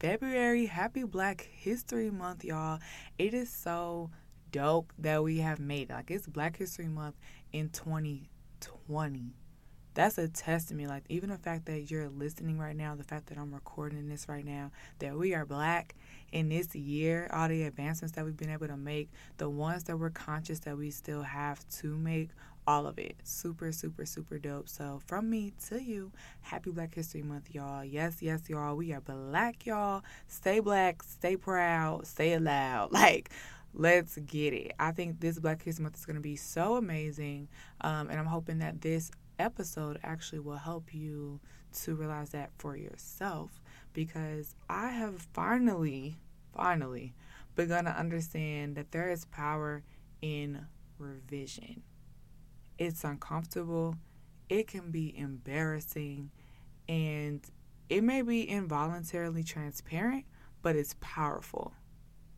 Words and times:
February. 0.00 0.66
Happy 0.66 1.02
Black 1.02 1.48
History 1.52 2.08
Month, 2.08 2.44
y'all. 2.44 2.78
It 3.18 3.34
is 3.34 3.50
so 3.50 4.10
dope 4.52 4.92
that 4.98 5.24
we 5.24 5.38
have 5.38 5.58
made. 5.58 5.90
Like, 5.90 6.10
it's 6.12 6.26
Black 6.26 6.56
History 6.56 6.86
Month 6.86 7.16
in 7.52 7.68
2020 7.70 9.34
that's 9.98 10.16
a 10.16 10.28
testament. 10.28 10.88
Like 10.88 11.02
even 11.08 11.28
the 11.28 11.38
fact 11.38 11.66
that 11.66 11.90
you're 11.90 12.08
listening 12.08 12.56
right 12.56 12.76
now, 12.76 12.94
the 12.94 13.02
fact 13.02 13.26
that 13.26 13.36
I'm 13.36 13.52
recording 13.52 14.08
this 14.08 14.28
right 14.28 14.44
now, 14.44 14.70
that 15.00 15.18
we 15.18 15.34
are 15.34 15.44
black 15.44 15.96
in 16.30 16.50
this 16.50 16.72
year, 16.76 17.28
all 17.32 17.48
the 17.48 17.64
advancements 17.64 18.14
that 18.14 18.24
we've 18.24 18.36
been 18.36 18.48
able 18.48 18.68
to 18.68 18.76
make, 18.76 19.10
the 19.38 19.50
ones 19.50 19.82
that 19.84 19.98
we're 19.98 20.10
conscious 20.10 20.60
that 20.60 20.78
we 20.78 20.92
still 20.92 21.22
have 21.22 21.68
to 21.80 21.96
make, 21.96 22.30
all 22.68 22.86
of 22.86 22.98
it. 22.98 23.16
Super, 23.24 23.72
super, 23.72 24.04
super 24.04 24.38
dope. 24.38 24.68
So 24.68 25.00
from 25.06 25.30
me 25.30 25.54
to 25.68 25.82
you, 25.82 26.12
happy 26.42 26.70
Black 26.70 26.94
History 26.94 27.22
Month, 27.22 27.54
y'all. 27.54 27.82
Yes, 27.82 28.18
yes, 28.20 28.42
y'all. 28.46 28.76
We 28.76 28.92
are 28.92 29.00
black, 29.00 29.64
y'all. 29.64 30.02
Stay 30.26 30.60
black, 30.60 31.02
stay 31.02 31.34
proud, 31.34 32.06
stay 32.06 32.38
loud. 32.38 32.92
Like 32.98 33.30
let's 33.74 34.16
get 34.18 34.52
it. 34.52 34.72
I 34.78 34.90
think 34.92 35.20
this 35.20 35.38
Black 35.38 35.62
History 35.62 35.84
Month 35.84 35.96
is 35.96 36.04
going 36.04 36.16
to 36.16 36.22
be 36.22 36.36
so 36.36 36.76
amazing. 36.76 37.48
Um, 37.80 38.10
and 38.10 38.18
I'm 38.18 38.26
hoping 38.26 38.58
that 38.58 38.82
this 38.82 39.10
episode 39.38 39.98
actually 40.02 40.40
will 40.40 40.56
help 40.56 40.92
you 40.92 41.40
to 41.84 41.94
realize 41.94 42.30
that 42.30 42.50
for 42.58 42.76
yourself 42.76 43.62
because 43.94 44.54
I 44.68 44.88
have 44.88 45.26
finally, 45.32 46.18
finally 46.54 47.14
begun 47.54 47.84
to 47.84 47.90
understand 47.90 48.76
that 48.76 48.90
there 48.90 49.10
is 49.10 49.24
power 49.26 49.82
in 50.20 50.66
revision. 50.98 51.82
It's 52.78 53.04
uncomfortable, 53.04 53.96
it 54.48 54.66
can 54.66 54.90
be 54.90 55.16
embarrassing, 55.18 56.30
and 56.88 57.44
it 57.88 58.02
may 58.02 58.22
be 58.22 58.42
involuntarily 58.42 59.42
transparent, 59.42 60.24
but 60.62 60.76
it's 60.76 60.94
powerful 61.00 61.72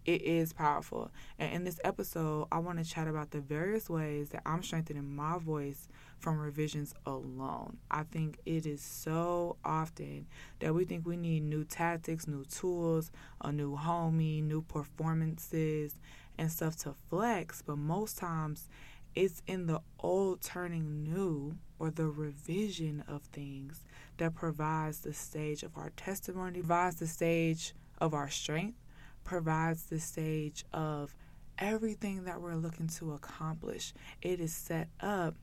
it 0.05 0.23
is 0.23 0.53
powerful. 0.53 1.11
And 1.39 1.53
in 1.53 1.65
this 1.65 1.81
episode, 1.85 2.49
I 2.51 2.59
want 2.59 2.79
to 2.79 2.85
chat 2.85 3.07
about 3.07 3.31
the 3.31 3.41
various 3.41 3.91
ways 3.91 4.31
that 4.31 4.43
I'm 4.47 4.63
strengthening 4.63 5.15
my 5.15 5.39
voice 5.39 5.89
from 6.19 6.39
revisions 6.39 6.95
alone. 7.07 7.79
I 7.91 8.05
think 8.05 8.39
it 8.47 8.67
is 8.67 8.83
so 8.83 9.57
often 9.65 10.27
that 10.61 10.75
we 10.75 10.85
think 10.85 11.07
we 11.07 11.17
need 11.17 11.45
new 11.45 11.65
tactics, 11.65 12.27
new 12.27 12.45
tools, 12.45 13.11
a 13.41 13.53
new 13.53 13.77
homie, 13.77 14.43
new 14.43 14.63
performances, 14.63 15.95
and 16.39 16.51
stuff 16.51 16.77
to 16.79 16.95
flex, 17.09 17.63
but 17.63 17.77
most 17.77 18.17
times 18.19 18.69
it's 19.15 19.43
in 19.47 19.67
the 19.67 19.81
old 19.99 20.43
turning 20.43 21.03
new 21.03 21.57
or 21.79 21.91
the 21.91 22.07
revision 22.07 23.05
of 23.09 23.23
things 23.23 23.85
that 24.19 24.35
provides 24.35 25.01
the 25.01 25.15
stage 25.15 25.63
of 25.63 25.77
our 25.77 25.91
testimony, 25.91 26.61
provides 26.61 26.97
the 26.97 27.07
stage 27.07 27.75
of 27.99 28.15
our 28.15 28.29
strength 28.29 28.77
provides 29.25 29.85
the 29.85 30.01
stage 30.01 30.65
of 30.73 31.15
everything 31.59 32.25
that 32.25 32.41
we're 32.41 32.57
looking 32.57 32.89
to 32.89 33.13
accomplish. 33.13 33.93
It 34.23 34.41
is 34.41 34.55
set 34.55 34.89
up 35.01 35.37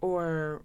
or 0.00 0.62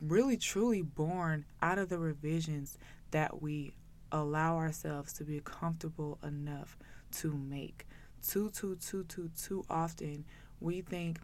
really 0.00 0.36
truly 0.36 0.82
born 0.82 1.44
out 1.60 1.78
of 1.78 1.88
the 1.88 1.98
revisions 1.98 2.78
that 3.10 3.42
we 3.42 3.74
allow 4.12 4.56
ourselves 4.56 5.12
to 5.14 5.24
be 5.24 5.40
comfortable 5.44 6.18
enough 6.22 6.78
to 7.10 7.32
make. 7.32 7.86
Too, 8.26 8.50
too, 8.50 8.76
too, 8.76 9.04
too, 9.04 9.30
too 9.36 9.64
often 9.68 10.24
we 10.60 10.80
think 10.80 11.20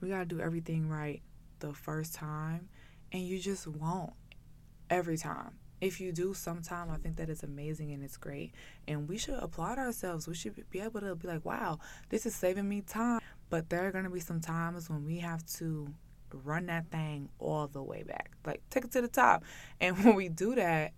we 0.00 0.08
got 0.08 0.18
to 0.18 0.24
do 0.24 0.40
everything 0.40 0.88
right 0.88 1.22
the 1.60 1.72
first 1.72 2.14
time, 2.14 2.68
and 3.12 3.22
you 3.22 3.38
just 3.38 3.66
won't 3.66 4.12
every 4.88 5.16
time 5.16 5.52
if 5.80 6.00
you 6.00 6.12
do 6.12 6.34
sometime, 6.34 6.90
I 6.90 6.96
think 6.96 7.16
that 7.16 7.30
is 7.30 7.42
amazing 7.42 7.92
and 7.92 8.04
it's 8.04 8.16
great. 8.16 8.52
And 8.86 9.08
we 9.08 9.16
should 9.16 9.34
applaud 9.34 9.78
ourselves. 9.78 10.28
We 10.28 10.34
should 10.34 10.68
be 10.70 10.80
able 10.80 11.00
to 11.00 11.14
be 11.14 11.26
like, 11.26 11.44
wow, 11.44 11.78
this 12.10 12.26
is 12.26 12.34
saving 12.34 12.68
me 12.68 12.82
time. 12.82 13.20
But 13.48 13.70
there 13.70 13.86
are 13.86 13.92
going 13.92 14.04
to 14.04 14.10
be 14.10 14.20
some 14.20 14.40
times 14.40 14.90
when 14.90 15.04
we 15.04 15.18
have 15.18 15.44
to 15.54 15.92
run 16.32 16.66
that 16.66 16.90
thing 16.90 17.28
all 17.38 17.66
the 17.66 17.82
way 17.82 18.02
back, 18.02 18.30
like 18.46 18.62
take 18.70 18.84
it 18.84 18.92
to 18.92 19.00
the 19.00 19.08
top. 19.08 19.44
And 19.80 19.98
when 20.04 20.14
we 20.14 20.28
do 20.28 20.54
that, 20.54 20.92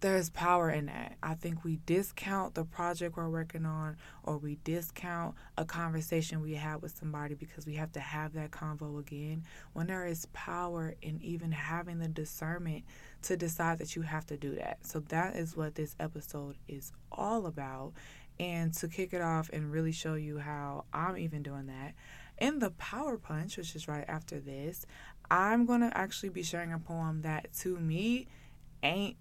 there's 0.00 0.28
power 0.30 0.70
in 0.70 0.86
that. 0.86 1.16
I 1.22 1.34
think 1.34 1.64
we 1.64 1.80
discount 1.86 2.54
the 2.54 2.64
project 2.64 3.16
we're 3.16 3.30
working 3.30 3.64
on 3.64 3.96
or 4.22 4.36
we 4.36 4.58
discount 4.62 5.34
a 5.56 5.64
conversation 5.64 6.42
we 6.42 6.54
had 6.54 6.82
with 6.82 6.96
somebody 6.96 7.34
because 7.34 7.66
we 7.66 7.74
have 7.76 7.92
to 7.92 8.00
have 8.00 8.34
that 8.34 8.50
convo 8.50 8.98
again. 9.00 9.44
When 9.72 9.86
there 9.86 10.06
is 10.06 10.26
power 10.32 10.94
in 11.00 11.20
even 11.22 11.50
having 11.52 11.98
the 11.98 12.08
discernment 12.08 12.84
to 13.22 13.36
decide 13.36 13.78
that 13.78 13.96
you 13.96 14.02
have 14.02 14.26
to 14.26 14.36
do 14.36 14.54
that. 14.56 14.78
So 14.86 15.00
that 15.08 15.34
is 15.34 15.56
what 15.56 15.74
this 15.74 15.96
episode 15.98 16.56
is 16.68 16.92
all 17.10 17.46
about. 17.46 17.92
And 18.38 18.74
to 18.74 18.88
kick 18.88 19.14
it 19.14 19.22
off 19.22 19.48
and 19.50 19.72
really 19.72 19.92
show 19.92 20.14
you 20.14 20.38
how 20.38 20.84
I'm 20.92 21.16
even 21.16 21.42
doing 21.42 21.68
that, 21.68 21.94
in 22.38 22.58
the 22.58 22.70
Power 22.72 23.16
Punch, 23.16 23.56
which 23.56 23.74
is 23.74 23.88
right 23.88 24.04
after 24.06 24.38
this, 24.38 24.84
I'm 25.30 25.64
going 25.64 25.80
to 25.80 25.96
actually 25.96 26.28
be 26.28 26.42
sharing 26.42 26.70
a 26.72 26.78
poem 26.78 27.22
that 27.22 27.48
to 27.60 27.78
me 27.78 28.26
ain't 28.82 29.16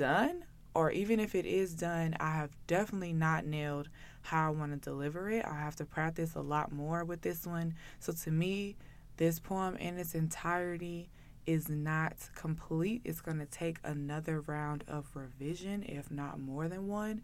done, 0.00 0.42
or 0.74 0.90
even 0.90 1.20
if 1.20 1.34
it 1.34 1.44
is 1.44 1.74
done, 1.74 2.16
I 2.18 2.30
have 2.30 2.56
definitely 2.66 3.12
not 3.12 3.44
nailed 3.44 3.90
how 4.22 4.46
I 4.46 4.50
want 4.50 4.72
to 4.72 4.78
deliver 4.78 5.28
it. 5.28 5.44
I 5.44 5.54
have 5.54 5.76
to 5.76 5.84
practice 5.84 6.34
a 6.34 6.40
lot 6.40 6.72
more 6.72 7.04
with 7.04 7.20
this 7.20 7.46
one. 7.46 7.74
So 7.98 8.14
to 8.14 8.30
me, 8.30 8.76
this 9.18 9.38
poem 9.38 9.76
in 9.76 9.98
its 9.98 10.14
entirety 10.14 11.10
is 11.44 11.68
not 11.68 12.14
complete. 12.34 13.02
It's 13.04 13.20
going 13.20 13.40
to 13.40 13.46
take 13.46 13.76
another 13.84 14.40
round 14.40 14.84
of 14.88 15.06
revision, 15.14 15.82
if 15.82 16.10
not 16.10 16.40
more 16.40 16.66
than 16.66 16.88
one. 16.88 17.20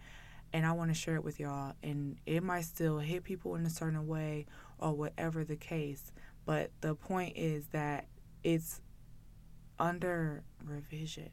And 0.53 0.67
I 0.67 0.73
want 0.73 0.91
to 0.91 0.95
share 0.95 1.17
it 1.17 1.25
with 1.25 1.41
y'all. 1.41 1.73
And 1.83 2.19
it 2.27 2.43
might 2.43 2.67
still 2.67 2.99
hit 2.99 3.25
people 3.25 3.55
in 3.55 3.65
a 3.65 3.71
certain 3.71 4.07
way 4.07 4.45
or 4.79 4.93
whatever 4.93 5.45
the 5.45 5.57
case. 5.57 6.13
But 6.45 6.73
the 6.83 6.95
point 6.95 7.39
is 7.39 7.69
that 7.69 8.07
it's 8.45 8.83
under 9.79 10.45
revision 10.63 11.31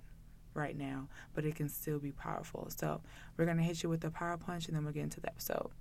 right 0.53 0.77
now, 0.77 1.07
but 1.33 1.45
it 1.45 1.55
can 1.55 1.69
still 1.69 1.99
be 1.99 2.11
powerful. 2.11 2.69
So 2.75 3.01
we're 3.37 3.45
going 3.45 3.57
to 3.57 3.63
hit 3.63 3.83
you 3.83 3.89
with 3.89 4.01
the 4.01 4.11
power 4.11 4.37
punch 4.37 4.67
and 4.67 4.75
then 4.75 4.83
we'll 4.83 4.93
get 4.93 5.03
into 5.03 5.19
the 5.19 5.29
episode. 5.29 5.71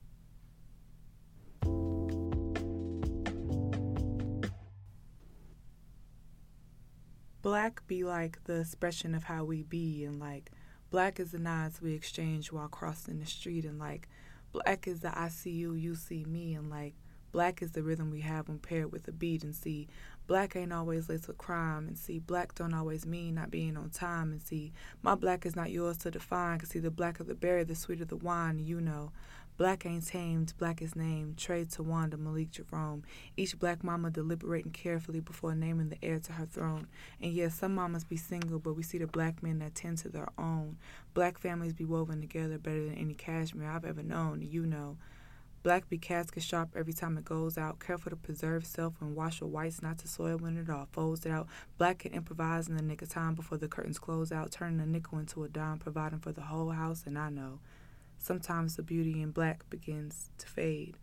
Black 7.42 7.84
be 7.88 8.04
like 8.04 8.44
the 8.44 8.60
expression 8.60 9.16
of 9.16 9.24
how 9.24 9.42
we 9.42 9.64
be, 9.64 10.04
and 10.04 10.20
like 10.20 10.52
black 10.90 11.18
is 11.18 11.32
the 11.32 11.40
nods 11.40 11.82
we 11.82 11.92
exchange 11.92 12.52
while 12.52 12.68
crossing 12.68 13.18
the 13.18 13.26
street, 13.26 13.64
and 13.64 13.80
like 13.80 14.08
black 14.52 14.86
is 14.86 15.00
the 15.00 15.18
I 15.18 15.26
see 15.26 15.50
you, 15.50 15.74
you 15.74 15.96
see 15.96 16.24
me, 16.24 16.54
and 16.54 16.70
like 16.70 16.94
black 17.32 17.60
is 17.60 17.72
the 17.72 17.82
rhythm 17.82 18.12
we 18.12 18.20
have 18.20 18.46
when 18.46 18.58
paired 18.58 18.92
with 18.92 19.08
a 19.08 19.12
beat, 19.12 19.42
and 19.42 19.56
see 19.56 19.88
Black 20.26 20.54
ain't 20.56 20.72
always 20.72 21.08
laced 21.08 21.28
with 21.28 21.38
crime, 21.38 21.88
and 21.88 21.98
see, 21.98 22.18
black 22.18 22.54
don't 22.54 22.74
always 22.74 23.04
mean 23.04 23.34
not 23.34 23.50
being 23.50 23.76
on 23.76 23.90
time, 23.90 24.32
and 24.32 24.42
see, 24.42 24.72
my 25.02 25.14
black 25.14 25.44
is 25.44 25.56
not 25.56 25.70
yours 25.70 25.98
to 25.98 26.10
define, 26.10 26.58
cause 26.58 26.70
see, 26.70 26.78
the 26.78 26.90
blacker 26.90 27.24
the 27.24 27.34
berry, 27.34 27.64
the 27.64 27.74
sweeter 27.74 28.04
the 28.04 28.16
wine, 28.16 28.58
you 28.58 28.80
know. 28.80 29.10
Black 29.58 29.84
ain't 29.84 30.06
tamed, 30.06 30.54
black 30.56 30.80
is 30.80 30.96
named, 30.96 31.36
Trade 31.36 31.70
to 31.72 31.82
Wanda, 31.82 32.16
Malik 32.16 32.50
Jerome. 32.50 33.04
Each 33.36 33.58
black 33.58 33.84
mama 33.84 34.10
deliberating 34.10 34.72
carefully 34.72 35.20
before 35.20 35.54
naming 35.54 35.90
the 35.90 36.02
heir 36.02 36.18
to 36.20 36.32
her 36.32 36.46
throne. 36.46 36.86
And 37.20 37.32
yes, 37.32 37.54
some 37.56 37.74
mamas 37.74 38.02
be 38.02 38.16
single, 38.16 38.58
but 38.58 38.72
we 38.72 38.82
see 38.82 38.98
the 38.98 39.06
black 39.06 39.42
men 39.42 39.58
that 39.58 39.74
tend 39.74 39.98
to 39.98 40.08
their 40.08 40.30
own. 40.38 40.78
Black 41.12 41.38
families 41.38 41.74
be 41.74 41.84
woven 41.84 42.20
together 42.22 42.56
better 42.56 42.84
than 42.86 42.94
any 42.94 43.14
cashmere 43.14 43.68
I've 43.68 43.84
ever 43.84 44.02
known, 44.02 44.40
you 44.40 44.64
know. 44.64 44.96
Black 45.62 45.88
be 45.88 45.96
casket 45.96 46.42
sharp 46.42 46.70
every 46.76 46.92
time 46.92 47.16
it 47.16 47.24
goes 47.24 47.56
out. 47.56 47.78
Careful 47.78 48.10
to 48.10 48.16
preserve 48.16 48.66
self 48.66 48.94
and 49.00 49.14
wash 49.14 49.40
your 49.40 49.48
whites 49.48 49.80
not 49.80 49.96
to 49.98 50.08
soil 50.08 50.36
when 50.38 50.56
it 50.56 50.68
all 50.68 50.88
folds 50.90 51.24
it 51.24 51.30
out. 51.30 51.46
Black 51.78 52.00
can 52.00 52.12
improvise 52.12 52.68
in 52.68 52.76
the 52.76 52.82
nick 52.82 53.00
of 53.00 53.08
time 53.08 53.34
before 53.34 53.58
the 53.58 53.68
curtains 53.68 54.00
close 54.00 54.32
out, 54.32 54.50
turning 54.50 54.80
a 54.80 54.86
nickel 54.86 55.18
into 55.18 55.44
a 55.44 55.48
dime, 55.48 55.78
providing 55.78 56.18
for 56.18 56.32
the 56.32 56.40
whole 56.42 56.70
house. 56.70 57.04
And 57.06 57.16
I 57.16 57.30
know 57.30 57.60
sometimes 58.18 58.74
the 58.74 58.82
beauty 58.82 59.22
in 59.22 59.30
black 59.30 59.70
begins 59.70 60.30
to 60.38 60.48
fade. 60.48 60.96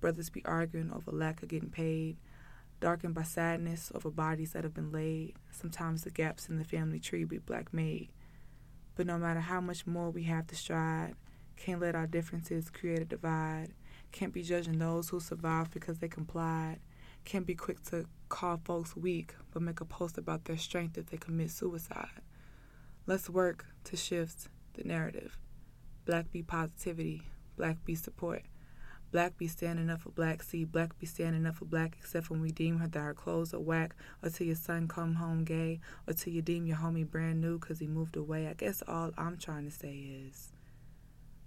Brothers 0.00 0.28
be 0.28 0.44
arguing 0.44 0.92
over 0.92 1.10
lack 1.10 1.42
of 1.42 1.48
getting 1.48 1.70
paid, 1.70 2.18
darkened 2.80 3.14
by 3.14 3.22
sadness 3.22 3.90
over 3.94 4.10
bodies 4.10 4.52
that 4.52 4.64
have 4.64 4.74
been 4.74 4.92
laid. 4.92 5.34
Sometimes 5.50 6.04
the 6.04 6.10
gaps 6.10 6.48
in 6.50 6.58
the 6.58 6.64
family 6.64 7.00
tree 7.00 7.24
be 7.24 7.38
black 7.38 7.72
made. 7.72 8.10
But 8.96 9.06
no 9.06 9.16
matter 9.16 9.40
how 9.40 9.62
much 9.62 9.86
more 9.86 10.10
we 10.10 10.24
have 10.24 10.46
to 10.48 10.54
stride, 10.54 11.14
Can't 11.58 11.80
let 11.80 11.96
our 11.96 12.06
differences 12.06 12.70
create 12.70 13.00
a 13.00 13.04
divide. 13.04 13.72
Can't 14.12 14.32
be 14.32 14.42
judging 14.42 14.78
those 14.78 15.08
who 15.08 15.20
survived 15.20 15.72
because 15.72 15.98
they 15.98 16.08
complied. 16.08 16.80
Can't 17.24 17.46
be 17.46 17.54
quick 17.54 17.82
to 17.84 18.06
call 18.28 18.60
folks 18.64 18.96
weak, 18.96 19.34
but 19.52 19.62
make 19.62 19.80
a 19.80 19.84
post 19.84 20.18
about 20.18 20.44
their 20.44 20.56
strength 20.56 20.96
if 20.96 21.06
they 21.06 21.16
commit 21.16 21.50
suicide. 21.50 22.22
Let's 23.06 23.28
work 23.30 23.66
to 23.84 23.96
shift 23.96 24.48
the 24.74 24.84
narrative. 24.84 25.38
Black 26.04 26.30
be 26.30 26.42
positivity, 26.42 27.22
black 27.56 27.84
be 27.84 27.94
support. 27.94 28.42
Black 29.10 29.38
be 29.38 29.48
standing 29.48 29.88
up 29.88 30.02
for 30.02 30.10
black, 30.10 30.42
see 30.42 30.64
black 30.64 30.98
be 30.98 31.06
standing 31.06 31.46
up 31.46 31.56
for 31.56 31.64
black, 31.64 31.96
except 31.98 32.28
when 32.28 32.42
we 32.42 32.50
deem 32.50 32.78
her 32.78 32.86
that 32.88 33.00
her 33.00 33.14
clothes 33.14 33.54
are 33.54 33.60
whack, 33.60 33.94
or 34.22 34.28
till 34.28 34.46
your 34.46 34.56
son 34.56 34.86
come 34.86 35.14
home 35.14 35.44
gay, 35.44 35.80
or 36.06 36.12
till 36.12 36.32
you 36.32 36.42
deem 36.42 36.66
your 36.66 36.76
homie 36.76 37.10
brand 37.10 37.40
new 37.40 37.58
because 37.58 37.78
he 37.78 37.86
moved 37.86 38.16
away. 38.16 38.46
I 38.46 38.52
guess 38.52 38.82
all 38.86 39.12
I'm 39.16 39.38
trying 39.38 39.64
to 39.64 39.70
say 39.70 39.94
is 39.94 40.52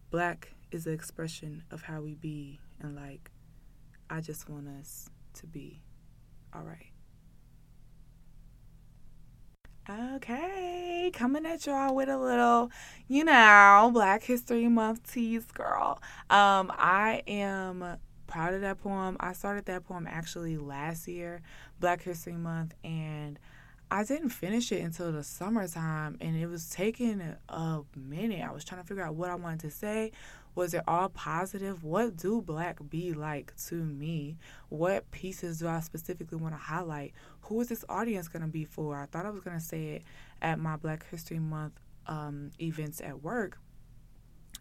black 0.10 0.54
is 0.72 0.88
an 0.88 0.94
expression 0.94 1.64
of 1.72 1.84
how 1.84 2.02
we 2.02 2.16
be, 2.16 2.60
and 2.80 2.96
like, 2.96 3.30
I 4.10 4.22
just 4.22 4.50
want 4.50 4.68
us 4.68 5.10
to 5.36 5.48
be 5.48 5.82
all 6.54 6.64
right. 6.64 6.92
Okay, 9.90 11.12
coming 11.14 11.46
at 11.46 11.66
y'all 11.66 11.96
with 11.96 12.08
a 12.08 12.18
little, 12.18 12.72
you 13.08 13.24
know, 13.24 13.90
Black 13.94 14.24
History 14.24 14.68
Month 14.68 15.12
tease, 15.12 15.46
girl. 15.46 16.02
Um, 16.30 16.72
I 16.78 17.24
am 17.28 17.98
proud 18.28 18.54
of 18.54 18.62
that 18.62 18.82
poem. 18.82 19.18
I 19.20 19.34
started 19.34 19.66
that 19.66 19.86
poem 19.86 20.08
actually 20.10 20.58
last 20.58 21.08
year, 21.08 21.42
Black 21.80 22.04
History 22.04 22.34
Month, 22.34 22.74
and 22.84 23.40
I 23.90 24.06
didn't 24.06 24.30
finish 24.30 24.72
it 24.72 24.82
until 24.82 25.12
the 25.12 25.24
summertime, 25.24 26.18
and 26.22 26.38
it 26.38 26.48
was 26.48 26.70
taking 26.70 27.22
a 27.50 27.82
minute. 27.94 28.42
I 28.48 28.54
was 28.54 28.64
trying 28.64 28.82
to 28.82 28.88
figure 28.88 29.04
out 29.04 29.16
what 29.16 29.30
I 29.30 29.36
wanted 29.36 29.60
to 29.62 29.72
say, 29.72 30.14
was 30.54 30.74
it 30.74 30.84
all 30.88 31.10
positive? 31.10 31.84
What 31.84 32.18
do 32.18 32.42
black 32.42 32.78
be 32.90 33.14
like 33.14 33.54
to 33.68 33.76
me? 33.76 34.38
What 34.70 35.10
pieces 35.12 35.60
do 35.60 35.68
I 35.68 35.80
specifically 35.80 36.38
want 36.38 36.54
to 36.54 36.60
highlight? 36.60 37.14
Who 37.44 37.62
is 37.62 37.70
this 37.70 37.86
audience 37.88 38.28
going 38.28 38.42
to 38.42 38.48
be 38.48 38.66
for? 38.66 38.98
I 38.98 39.06
thought 39.06 39.26
I 39.26 39.30
was 39.30 39.42
going 39.42 39.58
to 39.58 39.64
say 39.64 39.88
it 39.90 40.04
at 40.42 40.60
my 40.60 40.76
Black 40.76 41.10
History 41.10 41.40
Month 41.40 41.80
um, 42.08 42.52
events 42.60 43.02
at 43.02 43.22
work 43.22 43.60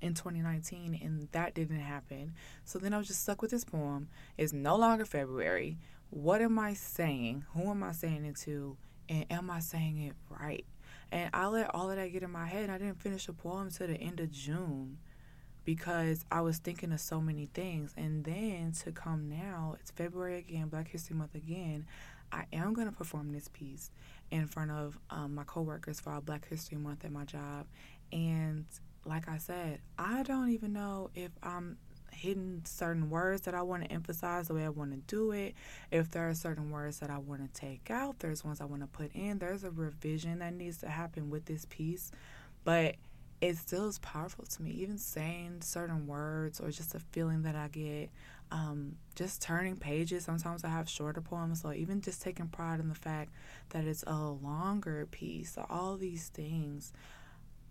in 0.00 0.14
2019, 0.14 0.98
and 1.02 1.28
that 1.32 1.54
didn't 1.54 1.80
happen. 1.80 2.34
So 2.64 2.78
then 2.78 2.94
I 2.94 2.98
was 2.98 3.08
just 3.08 3.22
stuck 3.22 3.42
with 3.42 3.50
this 3.50 3.64
poem. 3.64 4.08
It's 4.38 4.52
no 4.52 4.76
longer 4.76 5.04
February. 5.04 5.78
What 6.10 6.40
am 6.40 6.58
I 6.58 6.74
saying? 6.74 7.44
Who 7.54 7.70
am 7.70 7.82
I 7.82 7.92
saying 7.92 8.24
it 8.24 8.36
to? 8.38 8.76
And 9.08 9.26
am 9.30 9.50
I 9.50 9.60
saying 9.60 9.98
it 9.98 10.14
right? 10.28 10.64
And 11.12 11.30
I 11.34 11.46
let 11.46 11.74
all 11.74 11.90
of 11.90 11.96
that 11.96 12.12
get 12.12 12.22
in 12.22 12.30
my 12.30 12.46
head, 12.46 12.64
and 12.64 12.72
I 12.72 12.78
didn't 12.78 13.02
finish 13.02 13.26
the 13.26 13.32
poem 13.32 13.70
till 13.70 13.88
the 13.88 13.94
end 13.94 14.20
of 14.20 14.30
June 14.30 14.98
because 15.64 16.24
I 16.30 16.40
was 16.40 16.58
thinking 16.58 16.92
of 16.92 17.00
so 17.00 17.20
many 17.20 17.46
things. 17.52 17.92
And 17.96 18.24
then 18.24 18.72
to 18.84 18.92
come 18.92 19.28
now, 19.28 19.76
it's 19.80 19.90
February 19.90 20.38
again, 20.38 20.68
Black 20.68 20.88
History 20.88 21.16
Month 21.16 21.34
again. 21.34 21.86
I 22.32 22.44
am 22.52 22.74
going 22.74 22.86
to 22.86 22.92
perform 22.92 23.32
this 23.32 23.48
piece 23.48 23.90
in 24.30 24.46
front 24.46 24.70
of 24.70 24.98
um, 25.10 25.34
my 25.34 25.44
coworkers 25.44 26.00
for 26.00 26.10
our 26.10 26.20
Black 26.20 26.48
History 26.48 26.78
Month 26.78 27.04
at 27.04 27.12
my 27.12 27.24
job. 27.24 27.66
And 28.12 28.66
like 29.04 29.28
I 29.28 29.38
said, 29.38 29.80
I 29.98 30.22
don't 30.22 30.50
even 30.50 30.72
know 30.72 31.10
if 31.14 31.30
I'm 31.42 31.76
hitting 32.12 32.62
certain 32.64 33.08
words 33.08 33.42
that 33.42 33.54
I 33.54 33.62
want 33.62 33.84
to 33.84 33.92
emphasize 33.92 34.48
the 34.48 34.54
way 34.54 34.64
I 34.64 34.68
want 34.68 34.90
to 34.92 34.98
do 35.14 35.32
it. 35.32 35.54
If 35.90 36.10
there 36.10 36.28
are 36.28 36.34
certain 36.34 36.70
words 36.70 36.98
that 37.00 37.10
I 37.10 37.18
want 37.18 37.42
to 37.42 37.60
take 37.60 37.90
out, 37.90 38.18
there's 38.18 38.44
ones 38.44 38.60
I 38.60 38.64
want 38.64 38.82
to 38.82 38.88
put 38.88 39.12
in. 39.14 39.38
There's 39.38 39.64
a 39.64 39.70
revision 39.70 40.40
that 40.40 40.54
needs 40.54 40.78
to 40.78 40.88
happen 40.88 41.30
with 41.30 41.46
this 41.46 41.66
piece. 41.68 42.10
But 42.64 42.96
it 43.40 43.56
still 43.56 43.88
is 43.88 43.98
powerful 43.98 44.44
to 44.44 44.62
me. 44.62 44.70
Even 44.70 44.98
saying 44.98 45.58
certain 45.62 46.06
words 46.06 46.60
or 46.60 46.70
just 46.70 46.94
a 46.94 47.00
feeling 47.12 47.42
that 47.42 47.56
I 47.56 47.68
get, 47.68 48.10
um, 48.50 48.96
just 49.14 49.40
turning 49.40 49.76
pages. 49.76 50.24
Sometimes 50.24 50.64
I 50.64 50.68
have 50.68 50.88
shorter 50.88 51.20
poems, 51.20 51.62
so 51.62 51.72
even 51.72 52.00
just 52.00 52.20
taking 52.20 52.48
pride 52.48 52.80
in 52.80 52.88
the 52.88 52.94
fact 52.94 53.32
that 53.70 53.84
it's 53.84 54.04
a 54.06 54.16
longer 54.16 55.06
piece. 55.10 55.54
So 55.54 55.66
all 55.70 55.96
these 55.96 56.28
things, 56.28 56.92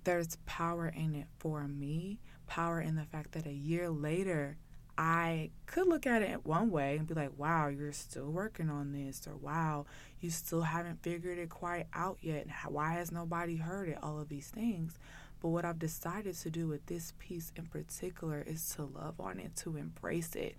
there's 0.05 0.37
power 0.45 0.87
in 0.87 1.13
it 1.13 1.27
for 1.37 1.67
me. 1.67 2.19
Power 2.47 2.81
in 2.81 2.95
the 2.95 3.05
fact 3.05 3.33
that 3.33 3.45
a 3.45 3.53
year 3.53 3.89
later, 3.89 4.57
I 4.97 5.51
could 5.65 5.87
look 5.87 6.05
at 6.07 6.23
it 6.23 6.45
one 6.45 6.71
way 6.71 6.97
and 6.97 7.07
be 7.07 7.13
like, 7.13 7.31
wow, 7.37 7.67
you're 7.67 7.93
still 7.93 8.31
working 8.31 8.69
on 8.69 8.91
this, 8.91 9.25
or 9.27 9.37
wow, 9.37 9.85
you 10.19 10.29
still 10.29 10.63
haven't 10.63 11.03
figured 11.03 11.37
it 11.37 11.49
quite 11.49 11.87
out 11.93 12.17
yet. 12.21 12.47
Why 12.67 12.93
has 12.93 13.11
nobody 13.11 13.55
heard 13.55 13.87
it? 13.87 13.97
All 14.01 14.19
of 14.19 14.27
these 14.27 14.47
things. 14.47 14.97
But 15.41 15.49
what 15.49 15.65
I've 15.65 15.79
decided 15.79 16.35
to 16.35 16.49
do 16.49 16.67
with 16.67 16.85
this 16.87 17.13
piece 17.19 17.51
in 17.55 17.65
particular 17.65 18.43
is 18.45 18.75
to 18.75 18.83
love 18.83 19.19
on 19.19 19.39
it, 19.39 19.55
to 19.57 19.77
embrace 19.77 20.35
it, 20.35 20.55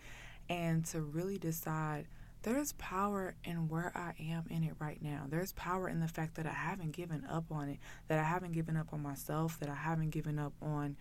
and 0.48 0.84
to 0.86 1.00
really 1.00 1.38
decide 1.38 2.06
there's 2.42 2.72
power 2.72 3.34
in 3.44 3.68
where 3.68 3.92
I 3.94 4.14
am 4.18 4.46
in 4.48 4.64
it 4.64 4.74
right 4.78 5.00
now. 5.02 5.26
There's 5.28 5.52
power 5.52 5.88
in 5.88 6.00
the 6.00 6.08
fact 6.08 6.36
that 6.36 6.46
I 6.46 6.52
haven't 6.52 6.92
given 6.92 7.26
up 7.28 7.44
on 7.50 7.68
it, 7.68 7.78
that 8.08 8.18
I 8.18 8.22
haven't 8.22 8.52
given 8.52 8.76
up 8.76 8.94
on 8.94 9.02
myself, 9.02 9.58
that 9.60 9.68
I 9.68 9.74
haven't 9.74 10.10
given 10.10 10.38
up 10.38 10.54
on 10.62 10.96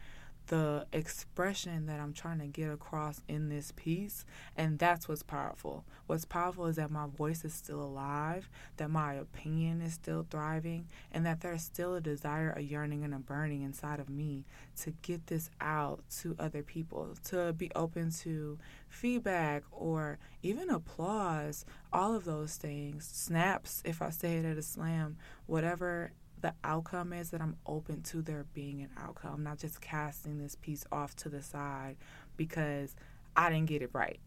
the 0.49 0.85
expression 0.91 1.85
that 1.85 1.99
I'm 1.99 2.11
trying 2.11 2.39
to 2.39 2.47
get 2.47 2.71
across 2.71 3.21
in 3.27 3.49
this 3.49 3.71
piece. 3.75 4.25
And 4.57 4.77
that's 4.77 5.07
what's 5.07 5.23
powerful. 5.23 5.85
What's 6.07 6.25
powerful 6.25 6.65
is 6.65 6.75
that 6.75 6.91
my 6.91 7.05
voice 7.07 7.45
is 7.45 7.53
still 7.53 7.81
alive, 7.81 8.49
that 8.77 8.89
my 8.89 9.13
opinion 9.13 9.81
is 9.81 9.93
still 9.93 10.25
thriving, 10.29 10.87
and 11.11 11.25
that 11.25 11.41
there's 11.41 11.61
still 11.61 11.95
a 11.95 12.01
desire, 12.01 12.53
a 12.57 12.61
yearning, 12.61 13.03
and 13.03 13.13
a 13.13 13.19
burning 13.19 13.61
inside 13.61 13.99
of 13.99 14.09
me 14.09 14.43
to 14.81 14.91
get 15.03 15.27
this 15.27 15.51
out 15.61 16.01
to 16.21 16.35
other 16.39 16.63
people, 16.63 17.15
to 17.25 17.53
be 17.53 17.71
open 17.75 18.11
to 18.11 18.57
feedback 18.89 19.63
or 19.71 20.17
even 20.41 20.69
applause, 20.69 21.63
all 21.93 22.15
of 22.15 22.25
those 22.25 22.55
things, 22.55 23.05
snaps, 23.05 23.83
if 23.85 24.01
I 24.01 24.09
say 24.09 24.37
it 24.37 24.45
at 24.45 24.57
a 24.57 24.63
slam, 24.63 25.17
whatever 25.45 26.11
the 26.41 26.53
outcome 26.63 27.13
is 27.13 27.31
that 27.31 27.41
I'm 27.41 27.57
open 27.65 28.01
to 28.03 28.21
there 28.21 28.45
being 28.53 28.81
an 28.81 28.89
outcome, 28.97 29.43
not 29.43 29.59
just 29.59 29.81
casting 29.81 30.37
this 30.37 30.55
piece 30.55 30.85
off 30.91 31.15
to 31.17 31.29
the 31.29 31.41
side 31.41 31.97
because 32.37 32.95
I 33.35 33.49
didn't 33.49 33.67
get 33.67 33.81
it 33.81 33.89
right. 33.93 34.19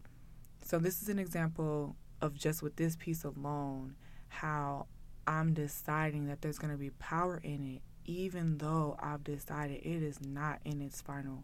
So, 0.61 0.79
this 0.79 1.01
is 1.01 1.09
an 1.09 1.19
example 1.19 1.95
of 2.21 2.35
just 2.35 2.61
with 2.61 2.75
this 2.77 2.95
piece 2.95 3.23
alone, 3.23 3.95
how 4.29 4.87
I'm 5.27 5.53
deciding 5.53 6.27
that 6.27 6.41
there's 6.41 6.59
going 6.59 6.71
to 6.71 6.77
be 6.77 6.91
power 6.91 7.39
in 7.43 7.75
it, 7.75 7.81
even 8.05 8.57
though 8.57 8.97
I've 8.99 9.23
decided 9.23 9.81
it 9.83 10.03
is 10.03 10.19
not 10.21 10.59
in 10.63 10.81
its 10.81 11.01
final 11.01 11.43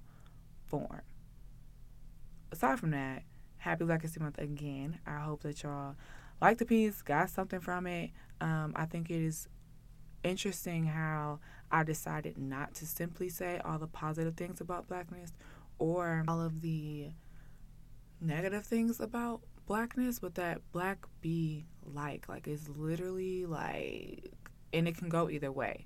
form. 0.65 1.01
Aside 2.51 2.79
from 2.79 2.91
that, 2.91 3.23
happy 3.57 3.85
History 3.85 4.23
Month 4.23 4.39
again. 4.39 4.99
I 5.05 5.19
hope 5.19 5.43
that 5.43 5.61
y'all 5.63 5.95
like 6.41 6.57
the 6.57 6.65
piece, 6.65 7.01
got 7.01 7.29
something 7.29 7.59
from 7.59 7.85
it. 7.87 8.11
Um, 8.39 8.73
I 8.75 8.85
think 8.85 9.09
it 9.09 9.21
is 9.21 9.47
interesting 10.23 10.85
how 10.85 11.39
I 11.71 11.83
decided 11.83 12.37
not 12.37 12.73
to 12.75 12.85
simply 12.85 13.29
say 13.29 13.61
all 13.63 13.79
the 13.79 13.87
positive 13.87 14.35
things 14.35 14.61
about 14.61 14.87
blackness 14.87 15.31
or 15.77 16.23
all 16.27 16.41
of 16.41 16.61
the 16.61 17.09
negative 18.21 18.65
things 18.65 18.99
about 18.99 19.41
blackness, 19.65 20.19
but 20.19 20.35
that 20.35 20.61
black 20.71 21.05
be 21.21 21.65
like. 21.85 22.27
Like 22.27 22.47
it's 22.47 22.67
literally 22.69 23.45
like 23.45 24.31
and 24.73 24.87
it 24.87 24.97
can 24.97 25.09
go 25.09 25.29
either 25.29 25.51
way. 25.51 25.85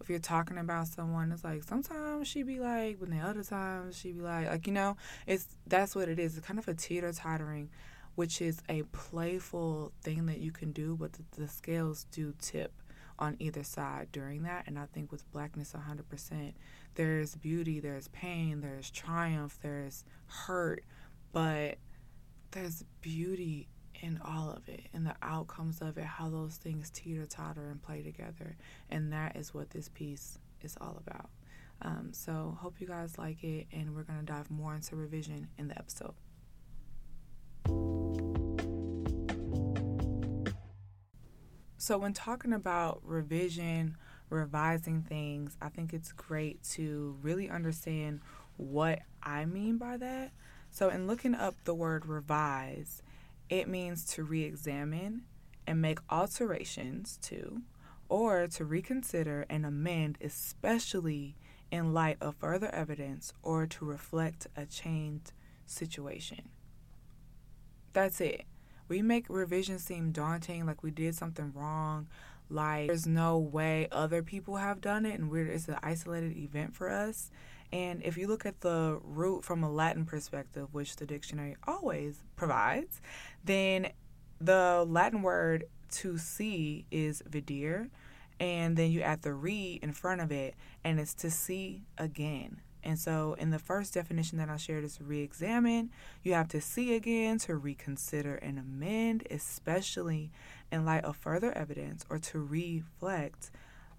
If 0.00 0.08
you're 0.08 0.18
talking 0.18 0.56
about 0.56 0.88
someone, 0.88 1.30
it's 1.30 1.44
like 1.44 1.62
sometimes 1.62 2.26
she 2.26 2.42
be 2.42 2.58
like, 2.58 2.98
but 2.98 3.10
then 3.10 3.20
other 3.20 3.44
times 3.44 3.98
she 3.98 4.12
be 4.12 4.22
like, 4.22 4.48
like 4.48 4.66
you 4.66 4.72
know, 4.72 4.96
it's 5.26 5.46
that's 5.66 5.94
what 5.94 6.08
it 6.08 6.18
is. 6.18 6.36
It's 6.36 6.46
kind 6.46 6.58
of 6.58 6.66
a 6.68 6.74
teeter 6.74 7.12
tottering, 7.12 7.70
which 8.14 8.40
is 8.40 8.62
a 8.68 8.82
playful 8.84 9.92
thing 10.02 10.26
that 10.26 10.38
you 10.38 10.52
can 10.52 10.72
do, 10.72 10.96
but 10.96 11.12
the, 11.12 11.42
the 11.42 11.48
scales 11.48 12.06
do 12.10 12.34
tip 12.40 12.72
on 13.20 13.36
either 13.38 13.62
side 13.62 14.08
during 14.12 14.42
that. 14.42 14.64
And 14.66 14.78
I 14.78 14.86
think 14.86 15.12
with 15.12 15.30
blackness, 15.32 15.74
100%, 15.74 16.54
there's 16.94 17.34
beauty, 17.36 17.80
there's 17.80 18.08
pain, 18.08 18.60
there's 18.60 18.90
triumph, 18.90 19.58
there's 19.62 20.04
hurt, 20.26 20.84
but 21.32 21.76
there's 22.50 22.84
beauty 23.00 23.68
in 24.02 24.18
all 24.24 24.50
of 24.50 24.68
it 24.68 24.86
and 24.94 25.06
the 25.06 25.14
outcomes 25.22 25.82
of 25.82 25.98
it, 25.98 26.04
how 26.04 26.28
those 26.30 26.56
things 26.56 26.90
teeter 26.90 27.26
totter 27.26 27.68
and 27.68 27.82
play 27.82 28.02
together. 28.02 28.56
And 28.88 29.12
that 29.12 29.36
is 29.36 29.52
what 29.52 29.70
this 29.70 29.88
piece 29.88 30.38
is 30.62 30.76
all 30.80 31.00
about. 31.06 31.30
Um, 31.82 32.10
so, 32.12 32.58
hope 32.60 32.78
you 32.78 32.86
guys 32.86 33.16
like 33.16 33.42
it, 33.42 33.66
and 33.72 33.94
we're 33.94 34.02
going 34.02 34.18
to 34.18 34.24
dive 34.24 34.50
more 34.50 34.74
into 34.74 34.96
revision 34.96 35.48
in 35.56 35.68
the 35.68 35.78
episode. 35.78 36.12
So, 41.80 41.96
when 41.96 42.12
talking 42.12 42.52
about 42.52 43.00
revision, 43.04 43.96
revising 44.28 45.00
things, 45.00 45.56
I 45.62 45.70
think 45.70 45.94
it's 45.94 46.12
great 46.12 46.62
to 46.72 47.16
really 47.22 47.48
understand 47.48 48.20
what 48.58 48.98
I 49.22 49.46
mean 49.46 49.78
by 49.78 49.96
that. 49.96 50.32
So, 50.70 50.90
in 50.90 51.06
looking 51.06 51.34
up 51.34 51.54
the 51.64 51.72
word 51.72 52.04
revise, 52.04 53.02
it 53.48 53.66
means 53.66 54.04
to 54.12 54.24
re 54.24 54.44
examine 54.44 55.22
and 55.66 55.80
make 55.80 56.00
alterations 56.10 57.18
to, 57.22 57.62
or 58.10 58.46
to 58.48 58.64
reconsider 58.66 59.46
and 59.48 59.64
amend, 59.64 60.18
especially 60.20 61.34
in 61.70 61.94
light 61.94 62.18
of 62.20 62.36
further 62.36 62.68
evidence 62.74 63.32
or 63.42 63.66
to 63.66 63.86
reflect 63.86 64.46
a 64.54 64.66
changed 64.66 65.32
situation. 65.64 66.50
That's 67.94 68.20
it. 68.20 68.44
We 68.90 69.02
make 69.02 69.26
revision 69.28 69.78
seem 69.78 70.10
daunting, 70.10 70.66
like 70.66 70.82
we 70.82 70.90
did 70.90 71.14
something 71.14 71.52
wrong, 71.54 72.08
like 72.50 72.88
there's 72.88 73.06
no 73.06 73.38
way 73.38 73.86
other 73.92 74.20
people 74.20 74.56
have 74.56 74.80
done 74.80 75.06
it, 75.06 75.16
and 75.16 75.30
we're 75.30 75.46
it's 75.46 75.68
an 75.68 75.78
isolated 75.80 76.36
event 76.36 76.74
for 76.74 76.90
us. 76.90 77.30
And 77.72 78.02
if 78.02 78.18
you 78.18 78.26
look 78.26 78.44
at 78.44 78.62
the 78.62 78.98
root 79.04 79.44
from 79.44 79.62
a 79.62 79.70
Latin 79.70 80.06
perspective, 80.06 80.66
which 80.72 80.96
the 80.96 81.06
dictionary 81.06 81.54
always 81.68 82.24
provides, 82.34 83.00
then 83.44 83.90
the 84.40 84.84
Latin 84.88 85.22
word 85.22 85.66
to 85.92 86.18
see 86.18 86.84
is 86.90 87.22
videre, 87.30 87.90
and 88.40 88.76
then 88.76 88.90
you 88.90 89.02
add 89.02 89.22
the 89.22 89.34
re 89.34 89.78
in 89.80 89.92
front 89.92 90.20
of 90.20 90.32
it, 90.32 90.56
and 90.82 90.98
it's 90.98 91.14
to 91.14 91.30
see 91.30 91.84
again. 91.96 92.60
And 92.82 92.98
so, 92.98 93.34
in 93.38 93.50
the 93.50 93.58
first 93.58 93.94
definition 93.94 94.38
that 94.38 94.48
I 94.48 94.56
shared 94.56 94.84
is 94.84 95.00
re 95.00 95.20
examine. 95.20 95.90
You 96.22 96.34
have 96.34 96.48
to 96.48 96.60
see 96.60 96.94
again, 96.94 97.38
to 97.40 97.56
reconsider 97.56 98.36
and 98.36 98.58
amend, 98.58 99.26
especially 99.30 100.30
in 100.72 100.84
light 100.84 101.04
of 101.04 101.16
further 101.16 101.52
evidence 101.56 102.04
or 102.08 102.18
to 102.18 102.38
reflect 102.38 103.50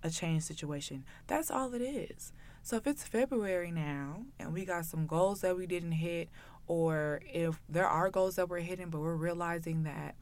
a 0.04 0.10
changed 0.10 0.46
situation. 0.46 1.04
That's 1.28 1.52
all 1.52 1.74
it 1.74 1.82
is. 1.82 2.34
So, 2.64 2.78
if 2.78 2.88
it's 2.88 3.04
February 3.04 3.72
now 3.72 4.26
and 4.40 4.54
we 4.54 4.66
got 4.66 4.86
some 4.86 5.06
goals 5.06 5.42
that 5.42 5.58
we 5.58 5.68
didn't 5.68 5.94
hit, 5.94 6.30
or 6.68 7.22
if 7.32 7.60
there 7.70 7.88
are 7.88 8.10
goals 8.10 8.36
that 8.36 8.50
we're 8.50 8.60
hitting, 8.60 8.90
but 8.90 9.02
we're 9.02 9.16
realizing 9.16 9.84
that 9.84 10.16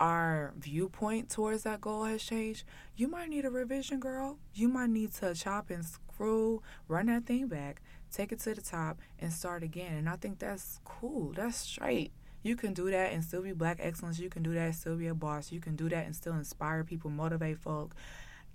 our 0.00 0.52
viewpoint 0.58 1.30
towards 1.30 1.62
that 1.62 1.80
goal 1.80 2.04
has 2.04 2.22
changed, 2.22 2.64
you 2.96 3.08
might 3.08 3.28
need 3.28 3.44
a 3.44 3.50
revision, 3.50 4.00
girl. 4.00 4.38
You 4.52 4.68
might 4.68 4.90
need 4.90 5.12
to 5.14 5.34
chop 5.34 5.70
and 5.70 5.84
screw, 5.84 6.62
run 6.88 7.06
that 7.06 7.26
thing 7.26 7.46
back, 7.46 7.80
take 8.14 8.32
it 8.32 8.40
to 8.40 8.54
the 8.54 8.62
top, 8.62 8.98
and 9.18 9.32
start 9.32 9.62
again. 9.62 9.94
And 9.94 10.08
I 10.08 10.16
think 10.16 10.38
that's 10.38 10.80
cool. 10.84 11.32
That's 11.34 11.56
straight. 11.56 12.12
You 12.42 12.56
can 12.56 12.74
do 12.74 12.90
that 12.90 13.12
and 13.12 13.24
still 13.24 13.42
be 13.42 13.52
black 13.52 13.78
excellence. 13.80 14.18
You 14.18 14.28
can 14.28 14.42
do 14.42 14.52
that 14.52 14.66
and 14.66 14.74
still 14.74 14.96
be 14.96 15.06
a 15.06 15.14
boss. 15.14 15.50
You 15.50 15.60
can 15.60 15.76
do 15.76 15.88
that 15.88 16.04
and 16.04 16.14
still 16.14 16.34
inspire 16.34 16.84
people, 16.84 17.10
motivate 17.10 17.58
folk, 17.58 17.94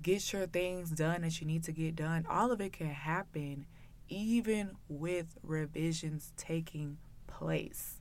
get 0.02 0.32
your 0.32 0.46
things 0.46 0.92
done 0.92 1.22
that 1.22 1.42
you 1.42 1.48
need 1.48 1.64
to 1.64 1.72
get 1.72 1.96
done. 1.96 2.26
All 2.30 2.52
of 2.52 2.62
it 2.62 2.74
can 2.74 2.88
happen 2.88 3.66
even 4.08 4.72
with 4.88 5.38
revisions 5.44 6.34
taking 6.38 6.98
place. 7.28 8.00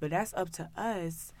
But 0.00 0.10
that's 0.10 0.34
up 0.34 0.50
to 0.52 0.68
us 0.76 1.32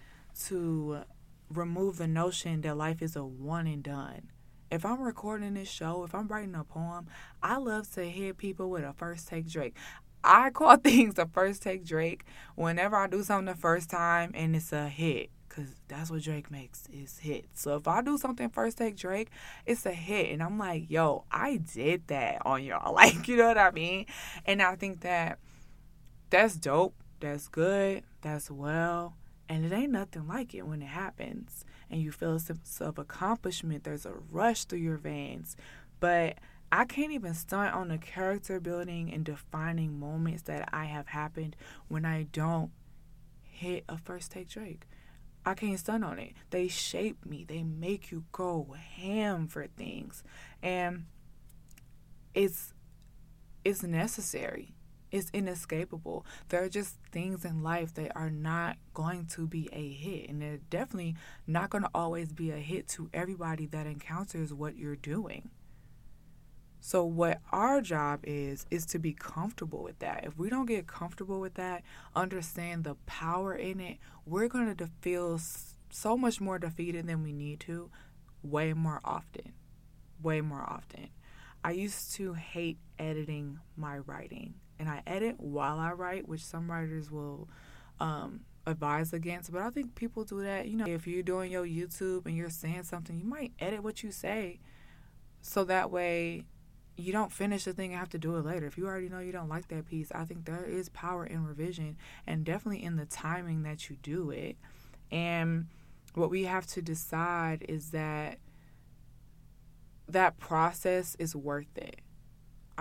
to 0.46 1.02
remove 1.50 1.98
the 1.98 2.06
notion 2.06 2.62
that 2.62 2.76
life 2.76 3.02
is 3.02 3.16
a 3.16 3.24
one 3.24 3.66
and 3.66 3.82
done. 3.82 4.31
If 4.72 4.86
I'm 4.86 5.02
recording 5.02 5.52
this 5.52 5.68
show, 5.70 6.02
if 6.02 6.14
I'm 6.14 6.28
writing 6.28 6.54
a 6.54 6.64
poem, 6.64 7.06
I 7.42 7.58
love 7.58 7.92
to 7.92 8.08
hit 8.08 8.38
people 8.38 8.70
with 8.70 8.84
a 8.84 8.94
first 8.94 9.28
take 9.28 9.46
Drake. 9.46 9.76
I 10.24 10.48
call 10.48 10.76
things 10.82 11.18
a 11.18 11.26
first 11.26 11.60
take 11.60 11.84
Drake 11.84 12.24
whenever 12.54 12.96
I 12.96 13.06
do 13.06 13.22
something 13.22 13.54
the 13.54 13.60
first 13.60 13.90
time 13.90 14.30
and 14.34 14.56
it's 14.56 14.72
a 14.72 14.88
hit. 14.88 15.28
Cause 15.50 15.74
that's 15.88 16.10
what 16.10 16.22
Drake 16.22 16.50
makes 16.50 16.88
is 16.90 17.18
hits. 17.18 17.60
So 17.60 17.76
if 17.76 17.86
I 17.86 18.00
do 18.00 18.16
something 18.16 18.48
first 18.48 18.78
take 18.78 18.96
Drake, 18.96 19.28
it's 19.66 19.84
a 19.84 19.92
hit. 19.92 20.32
And 20.32 20.42
I'm 20.42 20.56
like, 20.58 20.88
yo, 20.88 21.26
I 21.30 21.58
did 21.58 22.06
that 22.06 22.38
on 22.46 22.64
y'all. 22.64 22.94
Like, 22.94 23.28
you 23.28 23.36
know 23.36 23.48
what 23.48 23.58
I 23.58 23.72
mean? 23.72 24.06
And 24.46 24.62
I 24.62 24.74
think 24.76 25.02
that 25.02 25.38
that's 26.30 26.56
dope. 26.56 26.94
That's 27.20 27.46
good. 27.46 28.04
That's 28.22 28.50
well. 28.50 29.16
And 29.50 29.66
it 29.66 29.72
ain't 29.72 29.92
nothing 29.92 30.26
like 30.26 30.54
it 30.54 30.66
when 30.66 30.80
it 30.80 30.86
happens 30.86 31.66
and 31.92 32.00
you 32.00 32.10
feel 32.10 32.34
a 32.34 32.40
sense 32.40 32.80
of 32.80 32.98
accomplishment. 32.98 33.84
There's 33.84 34.06
a 34.06 34.14
rush 34.30 34.64
through 34.64 34.80
your 34.80 34.96
veins. 34.96 35.56
But 36.00 36.38
I 36.72 36.86
can't 36.86 37.12
even 37.12 37.34
stunt 37.34 37.74
on 37.74 37.88
the 37.88 37.98
character 37.98 38.58
building 38.58 39.12
and 39.12 39.24
defining 39.24 40.00
moments 40.00 40.42
that 40.44 40.70
I 40.72 40.86
have 40.86 41.08
happened 41.08 41.54
when 41.88 42.06
I 42.06 42.24
don't 42.32 42.70
hit 43.42 43.84
a 43.88 43.98
first 43.98 44.32
take 44.32 44.48
Drake. 44.48 44.86
I 45.44 45.54
can't 45.54 45.78
stunt 45.78 46.02
on 46.02 46.18
it. 46.18 46.32
They 46.50 46.68
shape 46.68 47.26
me. 47.26 47.44
They 47.44 47.62
make 47.62 48.10
you 48.10 48.24
go 48.32 48.74
ham 48.96 49.48
for 49.48 49.66
things. 49.66 50.22
And 50.62 51.04
it's 52.34 52.72
it's 53.64 53.82
necessary 53.82 54.74
is 55.12 55.30
inescapable. 55.32 56.26
There 56.48 56.64
are 56.64 56.68
just 56.68 56.96
things 57.12 57.44
in 57.44 57.62
life 57.62 57.94
that 57.94 58.16
are 58.16 58.30
not 58.30 58.76
going 58.94 59.26
to 59.26 59.46
be 59.46 59.68
a 59.72 59.92
hit, 59.92 60.28
and 60.28 60.40
they're 60.40 60.58
definitely 60.70 61.14
not 61.46 61.70
going 61.70 61.84
to 61.84 61.90
always 61.94 62.32
be 62.32 62.50
a 62.50 62.56
hit 62.56 62.88
to 62.88 63.10
everybody 63.12 63.66
that 63.66 63.86
encounters 63.86 64.52
what 64.52 64.76
you're 64.76 64.96
doing. 64.96 65.50
So, 66.80 67.04
what 67.04 67.40
our 67.52 67.80
job 67.80 68.20
is, 68.24 68.66
is 68.68 68.84
to 68.86 68.98
be 68.98 69.12
comfortable 69.12 69.84
with 69.84 70.00
that. 70.00 70.24
If 70.24 70.36
we 70.36 70.50
don't 70.50 70.66
get 70.66 70.88
comfortable 70.88 71.38
with 71.38 71.54
that, 71.54 71.84
understand 72.16 72.82
the 72.82 72.96
power 73.06 73.54
in 73.54 73.78
it, 73.78 73.98
we're 74.26 74.48
going 74.48 74.74
to 74.74 74.90
feel 75.00 75.38
so 75.90 76.16
much 76.16 76.40
more 76.40 76.58
defeated 76.58 77.06
than 77.06 77.22
we 77.22 77.32
need 77.32 77.60
to 77.60 77.90
way 78.42 78.72
more 78.72 79.00
often. 79.04 79.52
Way 80.20 80.40
more 80.40 80.62
often. 80.62 81.10
I 81.62 81.70
used 81.70 82.14
to 82.14 82.32
hate 82.32 82.78
editing 82.98 83.60
my 83.76 83.98
writing 83.98 84.54
and 84.82 84.90
I 84.90 85.00
edit 85.06 85.36
while 85.38 85.78
I 85.78 85.92
write, 85.92 86.28
which 86.28 86.44
some 86.44 86.68
writers 86.68 87.08
will 87.08 87.48
um, 88.00 88.40
advise 88.66 89.12
against. 89.12 89.52
But 89.52 89.62
I 89.62 89.70
think 89.70 89.94
people 89.94 90.24
do 90.24 90.42
that. 90.42 90.66
You 90.66 90.76
know, 90.76 90.86
if 90.86 91.06
you're 91.06 91.22
doing 91.22 91.52
your 91.52 91.64
YouTube 91.64 92.26
and 92.26 92.36
you're 92.36 92.50
saying 92.50 92.82
something, 92.82 93.16
you 93.16 93.24
might 93.24 93.52
edit 93.60 93.84
what 93.84 94.02
you 94.02 94.10
say 94.10 94.58
so 95.40 95.62
that 95.64 95.92
way 95.92 96.46
you 96.96 97.12
don't 97.12 97.32
finish 97.32 97.64
the 97.64 97.72
thing 97.72 97.92
and 97.92 98.00
have 98.00 98.10
to 98.10 98.18
do 98.18 98.36
it 98.36 98.44
later. 98.44 98.66
If 98.66 98.76
you 98.76 98.86
already 98.86 99.08
know 99.08 99.20
you 99.20 99.32
don't 99.32 99.48
like 99.48 99.68
that 99.68 99.86
piece, 99.86 100.10
I 100.12 100.24
think 100.24 100.44
there 100.44 100.64
is 100.64 100.88
power 100.88 101.24
in 101.24 101.46
revision 101.46 101.96
and 102.26 102.44
definitely 102.44 102.82
in 102.82 102.96
the 102.96 103.06
timing 103.06 103.62
that 103.62 103.88
you 103.88 103.96
do 104.02 104.30
it. 104.30 104.56
And 105.12 105.68
what 106.14 106.28
we 106.28 106.44
have 106.44 106.66
to 106.68 106.82
decide 106.82 107.64
is 107.68 107.92
that 107.92 108.38
that 110.08 110.38
process 110.38 111.14
is 111.20 111.36
worth 111.36 111.78
it. 111.78 112.01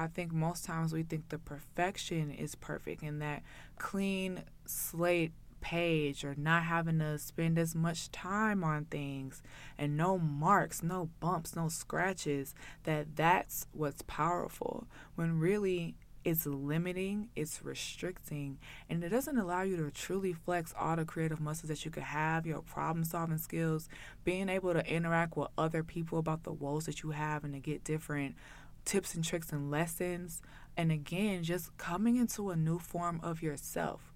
I 0.01 0.08
think 0.08 0.31
most 0.31 0.65
times 0.65 0.93
we 0.93 1.03
think 1.03 1.29
the 1.29 1.38
perfection 1.38 2.31
is 2.31 2.55
perfect 2.55 3.03
and 3.03 3.22
that 3.22 3.43
clean 3.77 4.43
slate 4.65 5.31
page 5.62 6.25
or 6.25 6.34
not 6.36 6.63
having 6.63 6.98
to 7.00 7.20
spend 7.20 7.60
as 7.60 7.75
much 7.75 8.12
time 8.12 8.63
on 8.63 8.86
things 8.86 9.43
and 9.77 9.96
no 9.96 10.17
marks, 10.17 10.81
no 10.81 11.10
bumps, 11.20 11.55
no 11.55 11.70
scratches 11.70 12.55
that 12.84 13.15
that's 13.15 13.67
what's 13.72 14.01
powerful 14.01 14.88
when 15.15 15.39
really 15.39 15.96
it's 16.24 16.46
limiting, 16.46 17.29
it's 17.36 17.63
restricting, 17.63 18.60
and 18.89 19.03
it 19.03 19.10
doesn't 19.10 19.38
allow 19.38 19.63
you 19.63 19.75
to 19.77 19.89
truly 19.89 20.34
flex 20.34 20.74
all 20.79 20.96
the 20.96 21.05
creative 21.05 21.39
muscles 21.39 21.70
that 21.70 21.84
you 21.84 21.89
could 21.89 22.03
have, 22.03 22.46
your 22.46 22.62
problem 22.62 23.03
solving 23.03 23.39
skills, 23.39 23.89
being 24.24 24.48
able 24.50 24.74
to 24.74 24.86
interact 24.86 25.36
with 25.36 25.48
other 25.58 25.84
people 25.84 26.20
about 26.20 26.43
the 26.43 26.53
woes 26.53 26.86
that 26.86 27.01
you 27.01 27.12
have 27.12 27.43
and 27.43 27.53
to 27.53 27.60
get 27.60 27.84
different 27.84 28.36
tips 28.85 29.13
and 29.15 29.23
tricks 29.23 29.51
and 29.51 29.71
lessons. 29.71 30.41
And 30.77 30.91
again, 30.91 31.43
just 31.43 31.75
coming 31.77 32.17
into 32.17 32.50
a 32.50 32.55
new 32.55 32.79
form 32.79 33.19
of 33.23 33.41
yourself. 33.41 34.13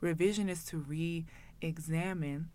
Revision 0.00 0.48
is 0.48 0.64
to 0.66 0.78
re 0.78 1.24
examine, 1.60 2.50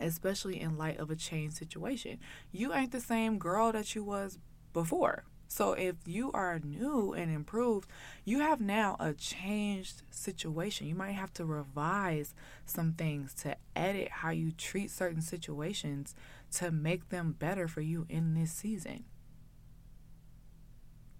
especially 0.00 0.60
in 0.60 0.76
light 0.76 0.98
of 0.98 1.10
a 1.10 1.16
changed 1.16 1.56
situation. 1.56 2.18
You 2.50 2.74
ain't 2.74 2.92
the 2.92 3.00
same 3.00 3.38
girl 3.38 3.72
that 3.72 3.94
you 3.94 4.02
was 4.02 4.38
before. 4.72 5.24
So 5.46 5.74
if 5.74 5.94
you 6.04 6.32
are 6.32 6.58
new 6.64 7.12
and 7.12 7.32
improved, 7.32 7.88
you 8.24 8.40
have 8.40 8.60
now 8.60 8.96
a 8.98 9.12
changed 9.12 10.02
situation. 10.10 10.88
You 10.88 10.96
might 10.96 11.12
have 11.12 11.32
to 11.34 11.44
revise 11.44 12.34
some 12.66 12.92
things 12.94 13.34
to 13.34 13.56
edit 13.76 14.08
how 14.10 14.30
you 14.30 14.50
treat 14.50 14.90
certain 14.90 15.22
situations 15.22 16.16
to 16.54 16.72
make 16.72 17.10
them 17.10 17.36
better 17.38 17.68
for 17.68 17.82
you 17.82 18.06
in 18.08 18.34
this 18.34 18.52
season. 18.52 19.04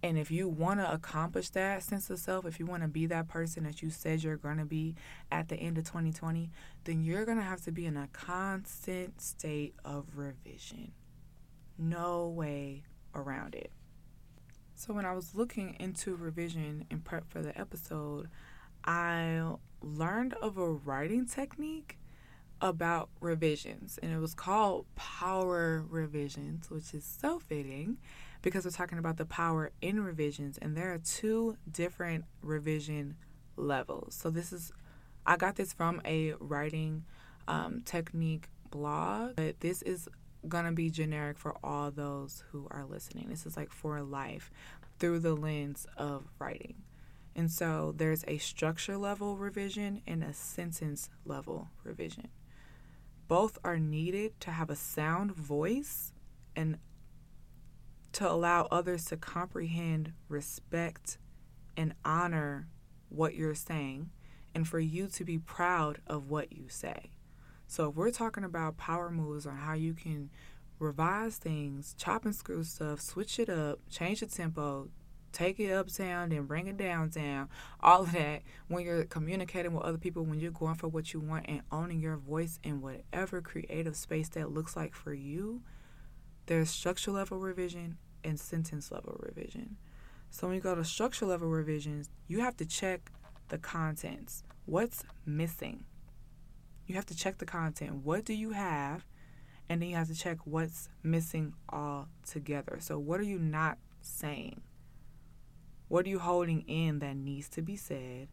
And 0.05 0.19
if 0.19 0.31
you 0.31 0.51
want 0.51 0.81
to 0.81 0.93
accomplish 0.93 1.49
that 1.51 1.83
sense 1.83 2.11
of 2.11 2.19
self, 2.19 2.45
if 2.45 2.61
you 2.61 2.67
want 2.67 2.83
to 2.83 2.89
be 2.89 3.07
that 3.07 3.27
person 3.27 3.65
that 3.65 3.81
you 3.81 3.89
said 3.89 4.23
you're 4.23 4.37
going 4.37 4.59
to 4.59 4.67
be 4.67 4.97
at 5.33 5.49
the 5.49 5.57
end 5.57 5.79
of 5.79 5.85
2020, 5.85 6.51
then 6.85 7.03
you're 7.03 7.25
going 7.25 7.39
to 7.39 7.43
have 7.43 7.63
to 7.63 7.73
be 7.73 7.87
in 7.87 7.97
a 7.97 8.07
constant 8.09 9.23
state 9.23 9.75
of 9.83 10.05
revision. 10.15 10.93
No 11.79 12.29
way 12.29 12.83
around 13.15 13.55
it. 13.55 13.71
So, 14.75 14.93
when 14.93 15.07
I 15.07 15.15
was 15.15 15.35
looking 15.35 15.75
into 15.81 16.15
revision 16.17 16.85
in 16.91 17.01
prep 17.01 17.31
for 17.31 17.41
the 17.41 17.59
episode, 17.59 18.29
I 18.85 19.41
learned 19.81 20.35
of 20.35 20.59
a 20.59 20.69
writing 20.69 21.25
technique 21.25 21.97
about 22.61 23.09
revisions, 23.21 23.99
and 24.03 24.13
it 24.13 24.19
was 24.19 24.35
called 24.35 24.85
power 24.97 25.83
revisions, 25.89 26.69
which 26.69 26.93
is 26.93 27.07
so 27.07 27.39
fitting 27.39 27.97
because 28.45 28.67
we're 28.67 28.71
talking 28.71 28.99
about 28.99 29.17
the 29.17 29.25
power 29.25 29.73
in 29.81 30.05
revisions, 30.05 30.59
and 30.59 30.77
there 30.77 30.93
are 30.93 30.99
two 30.99 31.57
different 31.69 32.27
revision 32.43 33.17
levels. 33.57 34.15
So, 34.15 34.29
this 34.29 34.53
is, 34.53 34.71
I 35.25 35.37
got 35.37 35.57
this 35.57 35.73
from 35.73 36.03
a 36.05 36.35
writing 36.39 37.05
um, 37.49 37.81
technique 37.87 38.49
blog, 38.71 39.37
but 39.37 39.61
this 39.61 39.81
is 39.81 40.09
going 40.47 40.67
to 40.67 40.73
be 40.73 40.91
generic 40.91 41.39
for 41.39 41.57
all 41.65 41.91
those 41.91 42.45
who 42.51 42.69
are 42.71 42.85
listening. 42.85 43.31
This 43.31 43.47
is 43.47 43.57
like 43.57 43.73
for 43.73 44.03
life. 44.03 44.51
through 44.99 45.19
the 45.19 45.35
lens 45.35 45.87
of 45.97 46.29
writing. 46.39 46.77
And 47.35 47.51
so 47.51 47.93
there's 47.97 48.25
a 48.29 48.39
structure 48.39 48.97
level 48.97 49.37
revision 49.37 50.03
and 50.07 50.23
a 50.23 50.33
sentence 50.33 51.11
level 51.25 51.69
revision. 51.83 52.29
Both 53.27 53.59
are 53.65 53.79
needed 53.79 54.39
to 54.41 54.53
have 54.53 54.71
a 54.71 54.77
sound 54.77 55.33
voice 55.33 56.13
and 56.55 56.79
to 58.15 58.31
allow 58.31 58.69
others 58.71 59.05
to 59.07 59.17
comprehend, 59.17 60.13
respect, 60.29 61.19
and 61.77 61.95
honor 62.05 62.69
what 63.09 63.35
you're 63.35 63.55
saying, 63.55 64.11
and 64.55 64.67
for 64.67 64.79
you 64.79 65.09
to 65.09 65.25
be 65.25 65.39
proud 65.39 66.01
of 66.07 66.29
what 66.29 66.53
you 66.53 66.69
say. 66.69 67.11
So, 67.67 67.89
if 67.91 67.97
we're 67.97 68.11
talking 68.11 68.45
about 68.45 68.77
power 68.77 69.11
moves 69.11 69.47
on 69.47 69.57
how 69.57 69.73
you 69.75 69.95
can 69.95 70.31
revise 70.79 71.37
things, 71.37 71.95
chop 71.99 72.25
and 72.25 72.35
screw 72.35 72.63
stuff, 72.63 73.01
switch 73.01 73.39
it 73.39 73.49
up, 73.49 73.81
change 73.91 74.21
the 74.21 74.27
tempo, 74.27 74.91
take 75.33 75.59
it 75.59 75.73
uptown 75.73 76.31
and 76.31 76.47
bring 76.47 76.69
it 76.69 76.77
downtown, 76.77 77.49
all 77.81 78.03
of 78.03 78.13
that 78.13 78.43
when 78.69 78.85
you're 78.85 79.05
communicating 79.05 79.73
with 79.73 79.83
other 79.83 79.99
people, 79.99 80.23
when 80.23 80.39
you're 80.39 80.53
going 80.53 80.77
for 80.77 80.89
what 80.89 81.13
you 81.13 81.21
want 81.21 81.47
and 81.49 81.63
owning 81.73 82.01
your 82.01 82.17
voice 82.17 82.61
in 82.63 82.81
whatever 82.81 83.41
creative 83.41 83.97
space 83.97 84.29
that 84.29 84.53
looks 84.53 84.77
like 84.77 84.95
for 84.95 85.13
you, 85.13 85.63
there's 86.47 86.71
structure 86.71 87.11
level 87.11 87.39
revision 87.39 87.97
and 88.25 88.41
sentence 88.41 88.91
level 88.91 89.17
revision. 89.21 89.77
So 90.31 90.47
when 90.47 90.57
you 90.57 90.63
go 90.63 90.75
to 90.75 90.85
structure 90.85 91.27
level 91.27 91.49
revisions, 91.49 92.09
you 92.27 92.41
have 92.41 92.57
to 92.57 92.67
check 92.67 93.11
the 93.49 93.59
contents. 93.59 94.43
What's 94.67 95.05
missing? 95.25 95.85
You 96.87 96.97
have 96.97 97.07
to 97.07 97.17
check 97.17 97.39
the 97.39 97.47
content. 97.47 98.05
What 98.05 98.25
do 98.25 98.35
you 98.35 98.51
have? 98.51 99.07
And 99.69 99.81
then 99.81 99.89
you 99.91 99.97
have 99.97 100.09
to 100.09 100.15
check 100.15 100.39
what's 100.45 100.89
missing 101.03 101.55
all 101.69 102.09
together. 102.27 102.79
So 102.81 102.99
what 102.99 103.21
are 103.21 103.25
you 103.25 103.39
not 103.39 103.79
saying? 104.01 104.61
What 105.89 106.07
are 106.07 106.11
you 106.11 106.19
holding 106.19 106.63
in 106.63 106.99
that 106.99 107.17
needs 107.17 107.49
to 107.51 107.63
be 107.63 107.77
said? 107.77 108.29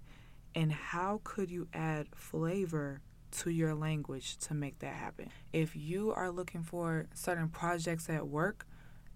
And 0.55 0.71
how 0.71 1.21
could 1.23 1.49
you 1.49 1.67
add 1.73 2.07
flavor 2.13 3.01
to 3.31 3.49
your 3.49 3.73
language 3.73 4.37
to 4.39 4.53
make 4.53 4.79
that 4.79 4.95
happen? 4.95 5.29
If 5.53 5.75
you 5.75 6.11
are 6.11 6.31
looking 6.31 6.63
for 6.63 7.07
certain 7.13 7.49
projects 7.49 8.09
at 8.09 8.27
work 8.27 8.65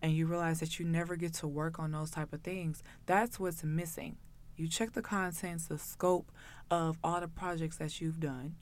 and 0.05 0.15
you 0.15 0.27
realize 0.27 0.59
that 0.59 0.77
you 0.77 0.85
never 0.85 1.15
get 1.15 1.33
to 1.33 1.47
work 1.47 1.79
on 1.79 1.91
those 1.91 2.11
type 2.11 2.31
of 2.31 2.41
things, 2.41 2.83
that's 3.07 3.39
what's 3.39 3.63
missing. 3.63 4.17
You 4.55 4.67
check 4.67 4.91
the 4.91 5.01
contents, 5.01 5.65
the 5.65 5.79
scope 5.79 6.31
of 6.69 6.99
all 7.03 7.19
the 7.19 7.27
projects 7.27 7.77
that 7.77 7.99
you've 7.99 8.19
done, 8.19 8.53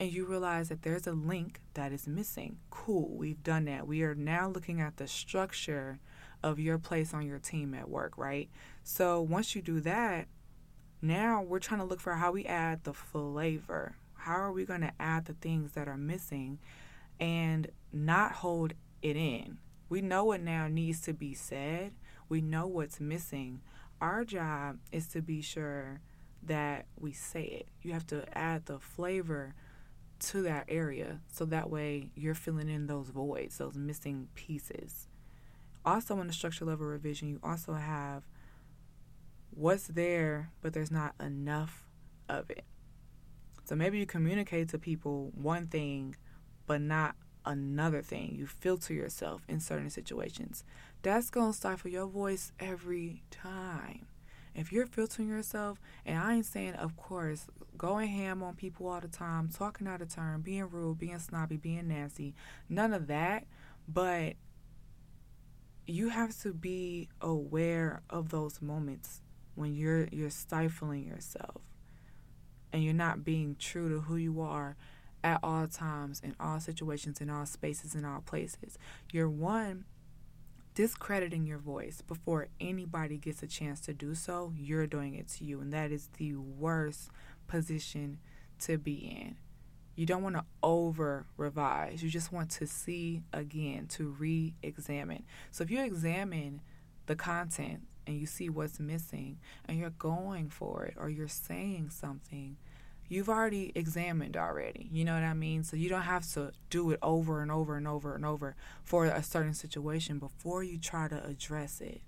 and 0.00 0.10
you 0.10 0.26
realize 0.26 0.70
that 0.70 0.82
there's 0.82 1.06
a 1.06 1.12
link 1.12 1.60
that 1.74 1.92
is 1.92 2.08
missing. 2.08 2.56
Cool, 2.70 3.16
we've 3.16 3.40
done 3.44 3.66
that. 3.66 3.86
We 3.86 4.02
are 4.02 4.16
now 4.16 4.48
looking 4.48 4.80
at 4.80 4.96
the 4.96 5.06
structure 5.06 6.00
of 6.42 6.58
your 6.58 6.78
place 6.78 7.14
on 7.14 7.24
your 7.24 7.38
team 7.38 7.72
at 7.72 7.88
work, 7.88 8.18
right? 8.18 8.50
So 8.82 9.22
once 9.22 9.54
you 9.54 9.62
do 9.62 9.78
that, 9.78 10.26
now 11.00 11.40
we're 11.40 11.60
trying 11.60 11.82
to 11.82 11.86
look 11.86 12.00
for 12.00 12.14
how 12.14 12.32
we 12.32 12.46
add 12.46 12.82
the 12.82 12.94
flavor. 12.94 13.94
How 14.14 14.34
are 14.34 14.52
we 14.52 14.64
going 14.64 14.80
to 14.80 14.92
add 14.98 15.26
the 15.26 15.34
things 15.34 15.74
that 15.74 15.86
are 15.86 15.96
missing 15.96 16.58
and 17.20 17.70
not 17.92 18.32
hold 18.32 18.72
it 19.02 19.14
in? 19.16 19.58
We 19.88 20.00
know 20.00 20.24
what 20.24 20.40
now 20.40 20.68
needs 20.68 21.00
to 21.02 21.12
be 21.12 21.34
said, 21.34 21.92
we 22.28 22.40
know 22.40 22.66
what's 22.66 23.00
missing. 23.00 23.60
Our 24.00 24.24
job 24.24 24.78
is 24.90 25.08
to 25.08 25.22
be 25.22 25.40
sure 25.40 26.00
that 26.42 26.86
we 26.98 27.12
say 27.12 27.44
it. 27.44 27.68
You 27.82 27.92
have 27.92 28.06
to 28.08 28.26
add 28.36 28.66
the 28.66 28.78
flavor 28.78 29.54
to 30.20 30.42
that 30.42 30.66
area 30.68 31.20
so 31.30 31.44
that 31.46 31.70
way 31.70 32.10
you're 32.14 32.34
filling 32.34 32.68
in 32.68 32.86
those 32.86 33.10
voids, 33.10 33.58
those 33.58 33.76
missing 33.76 34.28
pieces. 34.34 35.08
Also, 35.84 36.18
in 36.20 36.26
the 36.26 36.32
structure 36.32 36.64
level 36.64 36.86
revision, 36.86 37.28
you 37.28 37.40
also 37.42 37.74
have 37.74 38.24
what's 39.50 39.86
there, 39.86 40.50
but 40.60 40.72
there's 40.72 40.90
not 40.90 41.14
enough 41.20 41.84
of 42.28 42.50
it. 42.50 42.64
So 43.64 43.74
maybe 43.74 43.98
you 43.98 44.06
communicate 44.06 44.68
to 44.70 44.78
people 44.78 45.30
one 45.34 45.66
thing, 45.66 46.16
but 46.66 46.80
not 46.80 47.16
another 47.44 48.02
thing. 48.02 48.34
You 48.36 48.46
filter 48.46 48.94
yourself 48.94 49.42
in 49.48 49.60
certain 49.60 49.90
situations. 49.90 50.64
That's 51.02 51.30
going 51.30 51.52
to 51.52 51.56
stifle 51.56 51.90
your 51.90 52.06
voice 52.06 52.52
every 52.58 53.22
time. 53.30 54.06
If 54.54 54.72
you're 54.72 54.86
filtering 54.86 55.28
yourself, 55.28 55.80
and 56.06 56.18
I 56.18 56.34
ain't 56.34 56.46
saying, 56.46 56.74
of 56.74 56.96
course, 56.96 57.46
going 57.76 58.08
ham 58.08 58.42
on 58.42 58.54
people 58.54 58.86
all 58.86 59.00
the 59.00 59.08
time, 59.08 59.48
talking 59.48 59.88
out 59.88 60.00
of 60.00 60.14
turn, 60.14 60.42
being 60.42 60.68
rude, 60.70 60.98
being 60.98 61.18
snobby, 61.18 61.56
being 61.56 61.88
nasty, 61.88 62.34
none 62.68 62.94
of 62.94 63.08
that, 63.08 63.46
but 63.88 64.34
you 65.86 66.08
have 66.08 66.38
to 66.42 66.54
be 66.54 67.08
aware 67.20 68.02
of 68.08 68.30
those 68.30 68.62
moments 68.62 69.20
when 69.54 69.74
you're 69.74 70.08
you're 70.10 70.30
stifling 70.30 71.04
yourself 71.06 71.60
and 72.72 72.82
you're 72.82 72.94
not 72.94 73.24
being 73.24 73.54
true 73.58 73.88
to 73.88 74.00
who 74.00 74.16
you 74.16 74.40
are 74.40 74.76
at 75.24 75.40
all 75.42 75.66
times 75.66 76.20
in 76.22 76.36
all 76.38 76.60
situations 76.60 77.20
in 77.20 77.28
all 77.28 77.46
spaces 77.46 77.94
in 77.94 78.04
all 78.04 78.20
places 78.20 78.78
you're 79.10 79.28
one 79.28 79.84
discrediting 80.74 81.46
your 81.46 81.58
voice 81.58 82.00
before 82.00 82.48
anybody 82.60 83.16
gets 83.16 83.42
a 83.42 83.46
chance 83.46 83.80
to 83.80 83.92
do 83.92 84.14
so 84.14 84.52
you're 84.56 84.86
doing 84.86 85.14
it 85.14 85.26
to 85.26 85.44
you 85.44 85.60
and 85.60 85.72
that 85.72 85.90
is 85.90 86.10
the 86.18 86.34
worst 86.36 87.10
position 87.48 88.18
to 88.58 88.78
be 88.78 88.94
in 88.94 89.36
you 89.96 90.06
don't 90.06 90.22
want 90.22 90.36
to 90.36 90.44
over 90.62 91.26
revise. 91.36 92.02
You 92.02 92.10
just 92.10 92.32
want 92.32 92.50
to 92.52 92.66
see 92.66 93.22
again, 93.32 93.86
to 93.90 94.08
re 94.18 94.54
examine. 94.62 95.24
So 95.50 95.62
if 95.62 95.70
you 95.70 95.82
examine 95.82 96.62
the 97.06 97.14
content 97.14 97.86
and 98.06 98.18
you 98.18 98.26
see 98.26 98.48
what's 98.48 98.80
missing 98.80 99.38
and 99.66 99.78
you're 99.78 99.90
going 99.90 100.48
for 100.48 100.84
it 100.84 100.94
or 100.96 101.08
you're 101.08 101.28
saying 101.28 101.90
something, 101.90 102.56
you've 103.08 103.28
already 103.28 103.72
examined 103.74 104.36
already. 104.36 104.88
You 104.90 105.04
know 105.04 105.14
what 105.14 105.22
I 105.22 105.34
mean? 105.34 105.62
So 105.62 105.76
you 105.76 105.88
don't 105.88 106.02
have 106.02 106.26
to 106.34 106.52
do 106.70 106.90
it 106.90 106.98
over 107.02 107.42
and 107.42 107.50
over 107.50 107.76
and 107.76 107.86
over 107.86 108.14
and 108.14 108.24
over 108.24 108.56
for 108.82 109.06
a 109.06 109.22
certain 109.22 109.54
situation 109.54 110.18
before 110.18 110.62
you 110.62 110.78
try 110.78 111.08
to 111.08 111.24
address 111.24 111.80
it. 111.80 112.00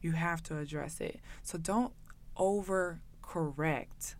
You 0.00 0.12
have 0.12 0.42
to 0.44 0.58
address 0.58 1.00
it. 1.00 1.20
So 1.42 1.58
don't 1.58 1.92
over 2.36 3.00
correct 3.22 4.16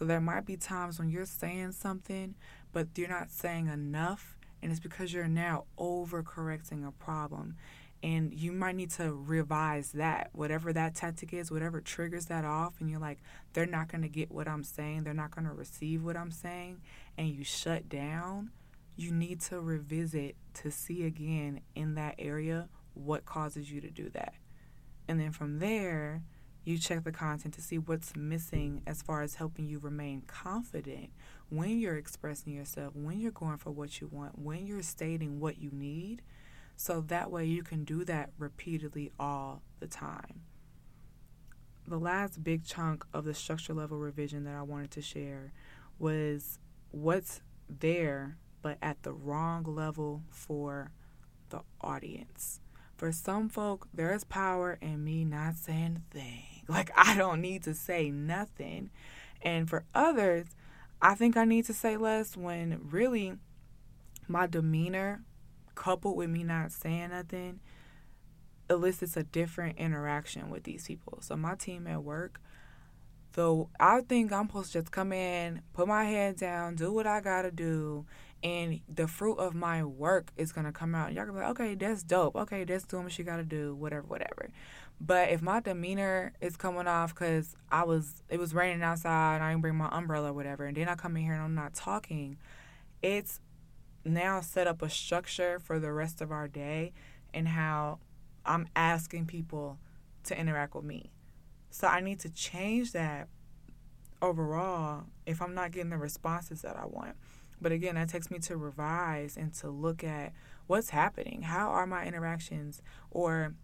so 0.00 0.06
there 0.06 0.20
might 0.20 0.46
be 0.46 0.56
times 0.56 0.98
when 0.98 1.10
you're 1.10 1.26
saying 1.26 1.72
something, 1.72 2.34
but 2.72 2.88
you're 2.96 3.06
not 3.06 3.30
saying 3.30 3.66
enough, 3.66 4.38
and 4.62 4.70
it's 4.70 4.80
because 4.80 5.12
you're 5.12 5.28
now 5.28 5.64
overcorrecting 5.78 6.88
a 6.88 6.92
problem. 6.92 7.56
And 8.02 8.32
you 8.32 8.52
might 8.52 8.76
need 8.76 8.90
to 8.92 9.12
revise 9.12 9.92
that, 9.92 10.30
whatever 10.32 10.72
that 10.72 10.94
tactic 10.94 11.34
is, 11.34 11.50
whatever 11.50 11.82
triggers 11.82 12.26
that 12.26 12.46
off, 12.46 12.80
and 12.80 12.88
you're 12.88 12.98
like, 12.98 13.18
they're 13.52 13.66
not 13.66 13.88
going 13.88 14.02
to 14.02 14.08
get 14.08 14.30
what 14.30 14.48
I'm 14.48 14.64
saying, 14.64 15.04
they're 15.04 15.12
not 15.12 15.34
going 15.34 15.46
to 15.46 15.52
receive 15.52 16.02
what 16.02 16.16
I'm 16.16 16.30
saying, 16.30 16.80
and 17.18 17.28
you 17.28 17.44
shut 17.44 17.88
down. 17.90 18.52
You 18.96 19.12
need 19.12 19.40
to 19.42 19.60
revisit 19.60 20.36
to 20.54 20.70
see 20.70 21.04
again 21.04 21.60
in 21.74 21.94
that 21.94 22.14
area 22.18 22.68
what 22.94 23.24
causes 23.24 23.70
you 23.70 23.80
to 23.82 23.90
do 23.90 24.08
that. 24.10 24.34
And 25.06 25.20
then 25.20 25.32
from 25.32 25.58
there, 25.58 26.22
you 26.64 26.78
check 26.78 27.04
the 27.04 27.12
content 27.12 27.54
to 27.54 27.62
see 27.62 27.78
what's 27.78 28.14
missing 28.14 28.82
as 28.86 29.02
far 29.02 29.22
as 29.22 29.36
helping 29.36 29.66
you 29.66 29.78
remain 29.78 30.22
confident 30.26 31.10
when 31.48 31.78
you're 31.78 31.96
expressing 31.96 32.52
yourself, 32.52 32.94
when 32.94 33.20
you're 33.20 33.32
going 33.32 33.56
for 33.56 33.70
what 33.70 34.00
you 34.00 34.08
want, 34.12 34.38
when 34.38 34.66
you're 34.66 34.82
stating 34.82 35.40
what 35.40 35.58
you 35.58 35.70
need. 35.72 36.22
So 36.80 37.02
that 37.08 37.30
way 37.30 37.44
you 37.44 37.62
can 37.62 37.84
do 37.84 38.04
that 38.06 38.30
repeatedly 38.38 39.12
all 39.20 39.60
the 39.80 39.86
time. 39.86 40.40
The 41.86 41.98
last 41.98 42.42
big 42.42 42.64
chunk 42.64 43.04
of 43.12 43.26
the 43.26 43.34
structure 43.34 43.74
level 43.74 43.98
revision 43.98 44.44
that 44.44 44.54
I 44.54 44.62
wanted 44.62 44.90
to 44.92 45.02
share 45.02 45.52
was 45.98 46.58
what's 46.90 47.42
there 47.68 48.38
but 48.62 48.78
at 48.80 49.02
the 49.02 49.12
wrong 49.12 49.64
level 49.64 50.22
for 50.30 50.90
the 51.50 51.60
audience. 51.82 52.62
For 52.96 53.12
some 53.12 53.50
folk, 53.50 53.86
there 53.92 54.14
is 54.14 54.24
power 54.24 54.78
in 54.80 55.04
me 55.04 55.26
not 55.26 55.56
saying 55.56 56.00
a 56.00 56.14
thing. 56.14 56.44
Like, 56.66 56.92
I 56.96 57.14
don't 57.14 57.42
need 57.42 57.62
to 57.64 57.74
say 57.74 58.10
nothing. 58.10 58.88
And 59.42 59.68
for 59.68 59.84
others, 59.94 60.46
I 61.02 61.14
think 61.14 61.36
I 61.36 61.44
need 61.44 61.66
to 61.66 61.74
say 61.74 61.98
less 61.98 62.38
when 62.38 62.80
really 62.90 63.34
my 64.28 64.46
demeanor, 64.46 65.24
coupled 65.74 66.16
with 66.16 66.30
me 66.30 66.44
not 66.44 66.72
saying 66.72 67.10
nothing, 67.10 67.60
elicits 68.68 69.16
a 69.16 69.22
different 69.22 69.78
interaction 69.78 70.50
with 70.50 70.64
these 70.64 70.86
people. 70.86 71.18
So, 71.20 71.36
my 71.36 71.54
team 71.54 71.86
at 71.86 72.02
work, 72.02 72.40
though 73.32 73.68
I 73.78 74.00
think 74.02 74.32
I'm 74.32 74.46
supposed 74.46 74.72
to 74.72 74.80
just 74.80 74.92
come 74.92 75.12
in, 75.12 75.62
put 75.72 75.88
my 75.88 76.04
head 76.04 76.36
down, 76.36 76.76
do 76.76 76.92
what 76.92 77.06
I 77.06 77.20
gotta 77.20 77.50
do, 77.50 78.06
and 78.42 78.80
the 78.88 79.06
fruit 79.06 79.38
of 79.38 79.54
my 79.54 79.84
work 79.84 80.32
is 80.36 80.52
gonna 80.52 80.72
come 80.72 80.94
out. 80.94 81.08
And 81.08 81.16
Y'all 81.16 81.26
gonna 81.26 81.38
be 81.38 81.44
like, 81.44 81.50
okay, 81.50 81.74
that's 81.74 82.02
dope. 82.02 82.36
Okay, 82.36 82.64
that's 82.64 82.84
doing 82.84 83.04
what 83.04 83.12
she 83.12 83.22
gotta 83.22 83.44
do, 83.44 83.74
whatever, 83.74 84.06
whatever. 84.06 84.50
But 85.00 85.30
if 85.30 85.40
my 85.40 85.60
demeanor 85.60 86.34
is 86.40 86.56
coming 86.56 86.86
off 86.86 87.14
because 87.14 87.56
I 87.70 87.84
was, 87.84 88.22
it 88.28 88.38
was 88.38 88.54
raining 88.54 88.82
outside, 88.82 89.36
and 89.36 89.44
I 89.44 89.50
didn't 89.50 89.62
bring 89.62 89.76
my 89.76 89.88
umbrella 89.90 90.30
or 90.30 90.32
whatever, 90.34 90.66
and 90.66 90.76
then 90.76 90.88
I 90.88 90.94
come 90.94 91.16
in 91.16 91.22
here 91.22 91.32
and 91.32 91.42
I'm 91.42 91.54
not 91.54 91.74
talking, 91.74 92.36
it's 93.02 93.40
now 94.04 94.40
set 94.40 94.66
up 94.66 94.82
a 94.82 94.90
structure 94.90 95.58
for 95.58 95.78
the 95.78 95.92
rest 95.92 96.20
of 96.20 96.30
our 96.30 96.48
day 96.48 96.92
and 97.32 97.48
how 97.48 97.98
I'm 98.44 98.68
asking 98.74 99.26
people 99.26 99.78
to 100.24 100.38
interact 100.38 100.74
with 100.74 100.84
me. 100.84 101.10
So 101.70 101.86
I 101.86 102.00
need 102.00 102.20
to 102.20 102.30
change 102.30 102.92
that 102.92 103.28
overall 104.22 105.04
if 105.26 105.40
I'm 105.40 105.54
not 105.54 105.70
getting 105.70 105.90
the 105.90 105.98
responses 105.98 106.62
that 106.62 106.76
I 106.76 106.86
want. 106.86 107.16
But 107.60 107.72
again, 107.72 107.94
that 107.96 108.08
takes 108.08 108.30
me 108.30 108.38
to 108.40 108.56
revise 108.56 109.36
and 109.36 109.52
to 109.54 109.68
look 109.68 110.02
at 110.02 110.32
what's 110.66 110.90
happening. 110.90 111.42
How 111.42 111.68
are 111.70 111.86
my 111.86 112.06
interactions 112.06 112.80
or 113.10 113.54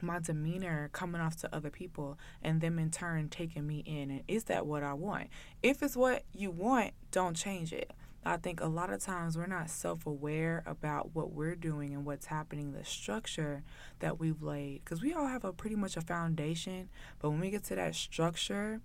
my 0.00 0.18
demeanor 0.18 0.90
coming 0.92 1.20
off 1.20 1.36
to 1.36 1.54
other 1.54 1.70
people 1.70 2.18
and 2.42 2.60
them 2.60 2.78
in 2.78 2.90
turn 2.90 3.28
taking 3.28 3.66
me 3.66 3.84
in? 3.86 4.10
And 4.10 4.22
is 4.26 4.44
that 4.44 4.66
what 4.66 4.82
I 4.82 4.94
want? 4.94 5.28
If 5.62 5.82
it's 5.82 5.96
what 5.96 6.24
you 6.32 6.50
want, 6.50 6.92
don't 7.12 7.36
change 7.36 7.72
it. 7.72 7.92
I 8.24 8.36
think 8.36 8.60
a 8.60 8.66
lot 8.66 8.92
of 8.92 9.02
times 9.02 9.36
we're 9.36 9.46
not 9.46 9.68
self 9.68 10.06
aware 10.06 10.62
about 10.64 11.14
what 11.14 11.32
we're 11.32 11.56
doing 11.56 11.92
and 11.92 12.04
what's 12.04 12.26
happening, 12.26 12.72
the 12.72 12.84
structure 12.84 13.64
that 13.98 14.20
we've 14.20 14.42
laid. 14.42 14.82
Because 14.84 15.02
we 15.02 15.12
all 15.12 15.26
have 15.26 15.44
a 15.44 15.52
pretty 15.52 15.76
much 15.76 15.96
a 15.96 16.00
foundation, 16.00 16.88
but 17.18 17.30
when 17.30 17.40
we 17.40 17.50
get 17.50 17.64
to 17.64 17.74
that 17.74 17.94
structure, 17.94 18.80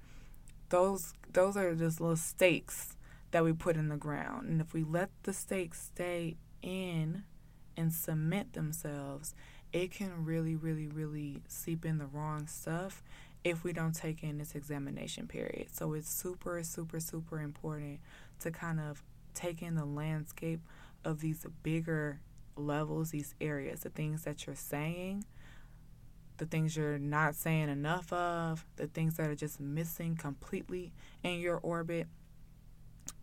those 0.70 1.14
those 1.32 1.56
are 1.56 1.76
just 1.76 2.02
little 2.02 2.16
stakes 2.16 2.98
that 3.32 3.44
we 3.44 3.54
put 3.54 3.76
in 3.76 3.90
the 3.90 3.98
ground. 3.98 4.50
And 4.50 4.60
if 4.60 4.74
we 4.74 4.84
let 4.84 5.10
the 5.24 5.34
stakes 5.34 5.82
stay 5.84 6.38
in 6.62 7.24
and 7.76 7.94
cement 7.94 8.54
themselves, 8.54 9.36
it 9.72 9.92
can 9.92 10.26
really, 10.26 10.56
really, 10.56 10.88
really 10.88 11.42
seep 11.48 11.86
in 11.86 11.98
the 12.00 12.08
wrong 12.08 12.48
stuff 12.48 13.04
if 13.44 13.64
we 13.64 13.72
don't 13.74 13.94
take 13.94 14.24
in 14.24 14.38
this 14.38 14.56
examination 14.56 15.28
period. 15.28 15.68
So 15.72 15.94
it's 15.94 16.10
super, 16.10 16.64
super, 16.64 17.00
super 17.00 17.40
important 17.40 18.00
to 18.40 18.52
kind 18.52 18.80
of 18.80 19.04
take 19.38 19.62
in 19.62 19.76
the 19.76 19.86
landscape 19.86 20.62
of 21.06 21.22
these 21.22 21.46
bigger 21.64 22.20
levels, 22.56 23.12
these 23.12 23.36
areas, 23.40 23.82
the 23.82 23.90
things 23.90 24.24
that 24.24 24.46
you're 24.46 24.56
saying, 24.56 25.24
the 26.38 26.46
things 26.46 26.76
you're 26.76 26.98
not 26.98 27.36
saying 27.36 27.70
enough 27.70 28.12
of, 28.12 28.66
the 28.76 28.88
things 28.88 29.16
that 29.18 29.30
are 29.30 29.36
just 29.36 29.60
missing 29.60 30.16
completely 30.16 30.92
in 31.24 31.40
your 31.40 31.58
orbit. 31.58 32.08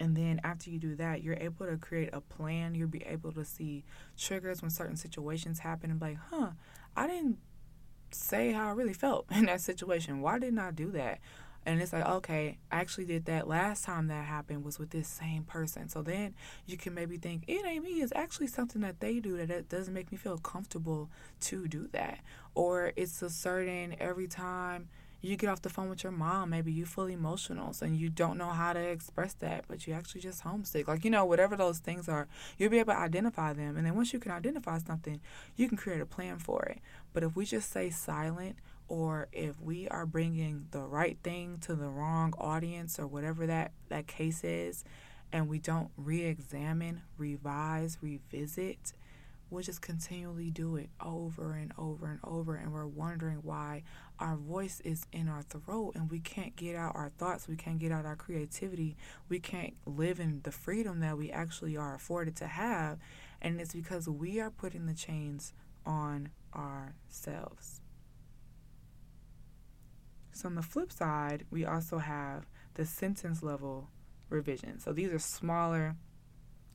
And 0.00 0.16
then 0.16 0.40
after 0.42 0.70
you 0.70 0.78
do 0.78 0.94
that, 0.96 1.22
you're 1.22 1.36
able 1.38 1.66
to 1.66 1.76
create 1.76 2.10
a 2.12 2.20
plan. 2.20 2.74
You'll 2.74 2.88
be 2.88 3.04
able 3.04 3.32
to 3.32 3.44
see 3.44 3.84
triggers 4.16 4.62
when 4.62 4.70
certain 4.70 4.96
situations 4.96 5.60
happen 5.60 5.90
and 5.90 6.00
be 6.00 6.06
like, 6.06 6.18
huh, 6.30 6.50
I 6.96 7.06
didn't 7.06 7.38
say 8.10 8.52
how 8.52 8.68
I 8.68 8.72
really 8.72 8.94
felt 8.94 9.26
in 9.34 9.46
that 9.46 9.60
situation. 9.60 10.20
Why 10.20 10.38
didn't 10.38 10.58
I 10.58 10.70
do 10.70 10.90
that? 10.92 11.20
And 11.66 11.80
it's 11.80 11.92
like, 11.92 12.06
okay, 12.06 12.58
I 12.70 12.80
actually 12.80 13.06
did 13.06 13.24
that 13.24 13.48
last 13.48 13.84
time 13.84 14.08
that 14.08 14.26
happened 14.26 14.64
was 14.64 14.78
with 14.78 14.90
this 14.90 15.08
same 15.08 15.44
person. 15.44 15.88
So 15.88 16.02
then 16.02 16.34
you 16.66 16.76
can 16.76 16.94
maybe 16.94 17.16
think, 17.16 17.44
it 17.46 17.64
ain't 17.64 17.84
me. 17.84 18.02
It's 18.02 18.12
actually 18.14 18.48
something 18.48 18.82
that 18.82 19.00
they 19.00 19.18
do 19.18 19.36
that 19.38 19.50
it 19.50 19.68
doesn't 19.68 19.94
make 19.94 20.12
me 20.12 20.18
feel 20.18 20.38
comfortable 20.38 21.10
to 21.40 21.66
do 21.66 21.88
that. 21.92 22.20
Or 22.54 22.92
it's 22.96 23.22
a 23.22 23.30
certain 23.30 23.96
every 23.98 24.28
time 24.28 24.88
you 25.24 25.36
get 25.36 25.48
off 25.48 25.62
the 25.62 25.70
phone 25.70 25.88
with 25.88 26.02
your 26.02 26.12
mom, 26.12 26.50
maybe 26.50 26.70
you 26.70 26.84
feel 26.84 27.06
emotional 27.06 27.74
and 27.80 27.96
you 27.96 28.10
don't 28.10 28.36
know 28.36 28.50
how 28.50 28.72
to 28.72 28.80
express 28.80 29.32
that, 29.34 29.64
but 29.68 29.86
you 29.86 29.94
actually 29.94 30.20
just 30.20 30.42
homesick. 30.42 30.86
Like, 30.86 31.04
you 31.04 31.10
know, 31.10 31.24
whatever 31.24 31.56
those 31.56 31.78
things 31.78 32.08
are, 32.08 32.28
you'll 32.58 32.70
be 32.70 32.78
able 32.78 32.92
to 32.92 32.98
identify 32.98 33.52
them. 33.52 33.76
And 33.76 33.86
then 33.86 33.94
once 33.94 34.12
you 34.12 34.18
can 34.18 34.32
identify 34.32 34.78
something, 34.78 35.20
you 35.56 35.68
can 35.68 35.78
create 35.78 36.00
a 36.00 36.06
plan 36.06 36.38
for 36.38 36.62
it. 36.64 36.78
But 37.12 37.22
if 37.22 37.34
we 37.34 37.46
just 37.46 37.70
stay 37.70 37.90
silent 37.90 38.56
or 38.86 39.28
if 39.32 39.60
we 39.60 39.88
are 39.88 40.04
bringing 40.04 40.66
the 40.72 40.82
right 40.82 41.16
thing 41.22 41.58
to 41.62 41.74
the 41.74 41.88
wrong 41.88 42.34
audience 42.36 42.98
or 42.98 43.06
whatever 43.06 43.46
that, 43.46 43.72
that 43.88 44.06
case 44.06 44.44
is, 44.44 44.84
and 45.32 45.48
we 45.48 45.58
don't 45.58 45.90
re 45.96 46.22
examine, 46.22 47.02
revise, 47.16 47.98
revisit, 48.00 48.92
we'll 49.50 49.62
just 49.62 49.82
continually 49.82 50.50
do 50.50 50.76
it 50.76 50.88
over 51.00 51.54
and 51.54 51.72
over 51.78 52.06
and 52.10 52.20
over. 52.24 52.56
And 52.56 52.72
we're 52.72 52.86
wondering 52.86 53.38
why 53.42 53.82
our 54.18 54.36
voice 54.36 54.80
is 54.84 55.06
in 55.12 55.28
our 55.28 55.42
throat 55.42 55.92
and 55.94 56.10
we 56.10 56.20
can't 56.20 56.56
get 56.56 56.76
out 56.76 56.94
our 56.94 57.10
thoughts, 57.10 57.48
we 57.48 57.56
can't 57.56 57.78
get 57.78 57.92
out 57.92 58.06
our 58.06 58.16
creativity, 58.16 58.96
we 59.28 59.38
can't 59.38 59.74
live 59.86 60.20
in 60.20 60.40
the 60.42 60.52
freedom 60.52 61.00
that 61.00 61.18
we 61.18 61.30
actually 61.30 61.76
are 61.76 61.94
afforded 61.94 62.36
to 62.36 62.46
have. 62.46 62.98
And 63.40 63.60
it's 63.60 63.74
because 63.74 64.08
we 64.08 64.40
are 64.40 64.50
putting 64.50 64.86
the 64.86 64.94
chains 64.94 65.52
on 65.84 66.30
ourselves. 66.54 67.80
So, 70.32 70.48
on 70.48 70.56
the 70.56 70.62
flip 70.62 70.90
side, 70.90 71.44
we 71.50 71.64
also 71.64 71.98
have 71.98 72.46
the 72.74 72.84
sentence 72.84 73.42
level 73.42 73.90
revision. 74.30 74.80
So, 74.80 74.92
these 74.92 75.12
are 75.12 75.18
smaller. 75.18 75.96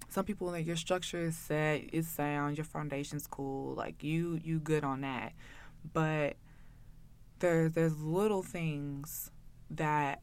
Some 0.10 0.26
people 0.26 0.48
like 0.48 0.66
your 0.66 0.76
structure 0.76 1.20
is 1.20 1.38
set, 1.38 1.84
it's 1.94 2.08
sound, 2.08 2.58
your 2.58 2.66
foundation's 2.66 3.28
cool, 3.28 3.76
like 3.76 4.04
you 4.04 4.40
you 4.44 4.60
good 4.60 4.84
on 4.84 5.02
that. 5.02 5.34
But 5.94 6.36
there 7.40 7.70
there's 7.70 8.02
little 8.02 8.44
things 8.44 9.32
that 9.70 10.22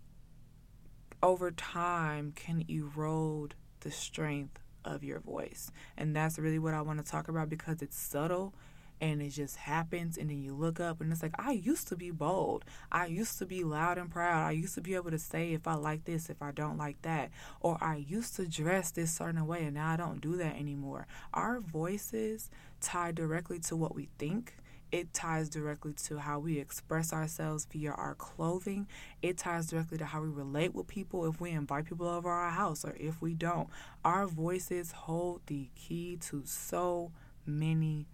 over 1.22 1.50
time 1.50 2.32
can 2.34 2.64
erode 2.68 3.54
the 3.80 3.90
strength 3.90 4.58
of 4.84 5.02
your 5.02 5.20
voice. 5.20 5.70
And 5.96 6.14
that's 6.14 6.38
really 6.38 6.58
what 6.58 6.74
I 6.74 6.80
want 6.82 7.04
to 7.04 7.10
talk 7.10 7.28
about 7.28 7.48
because 7.48 7.82
it's 7.82 7.98
subtle 7.98 8.54
and 9.00 9.20
it 9.20 9.30
just 9.30 9.56
happens 9.56 10.16
and 10.16 10.30
then 10.30 10.42
you 10.42 10.54
look 10.54 10.80
up 10.80 11.00
and 11.00 11.12
it's 11.12 11.22
like 11.22 11.34
i 11.38 11.52
used 11.52 11.88
to 11.88 11.96
be 11.96 12.10
bold 12.10 12.64
i 12.90 13.06
used 13.06 13.38
to 13.38 13.46
be 13.46 13.64
loud 13.64 13.98
and 13.98 14.10
proud 14.10 14.46
i 14.46 14.50
used 14.50 14.74
to 14.74 14.80
be 14.80 14.94
able 14.94 15.10
to 15.10 15.18
say 15.18 15.52
if 15.52 15.66
i 15.66 15.74
like 15.74 16.04
this 16.04 16.30
if 16.30 16.40
i 16.42 16.50
don't 16.50 16.78
like 16.78 17.00
that 17.02 17.30
or 17.60 17.78
i 17.80 17.96
used 17.96 18.34
to 18.36 18.46
dress 18.46 18.90
this 18.90 19.12
certain 19.12 19.46
way 19.46 19.64
and 19.64 19.74
now 19.74 19.92
i 19.92 19.96
don't 19.96 20.20
do 20.20 20.36
that 20.36 20.56
anymore 20.56 21.06
our 21.34 21.60
voices 21.60 22.50
tie 22.80 23.12
directly 23.12 23.58
to 23.58 23.76
what 23.76 23.94
we 23.94 24.08
think 24.18 24.54
it 24.92 25.12
ties 25.12 25.48
directly 25.48 25.92
to 26.04 26.18
how 26.18 26.38
we 26.38 26.58
express 26.58 27.12
ourselves 27.12 27.66
via 27.70 27.90
our 27.90 28.14
clothing. 28.14 28.86
It 29.20 29.36
ties 29.36 29.66
directly 29.66 29.98
to 29.98 30.04
how 30.04 30.22
we 30.22 30.28
relate 30.28 30.74
with 30.74 30.86
people 30.86 31.26
if 31.26 31.40
we 31.40 31.50
invite 31.50 31.86
people 31.86 32.06
over 32.06 32.30
our 32.30 32.50
house 32.50 32.84
or 32.84 32.94
if 32.98 33.20
we 33.20 33.34
don't. 33.34 33.68
Our 34.04 34.26
voices 34.26 34.92
hold 34.92 35.40
the 35.46 35.68
key 35.74 36.18
to 36.28 36.42
so 36.44 37.10
many 37.44 38.06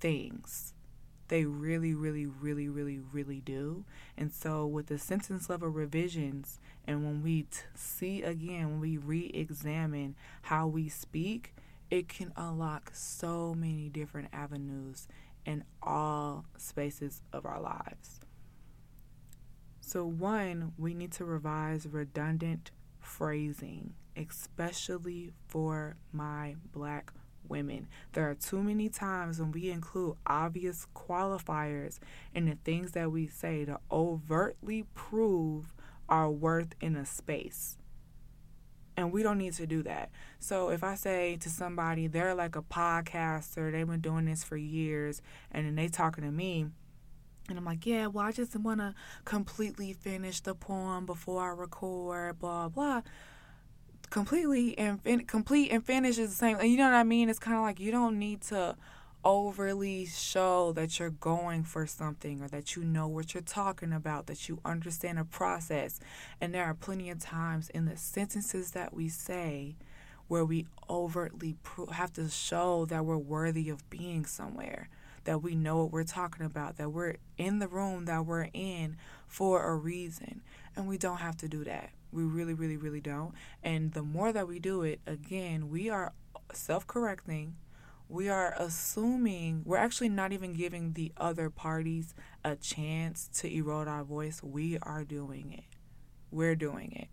things. 0.00 0.74
They 1.28 1.44
really, 1.44 1.92
really, 1.94 2.24
really, 2.24 2.68
really, 2.68 3.00
really 3.12 3.40
do. 3.40 3.84
And 4.16 4.32
so, 4.32 4.66
with 4.66 4.86
the 4.86 4.98
sentence 4.98 5.50
level 5.50 5.68
revisions, 5.68 6.58
and 6.86 7.04
when 7.04 7.22
we 7.22 7.42
t- 7.42 7.60
see 7.74 8.22
again, 8.22 8.70
when 8.70 8.80
we 8.80 8.96
re 8.96 9.30
examine 9.34 10.16
how 10.42 10.66
we 10.66 10.88
speak, 10.88 11.54
it 11.90 12.08
can 12.08 12.32
unlock 12.36 12.90
so 12.94 13.54
many 13.54 13.90
different 13.90 14.28
avenues 14.32 15.06
in 15.44 15.64
all 15.82 16.46
spaces 16.56 17.22
of 17.32 17.44
our 17.44 17.60
lives. 17.60 18.20
So, 19.80 20.04
one, 20.04 20.72
we 20.76 20.94
need 20.94 21.12
to 21.12 21.24
revise 21.24 21.86
redundant 21.86 22.70
phrasing, 23.00 23.94
especially 24.16 25.32
for 25.46 25.96
my 26.12 26.56
black 26.72 27.12
women. 27.48 27.88
There 28.12 28.28
are 28.28 28.34
too 28.34 28.62
many 28.62 28.88
times 28.88 29.40
when 29.40 29.52
we 29.52 29.70
include 29.70 30.16
obvious 30.26 30.86
qualifiers 30.94 31.98
in 32.34 32.46
the 32.46 32.56
things 32.64 32.92
that 32.92 33.10
we 33.10 33.26
say 33.26 33.64
to 33.64 33.78
overtly 33.90 34.84
prove 34.94 35.74
our 36.08 36.30
worth 36.30 36.74
in 36.80 36.96
a 36.96 37.04
space. 37.04 37.76
And 38.96 39.12
we 39.12 39.22
don't 39.22 39.38
need 39.38 39.52
to 39.54 39.66
do 39.66 39.82
that. 39.84 40.10
So 40.40 40.70
if 40.70 40.82
I 40.82 40.96
say 40.96 41.36
to 41.36 41.48
somebody, 41.48 42.08
they're 42.08 42.34
like 42.34 42.56
a 42.56 42.62
podcaster, 42.62 43.70
they've 43.70 43.86
been 43.86 44.00
doing 44.00 44.24
this 44.24 44.42
for 44.42 44.56
years, 44.56 45.22
and 45.52 45.66
then 45.66 45.76
they 45.76 45.88
talking 45.88 46.24
to 46.24 46.32
me, 46.32 46.66
and 47.48 47.56
I'm 47.56 47.64
like, 47.64 47.86
yeah, 47.86 48.08
well, 48.08 48.26
I 48.26 48.32
just 48.32 48.54
want 48.56 48.80
to 48.80 48.94
completely 49.24 49.92
finish 49.92 50.40
the 50.40 50.54
poem 50.54 51.06
before 51.06 51.42
I 51.42 51.54
record, 51.54 52.38
blah, 52.38 52.68
blah 52.68 53.02
completely 54.10 54.76
and 54.78 55.00
fin- 55.02 55.26
complete 55.26 55.70
and 55.70 55.84
finish 55.84 56.18
is 56.18 56.30
the 56.30 56.36
same. 56.36 56.58
And 56.58 56.70
you 56.70 56.76
know 56.76 56.84
what 56.84 56.94
I 56.94 57.04
mean? 57.04 57.28
It's 57.28 57.38
kind 57.38 57.56
of 57.56 57.62
like 57.62 57.80
you 57.80 57.90
don't 57.90 58.18
need 58.18 58.42
to 58.42 58.76
overly 59.24 60.06
show 60.06 60.72
that 60.72 60.98
you're 60.98 61.10
going 61.10 61.64
for 61.64 61.86
something 61.86 62.40
or 62.40 62.48
that 62.48 62.76
you 62.76 62.84
know 62.84 63.08
what 63.08 63.34
you're 63.34 63.42
talking 63.42 63.92
about, 63.92 64.26
that 64.26 64.48
you 64.48 64.60
understand 64.64 65.18
a 65.18 65.24
process. 65.24 66.00
And 66.40 66.54
there 66.54 66.64
are 66.64 66.74
plenty 66.74 67.10
of 67.10 67.18
times 67.18 67.68
in 67.70 67.84
the 67.86 67.96
sentences 67.96 68.70
that 68.72 68.94
we 68.94 69.08
say 69.08 69.76
where 70.28 70.44
we 70.44 70.66
overtly 70.88 71.56
pro- 71.62 71.86
have 71.86 72.12
to 72.12 72.28
show 72.28 72.84
that 72.86 73.04
we're 73.04 73.16
worthy 73.18 73.68
of 73.70 73.88
being 73.90 74.24
somewhere, 74.24 74.88
that 75.24 75.42
we 75.42 75.54
know 75.54 75.78
what 75.78 75.92
we're 75.92 76.04
talking 76.04 76.46
about, 76.46 76.76
that 76.76 76.90
we're 76.90 77.16
in 77.36 77.58
the 77.58 77.68
room 77.68 78.04
that 78.04 78.24
we're 78.24 78.48
in 78.52 78.96
for 79.26 79.64
a 79.64 79.74
reason. 79.74 80.42
And 80.76 80.86
we 80.86 80.96
don't 80.96 81.18
have 81.18 81.36
to 81.38 81.48
do 81.48 81.64
that. 81.64 81.90
We 82.12 82.22
really, 82.22 82.54
really, 82.54 82.76
really 82.76 83.00
don't. 83.00 83.34
And 83.62 83.92
the 83.92 84.02
more 84.02 84.32
that 84.32 84.48
we 84.48 84.58
do 84.58 84.82
it, 84.82 85.00
again, 85.06 85.68
we 85.68 85.90
are 85.90 86.12
self 86.52 86.86
correcting. 86.86 87.56
We 88.08 88.30
are 88.30 88.54
assuming, 88.58 89.62
we're 89.66 89.76
actually 89.76 90.08
not 90.08 90.32
even 90.32 90.54
giving 90.54 90.94
the 90.94 91.12
other 91.18 91.50
parties 91.50 92.14
a 92.42 92.56
chance 92.56 93.28
to 93.34 93.54
erode 93.54 93.86
our 93.86 94.02
voice. 94.02 94.42
We 94.42 94.78
are 94.78 95.04
doing 95.04 95.52
it. 95.52 95.64
We're 96.30 96.56
doing 96.56 96.92
it. 96.92 97.08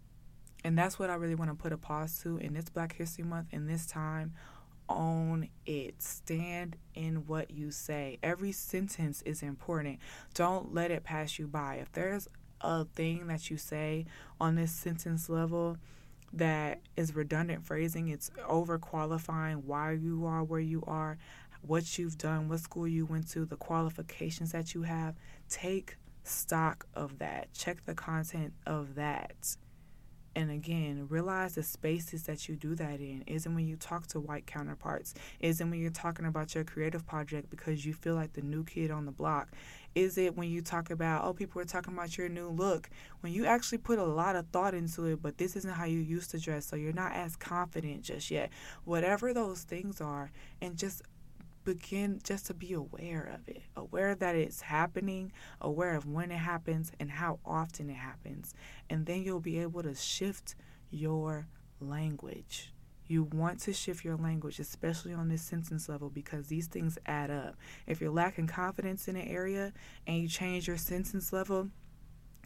And 0.63 0.77
that's 0.77 0.97
what 0.97 1.09
I 1.09 1.15
really 1.15 1.35
want 1.35 1.51
to 1.51 1.55
put 1.55 1.73
a 1.73 1.77
pause 1.77 2.17
to 2.23 2.37
in 2.37 2.53
this 2.53 2.69
Black 2.69 2.95
History 2.95 3.25
Month, 3.25 3.47
in 3.51 3.67
this 3.67 3.85
time 3.85 4.33
own 4.89 5.49
it. 5.65 6.01
Stand 6.01 6.77
in 6.93 7.27
what 7.27 7.51
you 7.51 7.71
say. 7.71 8.19
Every 8.23 8.51
sentence 8.51 9.21
is 9.23 9.41
important. 9.41 9.99
Don't 10.33 10.73
let 10.73 10.91
it 10.91 11.03
pass 11.03 11.39
you 11.39 11.47
by. 11.47 11.75
If 11.75 11.91
there's 11.91 12.27
a 12.61 12.85
thing 12.85 13.27
that 13.27 13.49
you 13.49 13.57
say 13.57 14.05
on 14.39 14.55
this 14.55 14.71
sentence 14.71 15.29
level 15.29 15.77
that 16.33 16.81
is 16.97 17.15
redundant 17.15 17.65
phrasing, 17.65 18.09
it's 18.09 18.31
over 18.47 18.77
qualifying 18.77 19.65
why 19.65 19.91
you 19.93 20.25
are 20.25 20.43
where 20.43 20.59
you 20.59 20.83
are, 20.85 21.17
what 21.61 21.97
you've 21.97 22.17
done, 22.17 22.49
what 22.49 22.59
school 22.59 22.87
you 22.87 23.05
went 23.05 23.29
to, 23.29 23.45
the 23.45 23.55
qualifications 23.55 24.51
that 24.51 24.73
you 24.73 24.83
have. 24.83 25.15
Take 25.49 25.97
stock 26.23 26.85
of 26.93 27.19
that. 27.19 27.53
Check 27.53 27.85
the 27.85 27.95
content 27.95 28.53
of 28.65 28.95
that. 28.95 29.55
And 30.35 30.51
again, 30.51 31.07
realize 31.09 31.55
the 31.55 31.63
spaces 31.63 32.23
that 32.23 32.49
you 32.49 32.57
do 32.57 32.75
that 32.75 32.99
in 32.99 33.23
isn't 33.25 33.55
when 33.55 33.67
you 33.67 33.77
talk 33.77 34.07
to 34.07 34.19
white 34.19 34.45
counterparts, 34.45 35.13
isn't 35.39 35.69
when 35.69 35.79
you're 35.79 35.91
talking 35.91 36.25
about 36.25 36.53
your 36.53 36.65
creative 36.65 37.07
project 37.07 37.49
because 37.49 37.85
you 37.85 37.93
feel 37.93 38.15
like 38.15 38.33
the 38.33 38.41
new 38.41 38.65
kid 38.65 38.91
on 38.91 39.05
the 39.05 39.13
block. 39.13 39.49
Is 39.95 40.17
it 40.17 40.35
when 40.35 40.49
you 40.49 40.61
talk 40.61 40.89
about, 40.89 41.23
oh, 41.23 41.33
people 41.33 41.61
are 41.61 41.65
talking 41.65 41.93
about 41.93 42.17
your 42.17 42.27
new 42.27 42.49
look, 42.49 42.89
when 43.21 43.31
you 43.31 43.45
actually 43.45 43.77
put 43.77 43.97
a 43.97 44.03
lot 44.03 44.35
of 44.35 44.45
thought 44.49 44.73
into 44.73 45.05
it, 45.05 45.21
but 45.21 45.37
this 45.37 45.55
isn't 45.55 45.73
how 45.73 45.85
you 45.85 45.99
used 45.99 46.31
to 46.31 46.39
dress, 46.39 46.65
so 46.65 46.75
you're 46.75 46.91
not 46.91 47.13
as 47.13 47.37
confident 47.37 48.03
just 48.03 48.29
yet. 48.29 48.49
Whatever 48.83 49.33
those 49.33 49.63
things 49.63 50.01
are, 50.01 50.31
and 50.61 50.75
just 50.75 51.01
begin 51.63 52.19
just 52.23 52.45
to 52.45 52.53
be 52.53 52.73
aware 52.73 53.31
of 53.33 53.47
it, 53.47 53.63
aware 53.75 54.15
that 54.15 54.35
it's 54.35 54.61
happening, 54.61 55.31
aware 55.61 55.95
of 55.95 56.05
when 56.05 56.29
it 56.29 56.37
happens 56.37 56.91
and 56.99 57.09
how 57.09 57.39
often 57.45 57.89
it 57.89 57.95
happens. 57.95 58.53
And 58.89 59.05
then 59.05 59.23
you'll 59.23 59.39
be 59.39 59.59
able 59.59 59.81
to 59.83 59.95
shift 59.95 60.55
your 60.91 61.47
language. 61.79 62.71
You 63.07 63.23
want 63.23 63.59
to 63.61 63.73
shift 63.73 64.03
your 64.03 64.17
language, 64.17 64.59
especially 64.59 65.13
on 65.13 65.29
this 65.29 65.41
sentence 65.41 65.87
level, 65.87 66.09
because 66.09 66.47
these 66.47 66.67
things 66.67 66.97
add 67.05 67.31
up. 67.31 67.55
If 67.87 68.01
you're 68.01 68.11
lacking 68.11 68.47
confidence 68.47 69.07
in 69.07 69.15
an 69.15 69.27
area 69.27 69.73
and 70.07 70.17
you 70.17 70.27
change 70.27 70.67
your 70.67 70.77
sentence 70.77 71.31
level, 71.31 71.69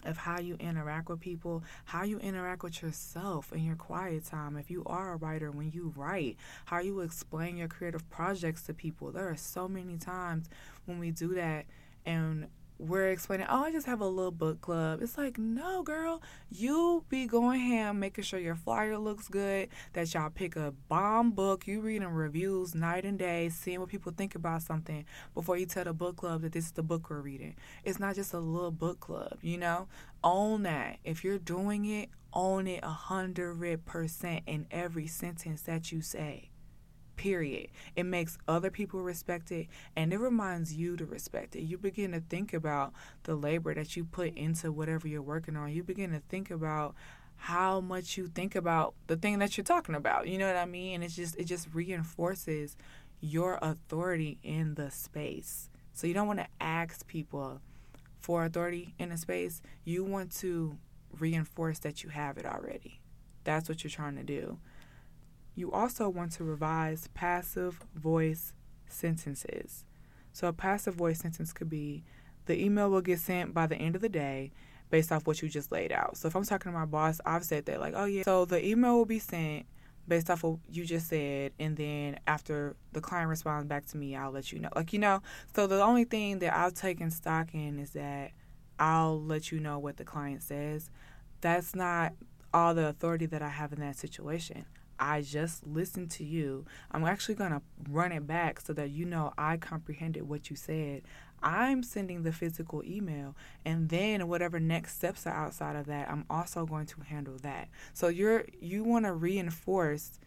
of 0.05 0.17
how 0.17 0.39
you 0.39 0.55
interact 0.59 1.09
with 1.09 1.19
people, 1.19 1.63
how 1.85 2.03
you 2.03 2.19
interact 2.19 2.63
with 2.63 2.81
yourself 2.81 3.51
in 3.51 3.63
your 3.63 3.75
quiet 3.75 4.25
time. 4.25 4.55
If 4.55 4.71
you 4.71 4.83
are 4.85 5.13
a 5.13 5.17
writer, 5.17 5.51
when 5.51 5.71
you 5.71 5.93
write, 5.95 6.37
how 6.65 6.79
you 6.79 7.01
explain 7.01 7.57
your 7.57 7.67
creative 7.67 8.09
projects 8.09 8.63
to 8.63 8.73
people. 8.73 9.11
There 9.11 9.29
are 9.29 9.35
so 9.35 9.67
many 9.67 9.97
times 9.97 10.49
when 10.85 10.99
we 10.99 11.11
do 11.11 11.33
that 11.35 11.65
and 12.05 12.47
we're 12.79 13.09
explaining, 13.09 13.45
oh, 13.49 13.65
I 13.65 13.71
just 13.71 13.85
have 13.87 13.99
a 13.99 14.07
little 14.07 14.31
book 14.31 14.61
club. 14.61 15.01
It's 15.01 15.17
like, 15.17 15.37
no, 15.37 15.83
girl, 15.83 16.21
you 16.49 17.03
be 17.09 17.27
going 17.27 17.59
ham, 17.59 17.99
making 17.99 18.23
sure 18.23 18.39
your 18.39 18.55
flyer 18.55 18.97
looks 18.97 19.27
good, 19.27 19.67
that 19.93 20.13
y'all 20.13 20.29
pick 20.29 20.55
a 20.55 20.73
bomb 20.87 21.31
book, 21.31 21.67
you 21.67 21.81
reading 21.81 22.07
reviews 22.07 22.73
night 22.73 23.03
and 23.03 23.19
day, 23.19 23.49
seeing 23.49 23.81
what 23.81 23.89
people 23.89 24.13
think 24.15 24.33
about 24.33 24.61
something 24.61 25.05
before 25.33 25.57
you 25.57 25.65
tell 25.65 25.83
the 25.83 25.93
book 25.93 26.15
club 26.15 26.41
that 26.41 26.53
this 26.53 26.67
is 26.67 26.71
the 26.71 26.81
book 26.81 27.09
we're 27.09 27.19
reading. 27.19 27.55
It's 27.83 27.99
not 27.99 28.15
just 28.15 28.33
a 28.33 28.39
little 28.39 28.71
book 28.71 29.01
club, 29.01 29.37
you 29.41 29.57
know? 29.57 29.87
Own 30.23 30.63
that. 30.63 30.97
If 31.03 31.23
you're 31.23 31.37
doing 31.37 31.85
it, 31.85 32.09
own 32.33 32.67
it 32.67 32.79
a 32.83 32.89
hundred 32.89 33.85
percent 33.85 34.43
in 34.47 34.67
every 34.71 35.07
sentence 35.07 35.63
that 35.63 35.91
you 35.91 36.01
say 36.01 36.48
period. 37.19 37.67
It 37.97 38.03
makes 38.05 38.37
other 38.47 38.71
people 38.71 39.01
respect 39.01 39.51
it 39.51 39.67
and 39.93 40.13
it 40.13 40.19
reminds 40.19 40.73
you 40.73 40.95
to 40.95 41.05
respect 41.05 41.53
it. 41.53 41.63
You 41.63 41.77
begin 41.77 42.13
to 42.13 42.21
think 42.21 42.53
about 42.53 42.93
the 43.23 43.35
labor 43.35 43.73
that 43.73 43.97
you 43.97 44.05
put 44.05 44.33
into 44.37 44.71
whatever 44.71 45.05
you're 45.05 45.21
working 45.21 45.57
on. 45.57 45.73
You 45.73 45.83
begin 45.83 46.13
to 46.13 46.21
think 46.29 46.49
about 46.49 46.95
how 47.35 47.81
much 47.81 48.17
you 48.17 48.27
think 48.27 48.55
about 48.55 48.93
the 49.07 49.17
thing 49.17 49.39
that 49.39 49.57
you're 49.57 49.65
talking 49.65 49.95
about. 49.95 50.29
You 50.29 50.37
know 50.37 50.47
what 50.47 50.55
I 50.55 50.65
mean? 50.65 50.95
And 50.95 51.03
it's 51.03 51.15
just 51.15 51.35
it 51.35 51.43
just 51.43 51.67
reinforces 51.73 52.77
your 53.19 53.59
authority 53.61 54.37
in 54.41 54.75
the 54.75 54.89
space. 54.89 55.69
So 55.91 56.07
you 56.07 56.13
don't 56.13 56.27
want 56.27 56.39
to 56.39 56.47
ask 56.61 57.05
people 57.05 57.59
for 58.21 58.45
authority 58.45 58.95
in 58.97 59.11
a 59.11 59.17
space. 59.17 59.61
You 59.83 60.05
want 60.05 60.31
to 60.37 60.77
reinforce 61.19 61.79
that 61.79 62.01
you 62.01 62.11
have 62.11 62.37
it 62.37 62.45
already. 62.45 63.01
That's 63.43 63.67
what 63.67 63.83
you're 63.83 63.91
trying 63.91 64.15
to 64.15 64.23
do. 64.23 64.59
You 65.55 65.71
also 65.71 66.09
want 66.09 66.31
to 66.33 66.43
revise 66.43 67.09
passive 67.13 67.81
voice 67.95 68.53
sentences. 68.87 69.85
So, 70.31 70.47
a 70.47 70.53
passive 70.53 70.95
voice 70.95 71.19
sentence 71.19 71.51
could 71.53 71.69
be 71.69 72.03
the 72.45 72.63
email 72.63 72.89
will 72.89 73.01
get 73.01 73.19
sent 73.19 73.53
by 73.53 73.67
the 73.67 73.75
end 73.75 73.95
of 73.95 74.01
the 74.01 74.09
day 74.09 74.51
based 74.89 75.11
off 75.11 75.27
what 75.27 75.41
you 75.41 75.49
just 75.49 75.71
laid 75.71 75.91
out. 75.91 76.17
So, 76.17 76.27
if 76.27 76.35
I'm 76.35 76.43
talking 76.43 76.71
to 76.71 76.77
my 76.77 76.85
boss, 76.85 77.19
I've 77.25 77.43
said 77.43 77.65
that, 77.65 77.79
like, 77.79 77.93
oh, 77.95 78.05
yeah, 78.05 78.23
so 78.23 78.45
the 78.45 78.65
email 78.65 78.95
will 78.95 79.05
be 79.05 79.19
sent 79.19 79.65
based 80.07 80.29
off 80.29 80.43
what 80.43 80.57
you 80.69 80.83
just 80.83 81.07
said. 81.07 81.53
And 81.59 81.77
then 81.77 82.19
after 82.27 82.75
the 82.91 82.99
client 82.99 83.29
responds 83.29 83.67
back 83.67 83.85
to 83.87 83.97
me, 83.97 84.15
I'll 84.15 84.31
let 84.31 84.51
you 84.51 84.59
know. 84.59 84.69
Like, 84.75 84.91
you 84.91 84.99
know, 84.99 85.21
so 85.55 85.67
the 85.67 85.81
only 85.81 86.03
thing 86.03 86.39
that 86.39 86.55
I've 86.55 86.73
taken 86.73 87.11
stock 87.11 87.53
in 87.53 87.79
is 87.79 87.91
that 87.91 88.31
I'll 88.79 89.21
let 89.21 89.51
you 89.51 89.59
know 89.59 89.79
what 89.79 89.97
the 89.97 90.03
client 90.03 90.41
says. 90.41 90.89
That's 91.41 91.75
not 91.75 92.13
all 92.53 92.73
the 92.73 92.87
authority 92.87 93.27
that 93.27 93.41
I 93.41 93.49
have 93.49 93.71
in 93.71 93.79
that 93.79 93.95
situation. 93.95 94.65
I 94.99 95.21
just 95.21 95.65
listened 95.65 96.11
to 96.11 96.23
you. 96.23 96.65
I'm 96.91 97.05
actually 97.05 97.35
going 97.35 97.51
to 97.51 97.61
run 97.89 98.11
it 98.11 98.27
back 98.27 98.59
so 98.59 98.73
that 98.73 98.89
you 98.89 99.05
know 99.05 99.33
I 99.37 99.57
comprehended 99.57 100.27
what 100.27 100.49
you 100.49 100.55
said. 100.55 101.03
I'm 101.41 101.83
sending 101.83 102.23
the 102.23 102.33
physical 102.33 102.83
email 102.83 103.35
and 103.63 103.87
then 103.89 104.27
whatever 104.27 104.59
next 104.59 104.97
steps 104.97 105.25
are 105.25 105.33
outside 105.33 105.77
of 105.77 105.85
that, 105.85 106.09
I'm 106.09 106.25
also 106.29 106.65
going 106.65 106.85
to 106.87 107.01
handle 107.01 107.37
that. 107.43 107.69
So 107.93 108.09
you're 108.09 108.45
you 108.59 108.83
want 108.83 109.05
to 109.05 109.13
reinforce 109.13 110.19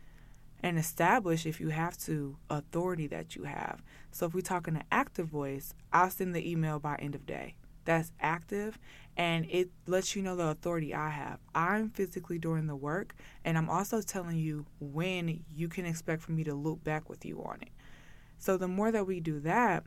and 0.62 0.78
establish 0.78 1.44
if 1.44 1.60
you 1.60 1.68
have 1.68 1.98
to 1.98 2.36
authority 2.48 3.06
that 3.08 3.36
you 3.36 3.44
have. 3.44 3.82
So 4.10 4.26
if 4.26 4.34
we 4.34 4.42
talk 4.42 4.68
in 4.68 4.76
an 4.76 4.84
active 4.90 5.26
voice, 5.26 5.74
I'll 5.92 6.10
send 6.10 6.34
the 6.34 6.50
email 6.50 6.78
by 6.78 6.96
end 6.96 7.14
of 7.14 7.26
day 7.26 7.56
that's 7.84 8.12
active 8.20 8.78
and 9.16 9.46
it 9.50 9.70
lets 9.86 10.16
you 10.16 10.22
know 10.22 10.36
the 10.36 10.48
authority 10.48 10.94
I 10.94 11.10
have. 11.10 11.38
I'm 11.54 11.90
physically 11.90 12.38
doing 12.38 12.66
the 12.66 12.76
work 12.76 13.14
and 13.44 13.58
I'm 13.58 13.68
also 13.68 14.00
telling 14.00 14.38
you 14.38 14.66
when 14.80 15.44
you 15.54 15.68
can 15.68 15.86
expect 15.86 16.22
for 16.22 16.32
me 16.32 16.44
to 16.44 16.54
loop 16.54 16.82
back 16.82 17.08
with 17.08 17.24
you 17.24 17.42
on 17.42 17.58
it. 17.62 17.70
So 18.38 18.56
the 18.56 18.68
more 18.68 18.90
that 18.90 19.06
we 19.06 19.20
do 19.20 19.40
that, 19.40 19.84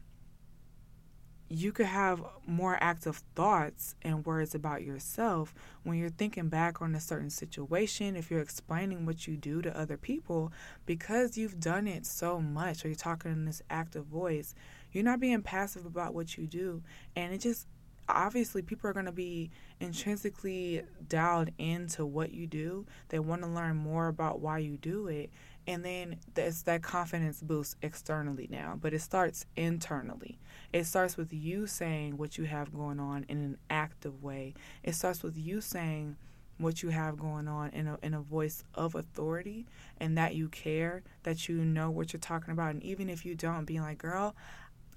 you 1.48 1.72
could 1.72 1.86
have 1.86 2.24
more 2.48 2.78
active 2.82 3.22
thoughts 3.36 3.96
and 4.02 4.26
words 4.26 4.56
about 4.56 4.82
yourself 4.84 5.54
when 5.84 5.98
you're 5.98 6.10
thinking 6.10 6.50
back 6.50 6.82
on 6.82 6.96
a 6.96 7.00
certain 7.00 7.30
situation, 7.30 8.16
if 8.16 8.32
you're 8.32 8.42
explaining 8.42 9.06
what 9.06 9.28
you 9.28 9.38
do 9.38 9.62
to 9.62 9.78
other 9.78 9.98
people, 9.98 10.52
because 10.88 11.38
you've 11.38 11.60
done 11.60 11.88
it 11.88 12.06
so 12.06 12.40
much, 12.40 12.84
or 12.84 12.88
you're 12.88 12.96
talking 12.96 13.32
in 13.32 13.46
this 13.46 13.62
active 13.70 14.06
voice, 14.06 14.56
you're 14.92 15.04
not 15.04 15.20
being 15.20 15.44
passive 15.44 15.86
about 15.86 16.16
what 16.16 16.36
you 16.36 16.48
do. 16.48 16.82
And 17.16 17.32
it 17.32 17.42
just 17.42 17.68
obviously 18.08 18.62
people 18.62 18.89
are 18.89 18.94
going 18.94 19.06
to 19.06 19.12
be 19.12 19.50
intrinsically 19.80 20.84
dialed 21.08 21.50
into 21.58 22.06
what 22.06 22.34
you 22.34 22.48
do. 22.48 22.86
They 23.10 23.20
want 23.20 23.41
to 23.41 23.48
learn 23.48 23.76
more 23.76 24.08
about 24.08 24.39
why 24.39 24.60
you 24.60 24.78
do 24.78 25.08
it 25.08 25.30
and 25.68 25.84
then 25.84 26.18
there's 26.36 26.63
that 26.63 26.84
confidence 26.84 27.41
boost 27.41 27.76
externally 27.82 28.48
now 28.52 28.78
but 28.80 28.94
it 28.94 29.02
starts 29.02 29.46
internally. 29.56 30.38
It 30.72 30.86
starts 30.86 31.18
with 31.18 31.34
you 31.34 31.68
saying 31.68 32.18
what 32.18 32.38
you 32.38 32.46
have 32.46 32.74
going 32.74 33.00
on 33.00 33.26
in 33.28 33.38
an 33.38 33.58
active 33.70 34.24
way. 34.24 34.54
It 34.84 34.94
starts 34.94 35.24
with 35.24 35.38
you 35.38 35.62
saying 35.62 36.18
what 36.58 36.82
you 36.82 36.89
have 36.89 37.18
going 37.18 37.48
on 37.48 37.70
in 37.72 37.88
a, 37.88 37.98
in 38.02 38.13
a 38.13 38.22
voice 38.22 38.63
of 38.76 38.96
authority 38.96 39.65
and 40.00 40.18
that 40.18 40.36
you 40.36 40.48
care 40.48 41.04
that 41.24 41.50
you 41.50 41.58
know 41.58 41.91
what 41.91 42.13
you're 42.13 42.20
talking 42.20 42.52
about 42.52 42.72
and 42.72 42.84
even 42.84 43.10
if 43.10 43.26
you 43.26 43.36
don't 43.36 43.65
being 43.65 43.82
like 43.82 43.98
girl 43.98 44.34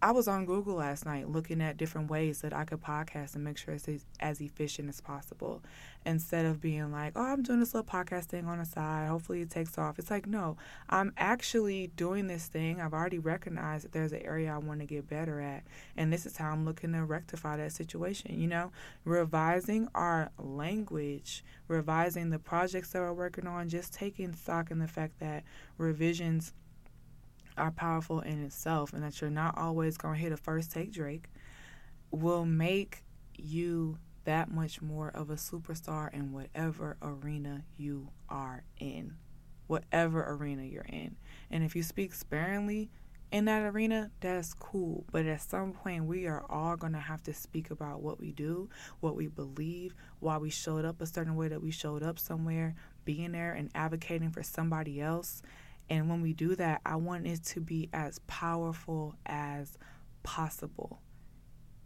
I 0.01 0.13
was 0.13 0.29
on 0.29 0.47
Google 0.47 0.77
last 0.77 1.05
night 1.05 1.29
looking 1.29 1.61
at 1.61 1.77
different 1.77 2.09
ways 2.09 2.41
that 2.43 2.53
I 2.53 2.65
could 2.65 2.81
podcast 2.81 3.35
and 3.35 3.43
make 3.43 3.59
sure 3.59 3.75
it's 3.75 3.89
as, 4.21 4.41
efficient 4.41 4.89
as 4.89 5.01
possible. 5.01 5.61
Instead 6.07 6.47
of 6.47 6.61
being 6.61 6.93
like, 6.93 7.15
oh, 7.17 7.23
I'm 7.23 7.43
doing 7.43 7.59
this 7.59 7.75
little 7.75 7.91
podcast 7.91 8.27
thing 8.27 8.47
on 8.47 8.59
the 8.59 8.65
side. 8.65 9.09
Hopefully 9.09 9.43
it 9.43 9.51
takes 9.51 9.77
off. 9.77 9.99
It's 9.99 10.11
like, 10.11 10.29
no, 10.29 10.57
I'm 10.89 11.13
actually 11.17 11.89
doing 11.97 12.29
this 12.29 12.47
thing. 12.47 12.81
I've 12.81 12.95
already 12.95 13.19
recognized 13.19 13.87
that 13.87 13.93
there's 13.93 14.13
an 14.13 14.23
area 14.23 14.55
I 14.55 14.59
want 14.59 14.79
to 14.81 14.87
get 14.87 15.09
better 15.09 15.41
at. 15.41 15.65
And 15.97 16.13
this 16.13 16.27
is 16.27 16.37
how 16.37 16.53
I'm 16.53 16.65
looking 16.65 16.93
to 16.93 17.05
rectify 17.05 17.57
that 17.57 17.73
situation. 17.73 18.39
You 18.39 18.47
know, 18.47 18.71
revising 19.05 19.89
our 19.97 20.31
language, 20.39 21.45
revising 21.67 22.31
the 22.31 22.39
projects 22.39 22.93
that 22.93 23.01
we're 23.01 23.13
working 23.13 23.49
on, 23.49 23.69
just 23.69 23.93
taking 23.93 24.33
stock 24.33 24.71
in 24.71 24.79
the 24.79 24.89
fact 24.89 25.19
that 25.19 25.43
revisions– 25.77 26.53
are 27.59 27.71
powerful 27.71 28.21
in 28.21 28.43
itself 28.45 28.93
and 28.93 29.03
that 29.03 29.21
you're 29.21 29.31
not 29.31 29.59
always 29.59 29.97
going 29.97 30.15
to 30.15 30.21
hit 30.21 30.33
a 30.33 30.37
first 30.37 30.71
take 30.71 30.93
Drake 30.93 31.29
will 32.11 32.45
make 32.45 33.03
you 33.37 33.99
that 34.25 34.51
much 34.51 34.83
more 34.83 35.09
of 35.09 35.31
a 35.31 35.35
superstar 35.35 36.13
in 36.13 36.33
whatever 36.33 36.97
arena 37.01 37.65
you 37.77 38.09
are 38.29 38.63
in. 38.79 39.15
Whatever 39.67 40.25
arena 40.35 40.65
you're 40.65 40.83
in. 40.83 41.17
And 41.51 41.63
if 41.63 41.77
you 41.77 41.83
speak 41.83 42.15
sparingly 42.15 42.91
in 43.31 43.45
that 43.47 43.63
arena, 43.63 44.11
that's 44.21 44.55
cool. 44.55 45.05
But 45.13 45.27
at 45.27 45.43
some 45.43 45.73
point, 45.73 46.05
we 46.05 46.27
are 46.27 46.45
all 46.49 46.77
going 46.77 46.95
to 46.95 46.99
have 46.99 47.23
to 47.25 47.35
speak 47.35 47.71
about 47.71 48.03
what 48.03 48.19
we 48.19 48.33
do, 48.33 48.69
what 49.01 49.17
we 49.17 49.27
believe, 49.27 49.95
why 50.21 50.39
we 50.39 50.51
showed 50.51 50.85
up 50.85 51.01
a 51.01 51.07
certain 51.07 51.37
way 51.37 51.49
that 51.49 51.63
we 51.63 51.71
showed 51.71 52.03
up 52.03 52.19
somewhere, 52.19 52.75
being 53.05 53.33
there 53.33 53.53
and 53.53 53.71
advocating 53.75 54.31
for 54.31 54.43
somebody 54.43 55.01
else 55.01 55.43
And 55.91 56.09
when 56.09 56.21
we 56.21 56.33
do 56.33 56.55
that, 56.57 56.81
I 56.85 56.97
want 56.97 57.27
it 57.27 57.43
to 57.45 57.61
be 57.61 57.89
as 57.93 58.19
powerful 58.27 59.15
as 59.27 59.79
possible. 60.23 61.01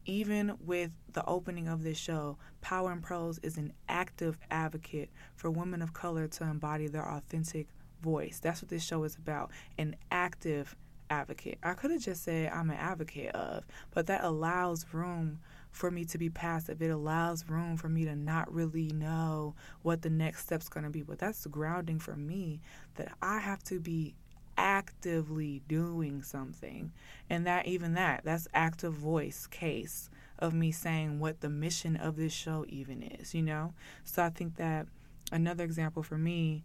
Even 0.05 0.57
with 0.59 0.91
the 1.13 1.25
opening 1.27 1.69
of 1.69 1.85
this 1.85 1.99
show, 1.99 2.37
Power 2.61 2.91
in 2.91 3.01
Prose 3.01 3.39
is 3.39 3.57
an 3.57 3.73
active 3.89 4.37
advocate 4.51 5.11
for 5.37 5.51
women 5.51 5.81
of 5.81 5.93
color 5.93 6.27
to 6.27 6.45
embody 6.45 6.89
their 6.89 7.09
authentic 7.09 7.69
voice. 8.03 8.41
That's 8.41 8.61
what 8.63 8.69
this 8.69 8.85
show 8.85 9.05
is 9.05 9.15
about 9.15 9.53
an 9.79 9.95
active 10.11 10.75
advocate. 11.09 11.59
I 11.63 11.75
could 11.75 11.93
have 11.93 12.03
just 12.03 12.25
said 12.25 12.51
I'm 12.53 12.71
an 12.71 12.77
advocate 12.77 13.33
of, 13.35 13.65
but 13.93 14.07
that 14.09 14.25
allows 14.25 14.87
room 14.93 15.39
for 15.73 15.91
me 15.91 16.05
to 16.05 16.19
be 16.19 16.31
passive. 16.31 16.81
It 16.81 16.91
allows 16.91 17.49
room 17.49 17.77
for 17.77 17.89
me 17.89 18.05
to 18.05 18.15
not 18.15 18.53
really 18.53 18.93
know 18.93 19.55
what 19.83 20.03
the 20.03 20.11
next 20.11 20.43
step's 20.43 20.69
going 20.69 20.85
to 20.85 20.91
be. 20.91 21.03
But 21.03 21.19
that's 21.19 21.47
grounding 21.47 21.99
for 21.99 22.15
me 22.15 22.61
that 22.95 23.13
I 23.21 23.39
have 23.39 23.65
to 23.65 23.81
be 23.81 24.15
actively 24.57 25.63
doing 25.67 26.23
something. 26.23 26.93
And 27.29 27.47
that, 27.47 27.67
even 27.67 27.95
that, 27.95 28.21
that's 28.25 28.47
active 28.53 28.93
voice 28.93 29.47
case 29.47 30.11
of 30.39 30.53
me 30.53 30.71
saying 30.71 31.19
what 31.19 31.41
the 31.41 31.49
mission 31.49 31.97
of 31.97 32.17
this 32.17 32.33
show 32.33 32.67
even 32.69 33.03
is, 33.03 33.35
you 33.35 33.43
know? 33.43 33.73
So 34.05 34.23
I 34.23 34.29
think 34.31 34.57
that 34.57 34.87
another 35.33 35.65
example 35.65 36.03
for 36.03 36.19
me 36.19 36.65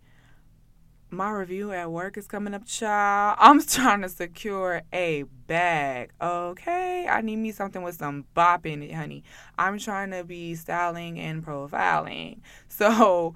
my 1.10 1.32
review 1.32 1.72
at 1.72 1.92
work 1.92 2.18
is 2.18 2.28
coming 2.28 2.54
up, 2.54 2.66
child. 2.66 3.38
I'm 3.42 3.62
trying 3.62 4.02
to 4.02 4.10
secure 4.10 4.82
a 4.92 5.24
bag. 5.48 6.12
Okay, 6.22 7.08
I 7.08 7.22
need 7.22 7.38
me 7.38 7.52
something 7.52 7.82
with 7.82 7.96
some 7.96 8.26
bop 8.34 8.66
in 8.66 8.84
it, 8.84 8.94
honey. 8.94 9.24
I'm 9.58 9.80
trying 9.80 10.12
to 10.12 10.24
be 10.24 10.56
styling 10.56 11.20
and 11.20 11.46
profiling. 11.46 12.40
So, 12.68 13.36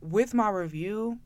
with 0.00 0.34
my 0.34 0.48
review, 0.50 1.18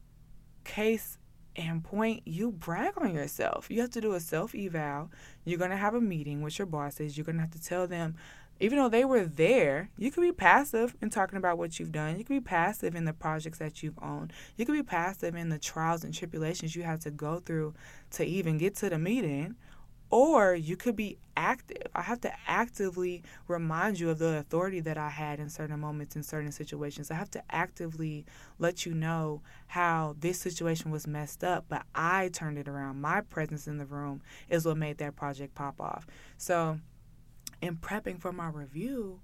case 0.64 1.18
and 1.54 1.84
point, 1.84 2.22
you 2.24 2.50
brag 2.50 2.94
on 2.96 3.14
yourself. 3.14 3.70
You 3.70 3.82
have 3.82 3.90
to 3.90 4.00
do 4.00 4.14
a 4.14 4.20
self 4.20 4.54
eval. 4.54 5.10
You're 5.44 5.58
gonna 5.58 5.76
have 5.76 5.94
a 5.94 6.00
meeting 6.00 6.40
with 6.40 6.58
your 6.58 6.66
bosses. 6.66 7.16
You're 7.16 7.26
gonna 7.26 7.40
have 7.40 7.50
to 7.50 7.62
tell 7.62 7.86
them 7.86 8.16
even 8.62 8.78
though 8.78 8.88
they 8.88 9.04
were 9.04 9.24
there, 9.24 9.90
you 9.98 10.12
could 10.12 10.20
be 10.20 10.30
passive 10.30 10.94
in 11.02 11.10
talking 11.10 11.36
about 11.36 11.58
what 11.58 11.80
you've 11.80 11.90
done. 11.90 12.16
You 12.16 12.22
could 12.22 12.34
be 12.34 12.40
passive 12.40 12.94
in 12.94 13.04
the 13.04 13.12
projects 13.12 13.58
that 13.58 13.82
you've 13.82 13.98
owned. 14.00 14.32
You 14.56 14.64
could 14.64 14.76
be 14.76 14.84
passive 14.84 15.34
in 15.34 15.48
the 15.48 15.58
trials 15.58 16.04
and 16.04 16.14
tribulations 16.14 16.76
you 16.76 16.84
had 16.84 17.00
to 17.00 17.10
go 17.10 17.40
through 17.40 17.74
to 18.12 18.24
even 18.24 18.58
get 18.58 18.76
to 18.76 18.88
the 18.88 19.00
meeting. 19.00 19.56
Or 20.10 20.54
you 20.54 20.76
could 20.76 20.94
be 20.94 21.18
active. 21.36 21.88
I 21.92 22.02
have 22.02 22.20
to 22.20 22.32
actively 22.46 23.24
remind 23.48 23.98
you 23.98 24.10
of 24.10 24.20
the 24.20 24.38
authority 24.38 24.78
that 24.78 24.96
I 24.96 25.08
had 25.08 25.40
in 25.40 25.48
certain 25.48 25.80
moments, 25.80 26.14
in 26.14 26.22
certain 26.22 26.52
situations. 26.52 27.10
I 27.10 27.14
have 27.14 27.30
to 27.32 27.42
actively 27.50 28.26
let 28.60 28.86
you 28.86 28.94
know 28.94 29.42
how 29.66 30.14
this 30.20 30.38
situation 30.38 30.92
was 30.92 31.08
messed 31.08 31.42
up, 31.42 31.64
but 31.68 31.82
I 31.96 32.28
turned 32.28 32.58
it 32.58 32.68
around. 32.68 33.00
My 33.00 33.22
presence 33.22 33.66
in 33.66 33.78
the 33.78 33.86
room 33.86 34.22
is 34.48 34.64
what 34.66 34.76
made 34.76 34.98
that 34.98 35.16
project 35.16 35.56
pop 35.56 35.80
off. 35.80 36.06
So, 36.36 36.78
in 37.62 37.76
prepping 37.76 38.20
for 38.20 38.32
my 38.32 38.48
review, 38.48 39.20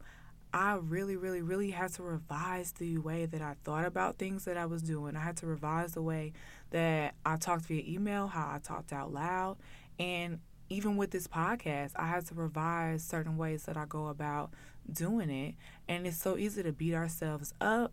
I 0.55 0.75
really, 0.81 1.17
really, 1.17 1.43
really 1.43 1.73
had 1.73 1.93
to 1.95 2.03
revise 2.03 2.73
the 2.73 2.97
way 2.99 3.27
that 3.27 3.43
I 3.43 3.57
thought 3.65 3.85
about 3.85 4.17
things 4.17 4.47
that 4.47 4.57
I 4.57 4.65
was 4.65 4.81
doing. 4.81 5.17
I 5.17 5.21
had 5.21 5.37
to 5.39 5.47
revise 5.47 5.93
the 5.93 6.01
way 6.01 6.33
that 6.71 7.15
I 7.27 7.37
talked 7.37 7.67
via 7.67 7.83
email, 7.87 8.29
how 8.29 8.51
I 8.55 8.61
talked 8.61 8.93
out 8.93 9.13
loud. 9.13 9.59
And 9.99 10.39
even 10.71 10.97
with 10.97 11.11
this 11.11 11.27
podcast, 11.27 11.93
I 11.97 12.07
had 12.07 12.25
to 12.27 12.35
revise 12.35 13.03
certain 13.03 13.37
ways 13.37 13.65
that 13.65 13.77
I 13.77 13.85
go 13.85 14.07
about 14.07 14.53
doing 14.91 15.29
it. 15.29 15.57
And 15.87 16.07
it's 16.07 16.17
so 16.17 16.39
easy 16.39 16.63
to 16.63 16.73
beat 16.73 16.95
ourselves 16.95 17.53
up 17.61 17.93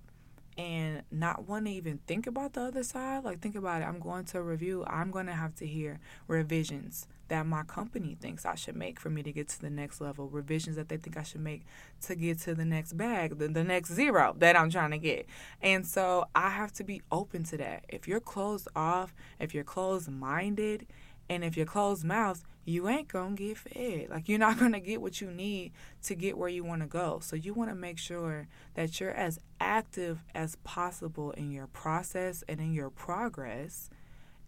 and 0.57 1.03
not 1.11 1.47
want 1.47 1.65
to 1.65 1.71
even 1.71 1.99
think 2.07 2.27
about 2.27 2.53
the 2.53 2.61
other 2.61 2.83
side. 2.83 3.23
Like, 3.23 3.41
think 3.41 3.55
about 3.55 3.81
it. 3.81 3.85
I'm 3.85 3.99
going 3.99 4.25
to 4.25 4.41
review, 4.41 4.83
I'm 4.87 5.11
going 5.11 5.25
to 5.25 5.33
have 5.33 5.55
to 5.55 5.67
hear 5.67 5.99
revisions 6.27 7.07
that 7.27 7.45
my 7.45 7.63
company 7.63 8.15
thinks 8.19 8.45
I 8.45 8.55
should 8.55 8.75
make 8.75 8.99
for 8.99 9.09
me 9.09 9.23
to 9.23 9.31
get 9.31 9.49
to 9.49 9.61
the 9.61 9.69
next 9.69 9.99
level, 9.99 10.29
revisions 10.29 10.75
that 10.75 10.89
they 10.89 10.97
think 10.97 11.17
I 11.17 11.23
should 11.23 11.41
make 11.41 11.63
to 12.03 12.15
get 12.15 12.39
to 12.41 12.53
the 12.53 12.65
next 12.65 12.93
bag, 12.93 13.39
the, 13.39 13.47
the 13.47 13.63
next 13.63 13.93
zero 13.93 14.35
that 14.37 14.55
I'm 14.55 14.69
trying 14.69 14.91
to 14.91 14.97
get. 14.97 15.25
And 15.61 15.85
so 15.85 16.27
I 16.35 16.49
have 16.49 16.71
to 16.73 16.83
be 16.83 17.01
open 17.11 17.43
to 17.45 17.57
that. 17.57 17.85
If 17.89 18.07
you're 18.07 18.19
closed 18.19 18.67
off, 18.75 19.15
if 19.39 19.53
you're 19.53 19.63
closed 19.63 20.09
minded, 20.09 20.85
and 21.29 21.43
if 21.43 21.57
you're 21.57 21.65
closed 21.65 22.03
mouthed, 22.03 22.43
you 22.65 22.88
ain't 22.88 23.07
gonna 23.07 23.35
get 23.35 23.57
fed. 23.57 24.09
Like 24.09 24.27
you're 24.27 24.39
not 24.39 24.59
gonna 24.59 24.79
get 24.79 25.01
what 25.01 25.21
you 25.21 25.31
need 25.31 25.71
to 26.03 26.15
get 26.15 26.38
where 26.38 26.49
you 26.49 26.63
wanna 26.63 26.88
go. 26.88 27.19
So 27.21 27.35
you 27.35 27.53
wanna 27.53 27.75
make 27.75 27.97
sure 27.97 28.47
that 28.73 28.99
you're 28.99 29.11
as 29.11 29.39
active 29.59 30.19
as 30.33 30.55
possible 30.57 31.31
in 31.31 31.51
your 31.51 31.67
process 31.67 32.43
and 32.47 32.59
in 32.59 32.73
your 32.73 32.89
progress 32.89 33.89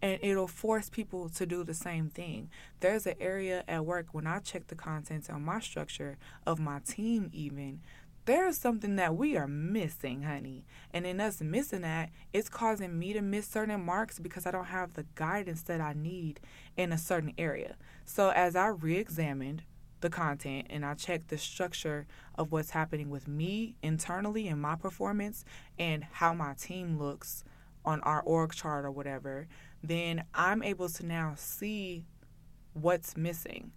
and 0.00 0.18
it'll 0.22 0.46
force 0.46 0.88
people 0.88 1.28
to 1.28 1.46
do 1.46 1.64
the 1.64 1.74
same 1.74 2.08
thing. 2.08 2.50
There's 2.80 3.06
an 3.06 3.14
area 3.20 3.64
at 3.66 3.84
work 3.84 4.06
when 4.12 4.26
I 4.26 4.38
check 4.38 4.68
the 4.68 4.74
contents 4.74 5.28
on 5.28 5.44
my 5.44 5.60
structure 5.60 6.18
of 6.46 6.58
my 6.60 6.80
team, 6.80 7.30
even 7.32 7.80
there's 8.28 8.58
something 8.58 8.96
that 8.96 9.16
we 9.16 9.38
are 9.38 9.48
missing, 9.48 10.20
honey. 10.20 10.66
And 10.92 11.06
in 11.06 11.18
us 11.18 11.40
missing 11.40 11.80
that, 11.80 12.10
it's 12.34 12.50
causing 12.50 12.98
me 12.98 13.14
to 13.14 13.22
miss 13.22 13.48
certain 13.48 13.82
marks 13.82 14.18
because 14.18 14.44
I 14.44 14.50
don't 14.50 14.66
have 14.66 14.92
the 14.92 15.06
guidance 15.14 15.62
that 15.62 15.80
I 15.80 15.94
need 15.94 16.38
in 16.76 16.92
a 16.92 16.98
certain 16.98 17.32
area. 17.38 17.76
So 18.04 18.28
as 18.28 18.54
I 18.54 18.66
re 18.66 18.98
examined 18.98 19.62
the 20.02 20.10
content 20.10 20.66
and 20.68 20.84
I 20.84 20.92
checked 20.92 21.28
the 21.28 21.38
structure 21.38 22.06
of 22.34 22.52
what's 22.52 22.68
happening 22.68 23.08
with 23.08 23.26
me 23.28 23.76
internally 23.82 24.46
in 24.46 24.60
my 24.60 24.76
performance 24.76 25.42
and 25.78 26.04
how 26.04 26.34
my 26.34 26.52
team 26.52 26.98
looks 26.98 27.44
on 27.86 28.02
our 28.02 28.20
org 28.20 28.52
chart 28.52 28.84
or 28.84 28.90
whatever, 28.90 29.48
then 29.82 30.24
I'm 30.34 30.62
able 30.62 30.90
to 30.90 31.06
now 31.06 31.32
see 31.38 32.04
what's 32.74 33.16
missing. 33.16 33.72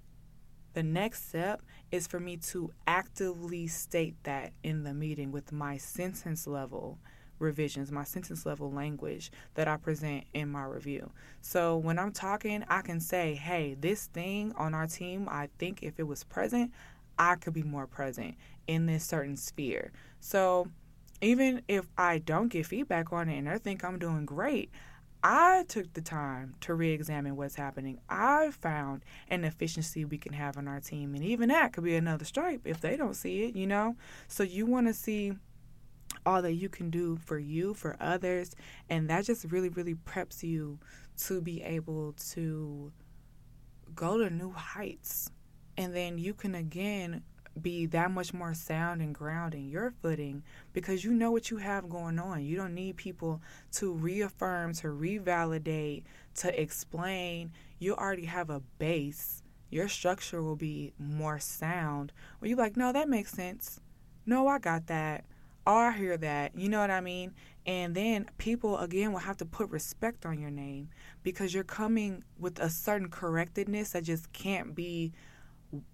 The 0.73 0.83
next 0.83 1.29
step 1.29 1.61
is 1.91 2.07
for 2.07 2.19
me 2.19 2.37
to 2.37 2.71
actively 2.87 3.67
state 3.67 4.15
that 4.23 4.53
in 4.63 4.83
the 4.83 4.93
meeting 4.93 5.31
with 5.31 5.51
my 5.51 5.77
sentence 5.77 6.47
level 6.47 6.97
revisions, 7.39 7.91
my 7.91 8.03
sentence 8.03 8.45
level 8.45 8.71
language 8.71 9.31
that 9.55 9.67
I 9.67 9.75
present 9.77 10.25
in 10.33 10.49
my 10.49 10.63
review. 10.63 11.11
So 11.41 11.75
when 11.75 11.99
I'm 11.99 12.11
talking, 12.11 12.63
I 12.69 12.81
can 12.81 12.99
say, 12.99 13.33
hey, 13.33 13.75
this 13.79 14.05
thing 14.05 14.53
on 14.55 14.73
our 14.73 14.87
team, 14.87 15.27
I 15.29 15.49
think 15.57 15.81
if 15.81 15.99
it 15.99 16.07
was 16.07 16.23
present, 16.23 16.71
I 17.17 17.35
could 17.35 17.53
be 17.53 17.63
more 17.63 17.87
present 17.87 18.35
in 18.67 18.85
this 18.85 19.03
certain 19.03 19.35
sphere. 19.35 19.91
So 20.19 20.67
even 21.19 21.61
if 21.67 21.87
I 21.97 22.19
don't 22.19 22.47
get 22.47 22.65
feedback 22.65 23.11
on 23.11 23.27
it 23.27 23.37
and 23.37 23.49
I 23.49 23.57
think 23.57 23.83
I'm 23.83 23.99
doing 23.99 24.25
great, 24.25 24.71
I 25.23 25.65
took 25.67 25.93
the 25.93 26.01
time 26.01 26.55
to 26.61 26.73
re 26.73 26.91
examine 26.91 27.35
what's 27.35 27.55
happening. 27.55 27.99
I 28.09 28.51
found 28.51 29.03
an 29.29 29.43
efficiency 29.43 30.03
we 30.03 30.17
can 30.17 30.33
have 30.33 30.57
on 30.57 30.67
our 30.67 30.79
team. 30.79 31.13
And 31.13 31.23
even 31.23 31.49
that 31.49 31.73
could 31.73 31.83
be 31.83 31.95
another 31.95 32.25
stripe 32.25 32.61
if 32.65 32.81
they 32.81 32.97
don't 32.97 33.13
see 33.13 33.43
it, 33.43 33.55
you 33.55 33.67
know? 33.67 33.95
So 34.27 34.43
you 34.43 34.65
want 34.65 34.87
to 34.87 34.93
see 34.93 35.33
all 36.25 36.41
that 36.41 36.53
you 36.53 36.69
can 36.69 36.89
do 36.89 37.17
for 37.17 37.37
you, 37.37 37.73
for 37.73 37.95
others. 37.99 38.55
And 38.89 39.09
that 39.09 39.25
just 39.25 39.45
really, 39.51 39.69
really 39.69 39.95
preps 39.95 40.43
you 40.43 40.79
to 41.25 41.41
be 41.41 41.61
able 41.61 42.13
to 42.31 42.91
go 43.93 44.17
to 44.17 44.29
new 44.29 44.51
heights. 44.51 45.29
And 45.77 45.95
then 45.95 46.17
you 46.17 46.33
can 46.33 46.55
again 46.55 47.23
be 47.59 47.85
that 47.87 48.11
much 48.11 48.33
more 48.33 48.53
sound 48.53 49.01
and 49.01 49.13
ground 49.13 49.53
in 49.53 49.69
your 49.69 49.93
footing 50.01 50.43
because 50.73 51.03
you 51.03 51.11
know 51.11 51.31
what 51.31 51.49
you 51.49 51.57
have 51.57 51.89
going 51.89 52.19
on. 52.19 52.43
You 52.43 52.55
don't 52.55 52.73
need 52.73 52.97
people 52.97 53.41
to 53.73 53.93
reaffirm, 53.93 54.73
to 54.75 54.87
revalidate, 54.87 56.03
to 56.35 56.61
explain. 56.61 57.51
You 57.79 57.95
already 57.95 58.25
have 58.25 58.49
a 58.49 58.61
base. 58.79 59.43
Your 59.69 59.87
structure 59.87 60.41
will 60.41 60.55
be 60.55 60.93
more 60.97 61.39
sound. 61.39 62.13
Where 62.39 62.49
you're 62.49 62.57
like, 62.57 62.77
no, 62.77 62.91
that 62.93 63.09
makes 63.09 63.31
sense. 63.31 63.79
No, 64.25 64.47
I 64.47 64.59
got 64.59 64.87
that. 64.87 65.25
Oh, 65.65 65.75
I 65.75 65.91
hear 65.91 66.17
that. 66.17 66.57
You 66.57 66.69
know 66.69 66.79
what 66.79 66.91
I 66.91 67.01
mean? 67.01 67.33
And 67.65 67.93
then 67.93 68.27
people, 68.37 68.77
again, 68.79 69.11
will 69.11 69.19
have 69.19 69.37
to 69.37 69.45
put 69.45 69.69
respect 69.69 70.25
on 70.25 70.39
your 70.39 70.49
name 70.49 70.89
because 71.21 71.53
you're 71.53 71.63
coming 71.63 72.23
with 72.39 72.59
a 72.59 72.69
certain 72.69 73.09
correctedness 73.09 73.91
that 73.91 74.03
just 74.03 74.33
can't 74.33 74.73
be 74.73 75.11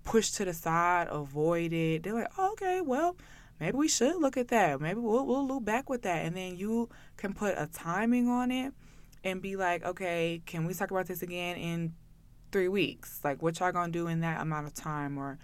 pushed 0.04 0.36
to 0.36 0.46
the 0.46 0.54
side, 0.54 1.08
avoided. 1.10 2.04
They're 2.04 2.14
like, 2.14 2.32
oh, 2.38 2.52
okay, 2.54 2.82
well, 2.82 3.16
maybe 3.60 3.78
we 3.78 3.88
should 3.88 4.16
look 4.18 4.38
at 4.38 4.48
that. 4.50 4.82
Maybe 4.82 5.00
we'll 5.00 5.26
we'll 5.26 5.48
look 5.48 5.66
back 5.66 5.90
with 5.90 6.04
that, 6.04 6.26
and 6.26 6.36
then 6.36 6.58
you 6.58 6.90
can 7.18 7.34
put 7.34 7.56
a 7.58 7.68
timing 7.68 8.28
on 8.28 8.52
it 8.52 8.74
and 9.24 9.42
be 9.42 9.56
like, 9.56 9.84
okay, 9.84 10.42
can 10.46 10.66
we 10.66 10.74
talk 10.74 10.92
about 10.92 11.08
this 11.08 11.22
again 11.22 11.58
in 11.58 11.94
three 12.52 12.68
weeks? 12.68 13.20
Like, 13.24 13.42
what 13.42 13.60
y'all 13.60 13.72
gonna 13.72 13.92
do 13.92 14.08
in 14.08 14.22
that 14.22 14.42
amount 14.42 14.68
of 14.68 14.74
time, 14.74 15.18
or 15.18 15.38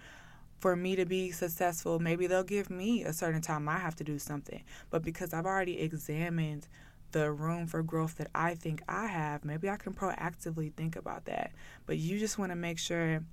for 0.59 0.75
me 0.75 0.95
to 0.95 1.05
be 1.05 1.31
successful, 1.31 1.99
maybe 1.99 2.27
they'll 2.27 2.43
give 2.43 2.69
me 2.69 3.03
a 3.03 3.11
certain 3.11 3.41
time 3.41 3.67
I 3.67 3.77
have 3.77 3.95
to 3.97 4.03
do 4.03 4.17
something. 4.17 4.63
But 4.89 5.03
because 5.03 5.33
I've 5.33 5.45
already 5.45 5.79
examined 5.79 6.67
the 7.11 7.31
room 7.31 7.67
for 7.67 7.83
growth 7.83 8.15
that 8.17 8.29
I 8.33 8.55
think 8.55 8.81
I 8.87 9.07
have, 9.07 9.43
maybe 9.43 9.69
I 9.69 9.75
can 9.75 9.93
proactively 9.93 10.73
think 10.73 10.95
about 10.95 11.25
that. 11.25 11.51
But 11.85 11.97
you 11.97 12.17
just 12.19 12.37
want 12.37 12.51
to 12.51 12.55
make 12.55 12.79
sure 12.79 13.23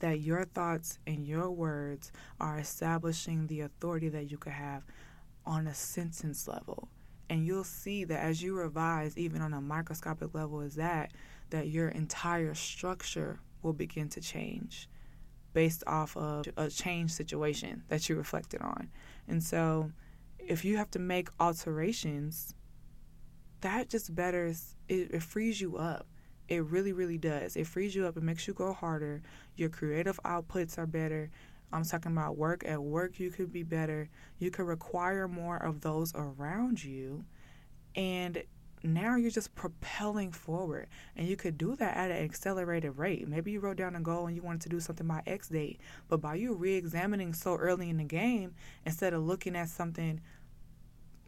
that 0.00 0.20
your 0.20 0.44
thoughts 0.44 0.98
and 1.06 1.26
your 1.26 1.50
words 1.50 2.12
are 2.40 2.58
establishing 2.58 3.46
the 3.46 3.60
authority 3.60 4.08
that 4.08 4.30
you 4.30 4.36
could 4.36 4.52
have 4.52 4.82
on 5.46 5.66
a 5.66 5.74
sentence 5.74 6.48
level. 6.48 6.88
And 7.28 7.46
you'll 7.46 7.64
see 7.64 8.04
that 8.04 8.20
as 8.20 8.42
you 8.42 8.56
revise, 8.56 9.16
even 9.16 9.40
on 9.40 9.54
a 9.54 9.60
microscopic 9.60 10.34
level, 10.34 10.60
is 10.60 10.74
that 10.74 11.12
that 11.50 11.68
your 11.68 11.88
entire 11.88 12.54
structure 12.54 13.40
will 13.62 13.72
begin 13.72 14.08
to 14.08 14.20
change 14.20 14.88
based 15.52 15.82
off 15.86 16.16
of 16.16 16.46
a 16.56 16.68
change 16.68 17.10
situation 17.10 17.82
that 17.88 18.08
you 18.08 18.16
reflected 18.16 18.60
on. 18.62 18.88
And 19.28 19.42
so 19.42 19.90
if 20.38 20.64
you 20.64 20.76
have 20.76 20.90
to 20.92 20.98
make 20.98 21.28
alterations, 21.38 22.54
that 23.60 23.88
just 23.88 24.14
betters 24.14 24.76
it, 24.88 25.10
it 25.12 25.22
frees 25.22 25.60
you 25.60 25.76
up. 25.76 26.06
It 26.50 26.64
really, 26.64 26.92
really 26.92 27.16
does. 27.16 27.56
It 27.56 27.68
frees 27.68 27.94
you 27.94 28.06
up. 28.06 28.16
It 28.16 28.24
makes 28.24 28.48
you 28.48 28.54
go 28.54 28.72
harder. 28.72 29.22
Your 29.56 29.68
creative 29.68 30.18
outputs 30.24 30.76
are 30.78 30.86
better. 30.86 31.30
I'm 31.72 31.84
talking 31.84 32.10
about 32.10 32.36
work. 32.36 32.64
At 32.66 32.82
work, 32.82 33.20
you 33.20 33.30
could 33.30 33.52
be 33.52 33.62
better. 33.62 34.08
You 34.40 34.50
could 34.50 34.66
require 34.66 35.28
more 35.28 35.56
of 35.56 35.80
those 35.80 36.12
around 36.16 36.82
you. 36.82 37.24
And 37.94 38.42
now 38.82 39.14
you're 39.14 39.30
just 39.30 39.54
propelling 39.54 40.32
forward 40.32 40.88
and 41.14 41.28
you 41.28 41.36
could 41.36 41.58
do 41.58 41.76
that 41.76 41.96
at 41.96 42.10
an 42.10 42.16
accelerated 42.16 42.96
rate 42.96 43.28
maybe 43.28 43.52
you 43.52 43.60
wrote 43.60 43.76
down 43.76 43.94
a 43.94 44.00
goal 44.00 44.26
and 44.26 44.34
you 44.34 44.42
wanted 44.42 44.62
to 44.62 44.70
do 44.70 44.80
something 44.80 45.06
by 45.06 45.22
x 45.26 45.48
date 45.48 45.78
but 46.08 46.18
by 46.18 46.34
you 46.34 46.54
re-examining 46.54 47.34
so 47.34 47.56
early 47.56 47.90
in 47.90 47.98
the 47.98 48.04
game 48.04 48.54
instead 48.86 49.12
of 49.12 49.22
looking 49.22 49.54
at 49.54 49.68
something 49.68 50.18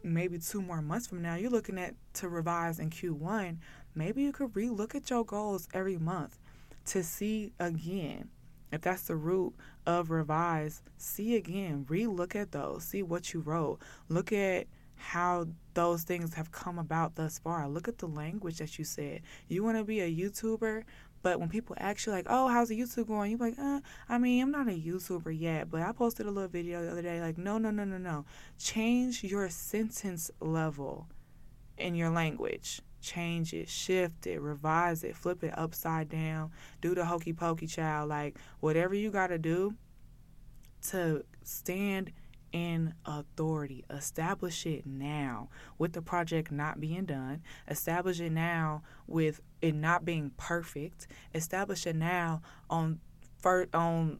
maybe 0.01 0.39
two 0.39 0.63
more 0.63 0.81
months 0.81 1.05
from 1.05 1.21
now 1.21 1.35
you're 1.35 1.51
looking 1.51 1.77
at 1.77 1.93
to 2.13 2.27
revise 2.27 2.79
in 2.79 2.89
q1 2.89 3.57
maybe 3.95 4.21
you 4.21 4.31
could 4.31 4.55
re-look 4.55 4.95
at 4.95 5.09
your 5.09 5.23
goals 5.23 5.67
every 5.73 5.97
month 5.97 6.37
to 6.85 7.03
see 7.03 7.53
again 7.59 8.29
if 8.71 8.81
that's 8.81 9.03
the 9.03 9.15
root 9.15 9.53
of 9.85 10.09
revise 10.09 10.81
see 10.97 11.35
again 11.35 11.85
re-look 11.87 12.35
at 12.35 12.51
those 12.51 12.83
see 12.83 13.03
what 13.03 13.33
you 13.33 13.39
wrote 13.39 13.79
look 14.09 14.33
at 14.33 14.67
how 15.03 15.45
those 15.73 16.03
things 16.03 16.33
have 16.33 16.51
come 16.51 16.79
about 16.79 17.15
thus 17.15 17.39
far. 17.39 17.67
Look 17.67 17.87
at 17.87 17.97
the 17.97 18.07
language 18.07 18.57
that 18.57 18.79
you 18.79 18.85
said. 18.85 19.21
You 19.47 19.63
want 19.63 19.77
to 19.77 19.83
be 19.83 19.99
a 19.99 20.09
YouTuber, 20.09 20.83
but 21.21 21.39
when 21.39 21.49
people 21.49 21.75
ask 21.79 22.05
you 22.05 22.11
like, 22.11 22.27
"Oh, 22.29 22.47
how's 22.47 22.69
the 22.69 22.79
YouTube 22.79 23.07
going?" 23.07 23.31
You're 23.31 23.39
like, 23.39 23.59
uh, 23.59 23.81
"I 24.07 24.17
mean, 24.17 24.41
I'm 24.41 24.51
not 24.51 24.67
a 24.67 24.71
YouTuber 24.71 25.37
yet, 25.37 25.69
but 25.69 25.81
I 25.81 25.91
posted 25.91 26.25
a 26.25 26.31
little 26.31 26.49
video 26.49 26.83
the 26.83 26.91
other 26.91 27.01
day." 27.01 27.19
Like, 27.19 27.37
no, 27.37 27.57
no, 27.57 27.69
no, 27.69 27.83
no, 27.83 27.97
no. 27.97 28.25
Change 28.57 29.23
your 29.23 29.49
sentence 29.49 30.31
level 30.39 31.07
in 31.77 31.95
your 31.95 32.09
language. 32.09 32.81
Change 33.03 33.53
it, 33.53 33.67
shift 33.67 34.25
it, 34.25 34.39
revise 34.39 35.03
it, 35.03 35.15
flip 35.17 35.43
it 35.43 35.53
upside 35.57 36.07
down. 36.07 36.51
Do 36.81 36.95
the 36.95 37.05
hokey 37.05 37.33
pokey 37.33 37.67
child. 37.67 38.09
Like 38.09 38.39
whatever 38.61 38.95
you 38.95 39.11
got 39.11 39.27
to 39.27 39.37
do 39.37 39.75
to 40.89 41.25
stand 41.43 42.13
in 42.53 42.93
authority. 43.05 43.83
Establish 43.89 44.65
it 44.65 44.85
now 44.85 45.49
with 45.77 45.91
the 45.91 46.01
project 46.01 46.51
not 46.51 46.79
being 46.79 47.03
done. 47.03 47.41
Establish 47.67 48.21
it 48.21 48.31
now 48.31 48.83
with 49.05 49.41
it 49.61 49.75
not 49.75 50.05
being 50.05 50.31
perfect. 50.37 51.07
Establish 51.35 51.85
it 51.85 51.97
now 51.97 52.41
on 52.69 53.01
first 53.41 53.75
on 53.75 54.19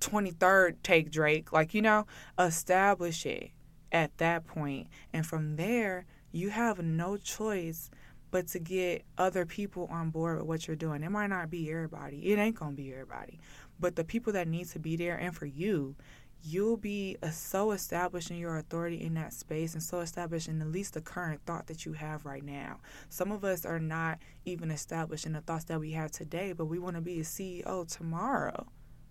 23rd 0.00 0.76
take 0.82 1.10
Drake. 1.10 1.52
Like, 1.52 1.72
you 1.72 1.80
know, 1.80 2.06
establish 2.38 3.24
it 3.24 3.52
at 3.90 4.18
that 4.18 4.46
point. 4.46 4.88
And 5.12 5.24
from 5.24 5.56
there, 5.56 6.04
you 6.32 6.50
have 6.50 6.82
no 6.82 7.16
choice 7.16 7.90
but 8.32 8.48
to 8.48 8.58
get 8.58 9.04
other 9.18 9.46
people 9.46 9.86
on 9.92 10.10
board 10.10 10.38
with 10.38 10.46
what 10.46 10.66
you're 10.66 10.74
doing. 10.74 11.04
It 11.04 11.10
might 11.10 11.28
not 11.28 11.50
be 11.50 11.70
everybody. 11.70 12.32
It 12.32 12.38
ain't 12.38 12.56
going 12.56 12.72
to 12.72 12.76
be 12.76 12.90
everybody. 12.90 13.38
But 13.78 13.94
the 13.94 14.04
people 14.04 14.32
that 14.32 14.48
need 14.48 14.68
to 14.70 14.80
be 14.80 14.96
there 14.96 15.16
and 15.16 15.36
for 15.36 15.46
you, 15.46 15.94
you'll 16.42 16.78
be 16.78 17.18
uh, 17.22 17.30
so 17.30 17.72
established 17.72 18.30
in 18.30 18.38
your 18.38 18.56
authority 18.56 19.02
in 19.02 19.14
that 19.14 19.34
space 19.34 19.74
and 19.74 19.82
so 19.82 20.00
established 20.00 20.48
in 20.48 20.62
at 20.62 20.72
least 20.72 20.94
the 20.94 21.02
current 21.02 21.42
thought 21.44 21.66
that 21.66 21.84
you 21.84 21.92
have 21.92 22.24
right 22.24 22.42
now. 22.42 22.80
Some 23.10 23.30
of 23.30 23.44
us 23.44 23.66
are 23.66 23.78
not 23.78 24.18
even 24.46 24.70
established 24.70 25.26
in 25.26 25.34
the 25.34 25.42
thoughts 25.42 25.64
that 25.64 25.78
we 25.78 25.92
have 25.92 26.10
today, 26.10 26.52
but 26.52 26.66
we 26.66 26.78
want 26.78 26.96
to 26.96 27.02
be 27.02 27.20
a 27.20 27.24
CEO 27.24 27.86
tomorrow. 27.86 28.66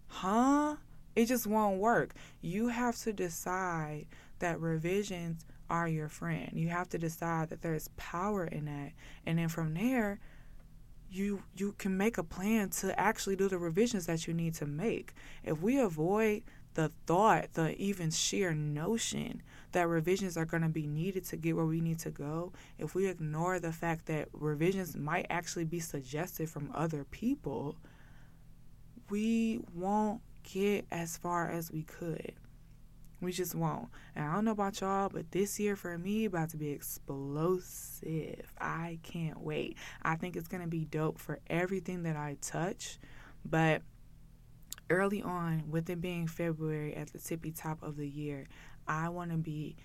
Huh? 0.07 0.77
It 1.15 1.27
just 1.27 1.45
won't 1.45 1.79
work. 1.79 2.15
You 2.41 2.69
have 2.69 2.97
to 3.03 3.13
decide 3.13 4.07
that 4.39 4.59
revisions 4.59 5.45
are 5.71 5.87
your 5.87 6.09
friend. 6.09 6.51
You 6.53 6.67
have 6.67 6.89
to 6.89 6.97
decide 6.97 7.49
that 7.49 7.61
there's 7.61 7.87
power 7.95 8.45
in 8.45 8.65
that. 8.65 8.91
And 9.25 9.39
then 9.39 9.47
from 9.47 9.73
there, 9.73 10.19
you 11.09 11.43
you 11.55 11.73
can 11.77 11.97
make 11.97 12.17
a 12.17 12.23
plan 12.23 12.69
to 12.69 12.97
actually 12.99 13.37
do 13.37 13.47
the 13.47 13.57
revisions 13.57 14.05
that 14.05 14.27
you 14.27 14.33
need 14.33 14.53
to 14.55 14.65
make. 14.65 15.13
If 15.43 15.61
we 15.61 15.79
avoid 15.79 16.43
the 16.73 16.91
thought, 17.05 17.53
the 17.53 17.75
even 17.81 18.11
sheer 18.11 18.53
notion 18.53 19.41
that 19.71 19.87
revisions 19.87 20.37
are 20.37 20.45
going 20.45 20.63
to 20.63 20.69
be 20.69 20.87
needed 20.87 21.25
to 21.25 21.37
get 21.37 21.55
where 21.55 21.65
we 21.65 21.81
need 21.81 21.99
to 21.99 22.09
go, 22.09 22.51
if 22.77 22.93
we 22.93 23.07
ignore 23.07 23.59
the 23.59 23.71
fact 23.71 24.05
that 24.07 24.27
revisions 24.33 24.95
might 24.95 25.27
actually 25.29 25.65
be 25.65 25.79
suggested 25.79 26.49
from 26.49 26.71
other 26.73 27.05
people, 27.05 27.77
we 29.09 29.59
won't 29.73 30.21
get 30.43 30.85
as 30.91 31.17
far 31.17 31.49
as 31.49 31.71
we 31.71 31.83
could. 31.83 32.33
We 33.21 33.31
just 33.31 33.53
won't. 33.53 33.89
And 34.15 34.25
I 34.25 34.33
don't 34.33 34.45
know 34.45 34.51
about 34.51 34.81
y'all, 34.81 35.09
but 35.09 35.31
this 35.31 35.59
year 35.59 35.75
for 35.75 35.97
me 35.97 36.25
about 36.25 36.49
to 36.49 36.57
be 36.57 36.69
explosive. 36.69 38.51
I 38.59 38.97
can't 39.03 39.39
wait. 39.39 39.77
I 40.01 40.15
think 40.15 40.35
it's 40.35 40.47
gonna 40.47 40.67
be 40.67 40.85
dope 40.85 41.19
for 41.19 41.39
everything 41.47 42.03
that 42.03 42.15
I 42.15 42.37
touch. 42.41 42.97
But 43.45 43.83
early 44.89 45.21
on, 45.21 45.69
with 45.69 45.89
it 45.89 46.01
being 46.01 46.27
February 46.27 46.95
at 46.95 47.13
the 47.13 47.19
tippy 47.19 47.51
top 47.51 47.83
of 47.83 47.95
the 47.95 48.07
year, 48.07 48.47
I 48.87 49.09
want 49.09 49.31
to 49.31 49.37
be 49.37 49.75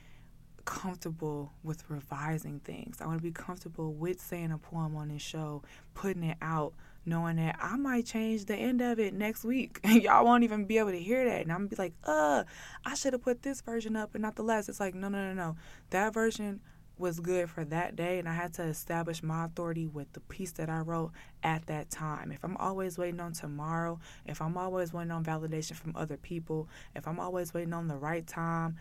comfortable 0.64 1.53
with 1.62 1.89
revising 1.89 2.61
things. 2.61 3.01
I 3.01 3.07
want 3.07 3.18
to 3.18 3.22
be 3.22 3.32
comfortable 3.32 3.95
with 3.95 4.20
saying 4.20 4.51
a 4.51 4.59
poem 4.59 4.97
on 4.97 5.09
this 5.09 5.22
show, 5.22 5.62
putting 5.95 6.24
it 6.24 6.37
out, 6.43 6.74
knowing 7.07 7.37
that 7.37 7.57
I 7.61 7.77
might 7.77 8.07
change 8.07 8.45
the 8.45 8.57
end 8.57 8.81
of 8.81 8.99
it 8.99 9.15
next 9.15 9.45
week. 9.45 9.81
And 9.85 10.03
y'all 10.03 10.25
won't 10.25 10.45
even 10.45 10.67
be 10.67 10.79
able 10.79 10.91
to 10.91 10.99
hear 10.99 11.25
that. 11.25 11.43
And 11.43 11.53
I'm 11.53 11.59
gonna 11.59 11.69
be 11.69 11.77
like, 11.77 11.95
uh, 12.05 12.45
I 12.85 12.95
should 12.95 13.13
have 13.13 13.23
put 13.23 13.43
this 13.43 13.61
version 13.61 13.97
up 13.97 14.15
and 14.15 14.23
not 14.23 14.37
the 14.37 14.43
last. 14.43 14.69
It's 14.69 14.81
like, 14.81 14.95
no, 14.95 15.09
no, 15.09 15.23
no, 15.29 15.33
no. 15.33 15.57
That 15.91 16.13
version 16.13 16.61
was 16.99 17.21
good 17.21 17.51
for 17.51 17.65
that 17.65 17.95
day 17.95 18.19
and 18.19 18.29
I 18.29 18.33
had 18.33 18.55
to 18.55 18.63
establish 18.63 19.23
my 19.23 19.45
authority 19.45 19.87
with 19.87 20.13
the 20.15 20.21
piece 20.21 20.53
that 20.53 20.71
I 20.71 20.81
wrote 20.81 21.13
at 21.43 21.67
that 21.67 21.91
time. 21.91 22.33
If 22.33 22.43
I'm 22.43 22.57
always 22.57 22.97
waiting 22.97 23.21
on 23.21 23.33
tomorrow, 23.33 24.01
if 24.25 24.41
I'm 24.41 24.57
always 24.57 24.93
waiting 24.93 25.11
on 25.11 25.25
validation 25.25 25.75
from 25.75 25.95
other 25.95 26.17
people, 26.17 26.69
if 26.95 27.07
I'm 27.07 27.21
always 27.21 27.53
waiting 27.53 27.75
on 27.75 27.89
the 27.89 27.97
right 27.97 28.27
time, 28.27 28.77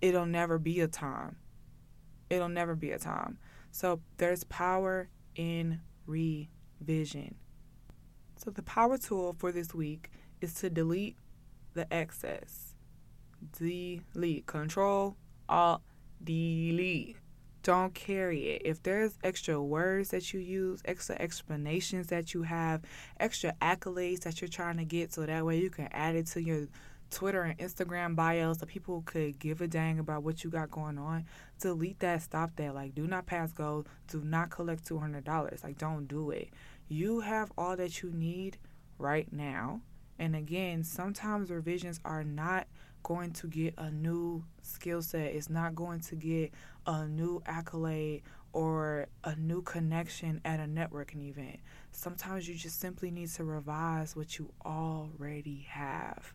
it'll 0.00 0.26
never 0.26 0.58
be 0.58 0.80
a 0.80 0.88
time. 0.88 1.36
It'll 2.28 2.48
never 2.48 2.74
be 2.74 2.90
a 2.90 2.98
time. 2.98 3.38
So 3.70 4.00
there's 4.18 4.44
power 4.44 5.08
in 5.34 5.80
revision. 6.06 7.36
So 8.36 8.50
the 8.50 8.62
power 8.62 8.98
tool 8.98 9.34
for 9.38 9.52
this 9.52 9.74
week 9.74 10.10
is 10.40 10.54
to 10.54 10.70
delete 10.70 11.16
the 11.74 11.92
excess. 11.92 12.74
Delete. 13.58 14.46
Control 14.46 15.16
Alt 15.48 15.82
delete 16.22 17.16
don't 17.66 17.94
carry 17.94 18.50
it. 18.50 18.62
If 18.64 18.84
there's 18.84 19.18
extra 19.24 19.60
words 19.60 20.10
that 20.10 20.32
you 20.32 20.38
use, 20.38 20.82
extra 20.84 21.16
explanations 21.18 22.06
that 22.06 22.32
you 22.32 22.42
have, 22.42 22.82
extra 23.18 23.54
accolades 23.60 24.20
that 24.20 24.40
you're 24.40 24.46
trying 24.46 24.76
to 24.76 24.84
get 24.84 25.12
so 25.12 25.26
that 25.26 25.44
way 25.44 25.58
you 25.58 25.68
can 25.68 25.88
add 25.90 26.14
it 26.14 26.28
to 26.28 26.40
your 26.40 26.68
Twitter 27.10 27.42
and 27.42 27.58
Instagram 27.58 28.14
bios 28.14 28.60
so 28.60 28.66
people 28.66 29.02
could 29.04 29.40
give 29.40 29.60
a 29.60 29.66
dang 29.66 29.98
about 29.98 30.22
what 30.22 30.44
you 30.44 30.50
got 30.50 30.70
going 30.70 30.96
on, 30.96 31.24
delete 31.60 31.98
that, 31.98 32.22
stop 32.22 32.54
that. 32.54 32.72
Like, 32.72 32.94
do 32.94 33.08
not 33.08 33.26
pass 33.26 33.50
go, 33.50 33.84
do 34.06 34.22
not 34.22 34.50
collect 34.50 34.88
$200. 34.88 35.64
Like, 35.64 35.76
don't 35.76 36.06
do 36.06 36.30
it. 36.30 36.50
You 36.88 37.20
have 37.20 37.52
all 37.58 37.76
that 37.76 38.02
you 38.02 38.10
need 38.10 38.58
right 38.98 39.30
now. 39.32 39.80
And 40.18 40.34
again, 40.34 40.82
sometimes 40.82 41.50
revisions 41.50 42.00
are 42.04 42.24
not 42.24 42.66
going 43.02 43.32
to 43.32 43.46
get 43.46 43.74
a 43.78 43.90
new 43.90 44.44
skill 44.62 45.00
set, 45.00 45.32
it's 45.32 45.48
not 45.48 45.76
going 45.76 46.00
to 46.00 46.16
get 46.16 46.52
a 46.86 47.06
new 47.06 47.40
accolade 47.46 48.22
or 48.52 49.06
a 49.22 49.36
new 49.36 49.62
connection 49.62 50.40
at 50.44 50.58
a 50.58 50.64
networking 50.64 51.28
event. 51.28 51.58
Sometimes 51.92 52.48
you 52.48 52.54
just 52.54 52.80
simply 52.80 53.10
need 53.10 53.28
to 53.28 53.44
revise 53.44 54.16
what 54.16 54.38
you 54.38 54.50
already 54.64 55.66
have. 55.68 56.32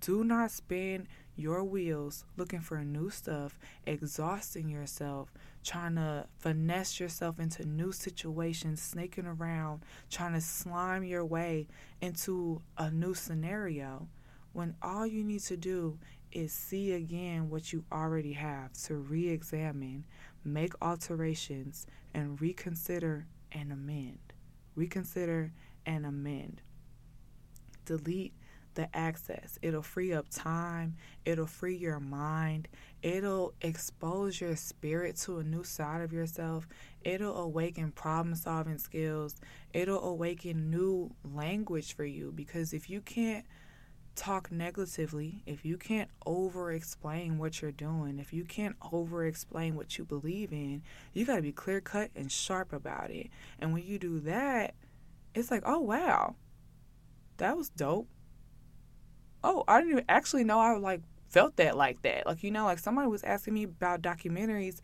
Do 0.00 0.22
not 0.22 0.50
spin 0.50 1.08
your 1.36 1.64
wheels 1.64 2.24
looking 2.36 2.60
for 2.60 2.82
new 2.84 3.10
stuff, 3.10 3.58
exhausting 3.86 4.68
yourself, 4.68 5.32
trying 5.64 5.96
to 5.96 6.26
finesse 6.38 7.00
yourself 7.00 7.38
into 7.40 7.66
new 7.66 7.92
situations, 7.92 8.80
snaking 8.80 9.26
around, 9.26 9.82
trying 10.10 10.34
to 10.34 10.40
slime 10.40 11.04
your 11.04 11.24
way 11.24 11.66
into 12.00 12.60
a 12.78 12.90
new 12.90 13.14
scenario 13.14 14.08
when 14.52 14.76
all 14.80 15.06
you 15.06 15.24
need 15.24 15.40
to 15.40 15.56
do 15.56 15.98
is 16.30 16.52
see 16.52 16.92
again 16.92 17.50
what 17.50 17.72
you 17.72 17.84
already 17.92 18.32
have 18.32 18.72
to 18.72 18.94
re 18.94 19.28
examine, 19.28 20.04
make 20.44 20.72
alterations, 20.80 21.86
and 22.14 22.40
reconsider 22.40 23.26
and 23.52 23.72
amend. 23.72 24.18
Reconsider 24.76 25.52
and 25.86 26.06
amend. 26.06 26.62
Delete 27.84 28.34
the 28.74 28.94
access. 28.96 29.58
It'll 29.62 29.82
free 29.82 30.12
up 30.12 30.26
time, 30.30 30.96
it'll 31.24 31.46
free 31.46 31.76
your 31.76 32.00
mind, 32.00 32.68
it'll 33.02 33.54
expose 33.60 34.40
your 34.40 34.56
spirit 34.56 35.16
to 35.18 35.38
a 35.38 35.44
new 35.44 35.64
side 35.64 36.00
of 36.00 36.12
yourself, 36.12 36.66
it'll 37.02 37.36
awaken 37.36 37.92
problem 37.92 38.34
solving 38.34 38.78
skills, 38.78 39.36
it'll 39.72 40.04
awaken 40.04 40.70
new 40.70 41.14
language 41.24 41.94
for 41.94 42.04
you 42.04 42.32
because 42.32 42.72
if 42.72 42.90
you 42.90 43.00
can't 43.00 43.44
talk 44.14 44.50
negatively, 44.50 45.42
if 45.46 45.64
you 45.64 45.76
can't 45.76 46.10
over 46.24 46.72
explain 46.72 47.38
what 47.38 47.60
you're 47.60 47.72
doing, 47.72 48.18
if 48.18 48.32
you 48.32 48.44
can't 48.44 48.76
over 48.92 49.26
explain 49.26 49.74
what 49.74 49.98
you 49.98 50.04
believe 50.04 50.52
in, 50.52 50.82
you 51.12 51.24
got 51.24 51.36
to 51.36 51.42
be 51.42 51.52
clear 51.52 51.80
cut 51.80 52.10
and 52.14 52.30
sharp 52.30 52.72
about 52.72 53.10
it. 53.10 53.28
And 53.58 53.72
when 53.72 53.84
you 53.84 53.98
do 53.98 54.20
that, 54.20 54.74
it's 55.34 55.50
like, 55.50 55.62
oh, 55.66 55.80
wow, 55.80 56.36
that 57.38 57.56
was 57.56 57.68
dope. 57.70 58.08
Oh, 59.44 59.62
I 59.68 59.78
didn't 59.78 59.92
even 59.92 60.04
actually 60.08 60.42
know 60.42 60.58
I 60.58 60.76
like 60.76 61.02
felt 61.28 61.56
that 61.56 61.76
like 61.76 62.02
that. 62.02 62.26
Like, 62.26 62.42
you 62.42 62.50
know, 62.50 62.64
like 62.64 62.80
somebody 62.80 63.08
was 63.08 63.22
asking 63.22 63.54
me 63.54 63.64
about 63.64 64.02
documentaries. 64.02 64.80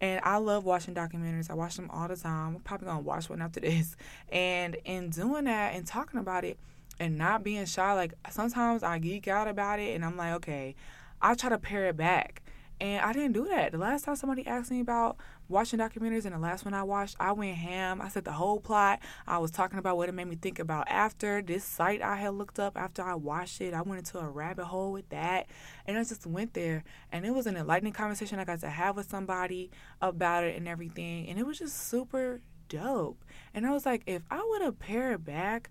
And 0.00 0.20
I 0.24 0.36
love 0.36 0.64
watching 0.64 0.94
documentaries. 0.94 1.50
I 1.50 1.54
watch 1.54 1.76
them 1.76 1.90
all 1.90 2.08
the 2.08 2.16
time. 2.16 2.56
I'm 2.56 2.62
probably 2.62 2.86
gonna 2.86 3.00
watch 3.00 3.28
one 3.28 3.42
after 3.42 3.60
this. 3.60 3.96
And 4.30 4.76
in 4.84 5.10
doing 5.10 5.44
that 5.44 5.74
and 5.74 5.86
talking 5.86 6.18
about 6.18 6.44
it, 6.44 6.58
and 7.00 7.16
not 7.16 7.44
being 7.44 7.64
shy. 7.64 7.92
Like 7.94 8.14
sometimes 8.30 8.82
I 8.82 8.98
geek 8.98 9.28
out 9.28 9.48
about 9.48 9.80
it 9.80 9.94
and 9.94 10.04
I'm 10.04 10.16
like, 10.16 10.34
okay, 10.34 10.74
I 11.20 11.34
try 11.34 11.50
to 11.50 11.58
pare 11.58 11.86
it 11.86 11.96
back. 11.96 12.42
And 12.80 13.04
I 13.04 13.12
didn't 13.12 13.32
do 13.32 13.44
that. 13.46 13.72
The 13.72 13.78
last 13.78 14.04
time 14.04 14.14
somebody 14.14 14.46
asked 14.46 14.70
me 14.70 14.80
about 14.80 15.16
watching 15.48 15.80
documentaries, 15.80 16.24
and 16.24 16.34
the 16.34 16.38
last 16.38 16.64
one 16.64 16.74
I 16.74 16.84
watched, 16.84 17.16
I 17.18 17.32
went 17.32 17.56
ham. 17.56 18.00
I 18.00 18.08
said 18.08 18.24
the 18.24 18.32
whole 18.32 18.60
plot. 18.60 19.00
I 19.26 19.38
was 19.38 19.50
talking 19.50 19.78
about 19.78 19.96
what 19.96 20.08
it 20.08 20.12
made 20.12 20.28
me 20.28 20.36
think 20.36 20.60
about 20.60 20.88
after 20.88 21.42
this 21.42 21.64
site 21.64 22.02
I 22.02 22.16
had 22.16 22.34
looked 22.34 22.60
up 22.60 22.76
after 22.76 23.02
I 23.02 23.14
watched 23.14 23.60
it. 23.60 23.74
I 23.74 23.82
went 23.82 23.98
into 23.98 24.18
a 24.18 24.28
rabbit 24.28 24.66
hole 24.66 24.92
with 24.92 25.08
that, 25.08 25.46
and 25.86 25.98
I 25.98 26.04
just 26.04 26.24
went 26.24 26.54
there. 26.54 26.84
And 27.10 27.26
it 27.26 27.34
was 27.34 27.46
an 27.46 27.56
enlightening 27.56 27.94
conversation 27.94 28.38
I 28.38 28.44
got 28.44 28.60
to 28.60 28.70
have 28.70 28.94
with 28.94 29.10
somebody 29.10 29.70
about 30.00 30.44
it 30.44 30.56
and 30.56 30.68
everything. 30.68 31.28
And 31.28 31.38
it 31.38 31.46
was 31.46 31.58
just 31.58 31.88
super 31.88 32.40
dope. 32.68 33.24
And 33.54 33.66
I 33.66 33.72
was 33.72 33.86
like, 33.86 34.02
if 34.06 34.22
I 34.30 34.46
would 34.48 34.62
have 34.62 34.78
pared 34.78 35.24
back 35.24 35.70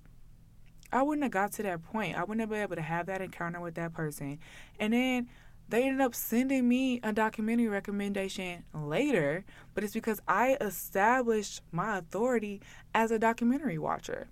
I 0.91 1.01
wouldn't 1.01 1.23
have 1.23 1.31
got 1.31 1.51
to 1.53 1.63
that 1.63 1.83
point. 1.83 2.17
I 2.17 2.21
wouldn't 2.21 2.39
have 2.39 2.49
been 2.49 2.61
able 2.61 2.75
to 2.75 2.81
have 2.81 3.07
that 3.07 3.21
encounter 3.21 3.59
with 3.59 3.75
that 3.75 3.93
person. 3.93 4.39
And 4.79 4.93
then 4.93 5.29
they 5.70 5.84
ended 5.84 6.01
up 6.01 6.15
sending 6.15 6.68
me 6.68 6.99
a 7.03 7.11
documentary 7.11 7.68
recommendation 7.68 8.63
later, 8.74 9.43
but 9.74 9.84
it's 9.84 9.93
because 9.93 10.22
I 10.28 10.57
established 10.61 11.61
my 11.72 11.97
authority 11.97 12.61
as 12.93 13.11
a 13.11 13.20
documentary 13.20 13.78
watcher. 13.78 14.28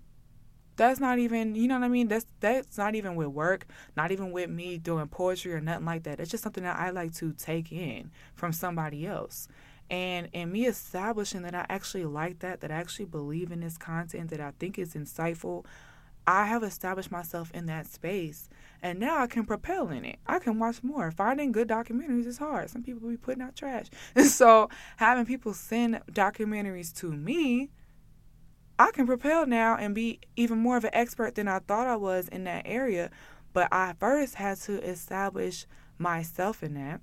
That's 0.76 1.00
not 1.00 1.18
even, 1.18 1.54
you 1.54 1.68
know 1.68 1.78
what 1.78 1.84
I 1.84 1.88
mean? 1.88 2.08
That's 2.08 2.26
that's 2.40 2.76
not 2.76 2.94
even 2.94 3.16
with 3.16 3.28
work, 3.28 3.66
not 3.96 4.12
even 4.12 4.30
with 4.30 4.50
me 4.50 4.76
doing 4.76 5.08
poetry 5.08 5.54
or 5.54 5.60
nothing 5.60 5.86
like 5.86 6.02
that. 6.02 6.20
It's 6.20 6.30
just 6.30 6.42
something 6.42 6.64
that 6.64 6.78
I 6.78 6.90
like 6.90 7.14
to 7.14 7.32
take 7.32 7.72
in 7.72 8.10
from 8.34 8.52
somebody 8.52 9.06
else. 9.06 9.48
And 9.88 10.28
and 10.34 10.52
me 10.52 10.66
establishing 10.66 11.42
that 11.42 11.54
I 11.54 11.64
actually 11.68 12.04
like 12.04 12.40
that, 12.40 12.60
that 12.60 12.70
I 12.70 12.74
actually 12.74 13.06
believe 13.06 13.52
in 13.52 13.60
this 13.60 13.78
content, 13.78 14.30
that 14.30 14.40
I 14.40 14.52
think 14.58 14.78
is 14.78 14.94
insightful, 14.94 15.64
I 16.26 16.44
have 16.44 16.62
established 16.62 17.10
myself 17.10 17.50
in 17.54 17.66
that 17.66 17.86
space 17.86 18.48
and 18.82 18.98
now 18.98 19.18
I 19.18 19.26
can 19.26 19.44
propel 19.44 19.88
in 19.88 20.04
it. 20.04 20.18
I 20.26 20.38
can 20.38 20.58
watch 20.58 20.82
more. 20.82 21.10
Finding 21.10 21.52
good 21.52 21.68
documentaries 21.68 22.26
is 22.26 22.38
hard. 22.38 22.70
Some 22.70 22.82
people 22.82 23.08
be 23.08 23.16
putting 23.16 23.42
out 23.42 23.56
trash. 23.56 23.86
And 24.14 24.26
so 24.40 24.68
having 24.96 25.26
people 25.26 25.54
send 25.54 26.00
documentaries 26.10 26.94
to 27.00 27.12
me, 27.12 27.70
I 28.78 28.90
can 28.90 29.06
propel 29.06 29.46
now 29.46 29.76
and 29.76 29.94
be 29.94 30.20
even 30.36 30.58
more 30.58 30.76
of 30.76 30.84
an 30.84 30.90
expert 30.92 31.34
than 31.34 31.48
I 31.48 31.60
thought 31.60 31.86
I 31.86 31.96
was 31.96 32.28
in 32.28 32.44
that 32.44 32.62
area. 32.66 33.10
But 33.52 33.68
I 33.72 33.94
first 33.98 34.34
had 34.34 34.58
to 34.62 34.82
establish 34.82 35.66
myself 35.98 36.62
in 36.62 36.74
that. 36.74 37.00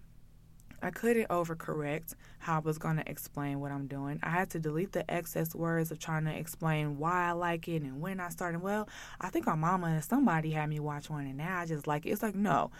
I 0.83 0.91
couldn't 0.91 1.29
overcorrect 1.29 2.13
how 2.43 2.57
I 2.57 2.59
was 2.59 2.77
going 2.77 2.97
to 2.97 3.09
explain 3.09 3.59
what 3.59 3.71
I'm 3.71 3.87
doing. 3.87 4.19
I 4.21 4.29
had 4.29 4.49
to 4.51 4.59
delete 4.59 4.91
the 4.91 5.09
excess 5.09 5.55
words 5.55 5.91
of 5.91 5.99
trying 5.99 6.25
to 6.25 6.31
explain 6.35 6.97
why 6.97 7.29
I 7.29 7.31
like 7.31 7.67
it 7.67 7.81
and 7.81 8.01
when 8.01 8.19
I 8.19 8.29
started. 8.29 8.61
Well, 8.61 8.87
I 9.21 9.29
think 9.29 9.45
my 9.45 9.55
mama 9.55 9.87
and 9.87 10.03
somebody 10.03 10.51
had 10.51 10.69
me 10.69 10.79
watch 10.79 11.09
one 11.09 11.25
and 11.25 11.37
now 11.37 11.59
I 11.59 11.65
just 11.65 11.87
like 11.87 12.05
it. 12.05 12.11
It's 12.11 12.21
like, 12.21 12.35
no. 12.35 12.71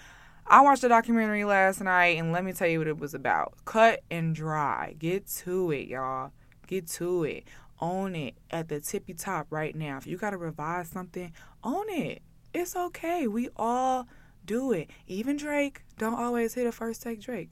I 0.46 0.62
watched 0.62 0.84
a 0.84 0.90
documentary 0.90 1.46
last 1.46 1.80
night 1.80 2.18
and 2.18 2.34
let 2.34 2.44
me 2.44 2.52
tell 2.52 2.68
you 2.68 2.80
what 2.80 2.88
it 2.88 3.00
was 3.00 3.14
about. 3.14 3.54
Cut 3.64 4.02
and 4.12 4.36
dry. 4.36 4.96
Get 5.00 5.28
to 5.28 5.72
it, 5.72 5.88
y'all. 5.88 6.32
Get 6.68 6.88
to 6.90 7.24
it. 7.24 7.46
Own 7.80 8.16
it 8.16 8.36
at 8.52 8.68
the 8.68 8.82
tippy 8.82 9.14
top 9.14 9.48
right 9.50 9.74
now. 9.74 9.98
If 9.98 10.06
you 10.06 10.18
got 10.18 10.32
to 10.32 10.38
revise 10.38 10.90
something, 10.90 11.32
own 11.64 11.90
it. 11.90 12.22
It's 12.54 12.76
okay. 12.76 13.28
We 13.28 13.50
all 13.56 14.08
do 14.46 14.74
it. 14.74 14.90
Even 15.08 15.38
Drake 15.38 15.84
don't 15.98 16.14
always 16.14 16.54
hit 16.54 16.68
a 16.68 16.72
first 16.72 17.02
take 17.02 17.22
Drake. 17.22 17.50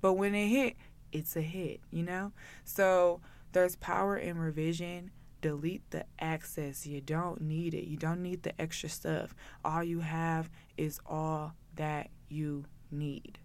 But 0.00 0.14
when 0.14 0.34
it 0.34 0.48
hit, 0.48 0.76
it's 1.14 1.36
a 1.36 1.40
hit, 1.40 1.80
you 1.90 2.02
know? 2.02 2.32
So 2.64 3.20
there's 3.52 3.76
power 3.76 4.16
in 4.18 4.36
revision. 4.36 5.12
Delete 5.40 5.88
the 5.90 6.04
access. 6.18 6.86
You 6.86 7.00
don't 7.00 7.40
need 7.40 7.72
it. 7.72 7.84
You 7.84 7.96
don't 7.96 8.22
need 8.22 8.42
the 8.42 8.60
extra 8.60 8.88
stuff. 8.88 9.34
All 9.64 9.82
you 9.84 10.00
have 10.00 10.50
is 10.76 11.00
all 11.06 11.54
that 11.76 12.10
you 12.28 12.64
need. 12.90 13.38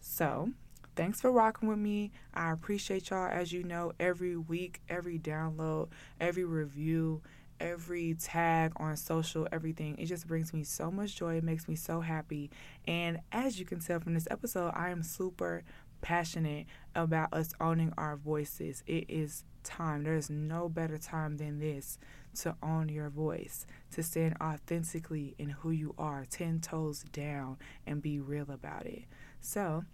So, 0.00 0.50
thanks 0.94 1.20
for 1.20 1.32
rocking 1.32 1.68
with 1.68 1.78
me. 1.78 2.12
I 2.34 2.52
appreciate 2.52 3.10
y'all. 3.10 3.28
As 3.28 3.52
you 3.52 3.64
know, 3.64 3.92
every 3.98 4.36
week, 4.36 4.80
every 4.88 5.18
download, 5.18 5.88
every 6.20 6.44
review, 6.44 7.22
every 7.62 8.14
tag 8.14 8.72
on 8.76 8.96
social, 8.96 9.46
everything. 9.52 9.96
It 9.96 10.06
just 10.06 10.26
brings 10.26 10.52
me 10.52 10.64
so 10.64 10.90
much 10.90 11.16
joy. 11.16 11.36
It 11.36 11.44
makes 11.44 11.68
me 11.68 11.76
so 11.76 12.00
happy. 12.00 12.50
And 12.86 13.20
as 13.30 13.58
you 13.58 13.64
can 13.64 13.78
tell 13.78 14.00
from 14.00 14.14
this 14.14 14.26
episode, 14.30 14.72
I 14.74 14.90
am 14.90 15.02
super 15.02 15.62
passionate 16.02 16.66
about 16.94 17.32
us 17.32 17.54
owning 17.60 17.94
our 17.96 18.16
voices. 18.16 18.82
It 18.86 19.06
is 19.08 19.44
time. 19.64 20.02
There 20.02 20.16
is 20.16 20.28
no 20.28 20.68
better 20.68 20.98
time 20.98 21.38
than 21.38 21.58
this 21.58 21.98
to 22.40 22.56
own 22.62 22.88
your 22.88 23.08
voice, 23.08 23.66
to 23.92 24.02
stand 24.02 24.36
authentically 24.40 25.34
in 25.38 25.50
who 25.50 25.70
you 25.70 25.94
are, 25.98 26.24
10 26.28 26.60
toes 26.60 27.04
down, 27.12 27.58
and 27.86 28.02
be 28.02 28.20
real 28.20 28.50
about 28.50 28.86
it. 28.86 29.04
So, 29.40 29.84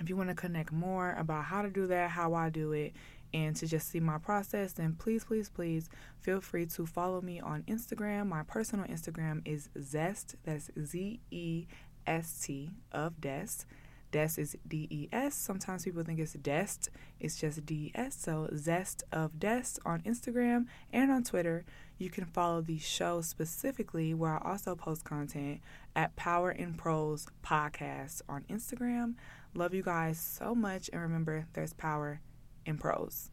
if 0.00 0.08
you 0.08 0.16
want 0.16 0.28
to 0.28 0.34
connect 0.34 0.72
more 0.72 1.14
about 1.18 1.44
how 1.44 1.62
to 1.62 1.70
do 1.70 1.86
that, 1.88 2.10
how 2.10 2.34
I 2.34 2.50
do 2.50 2.72
it, 2.72 2.92
and 3.32 3.54
to 3.56 3.66
just 3.66 3.88
see 3.88 4.00
my 4.00 4.18
process, 4.18 4.72
then 4.72 4.94
please, 4.94 5.24
please, 5.24 5.48
please 5.48 5.88
feel 6.20 6.40
free 6.40 6.66
to 6.66 6.86
follow 6.86 7.20
me 7.20 7.40
on 7.40 7.62
Instagram. 7.64 8.26
My 8.26 8.42
personal 8.42 8.86
Instagram 8.86 9.42
is 9.44 9.68
Zest, 9.80 10.36
that's 10.44 10.70
Z 10.84 11.20
E 11.30 11.66
S 12.06 12.40
T 12.44 12.70
of 12.92 13.20
Des. 13.20 13.64
Des 14.10 14.38
is 14.38 14.56
D 14.66 14.86
E 14.90 15.08
S. 15.12 15.34
Sometimes 15.34 15.84
people 15.84 16.02
think 16.02 16.18
it's 16.18 16.32
Dest. 16.34 16.90
It's 17.18 17.36
just 17.36 17.64
D 17.66 17.74
E 17.74 17.92
S. 17.94 18.16
So 18.16 18.48
Zest 18.56 19.04
of 19.12 19.38
Des 19.38 19.78
on 19.84 20.00
Instagram 20.02 20.66
and 20.92 21.10
on 21.10 21.24
Twitter. 21.24 21.64
You 21.98 22.10
can 22.10 22.24
follow 22.24 22.60
the 22.60 22.78
show 22.78 23.20
specifically 23.20 24.14
where 24.14 24.32
I 24.32 24.50
also 24.52 24.74
post 24.74 25.04
content 25.04 25.60
at 25.94 26.16
Power 26.16 26.50
in 26.50 26.74
Prose 26.74 27.26
Podcast 27.44 28.22
on 28.28 28.44
Instagram. 28.50 29.14
Love 29.54 29.74
you 29.74 29.82
guys 29.82 30.18
so 30.18 30.54
much 30.54 30.88
and 30.92 31.02
remember 31.02 31.46
there's 31.52 31.72
power 31.74 32.20
in 32.64 32.78
prose. 32.78 33.30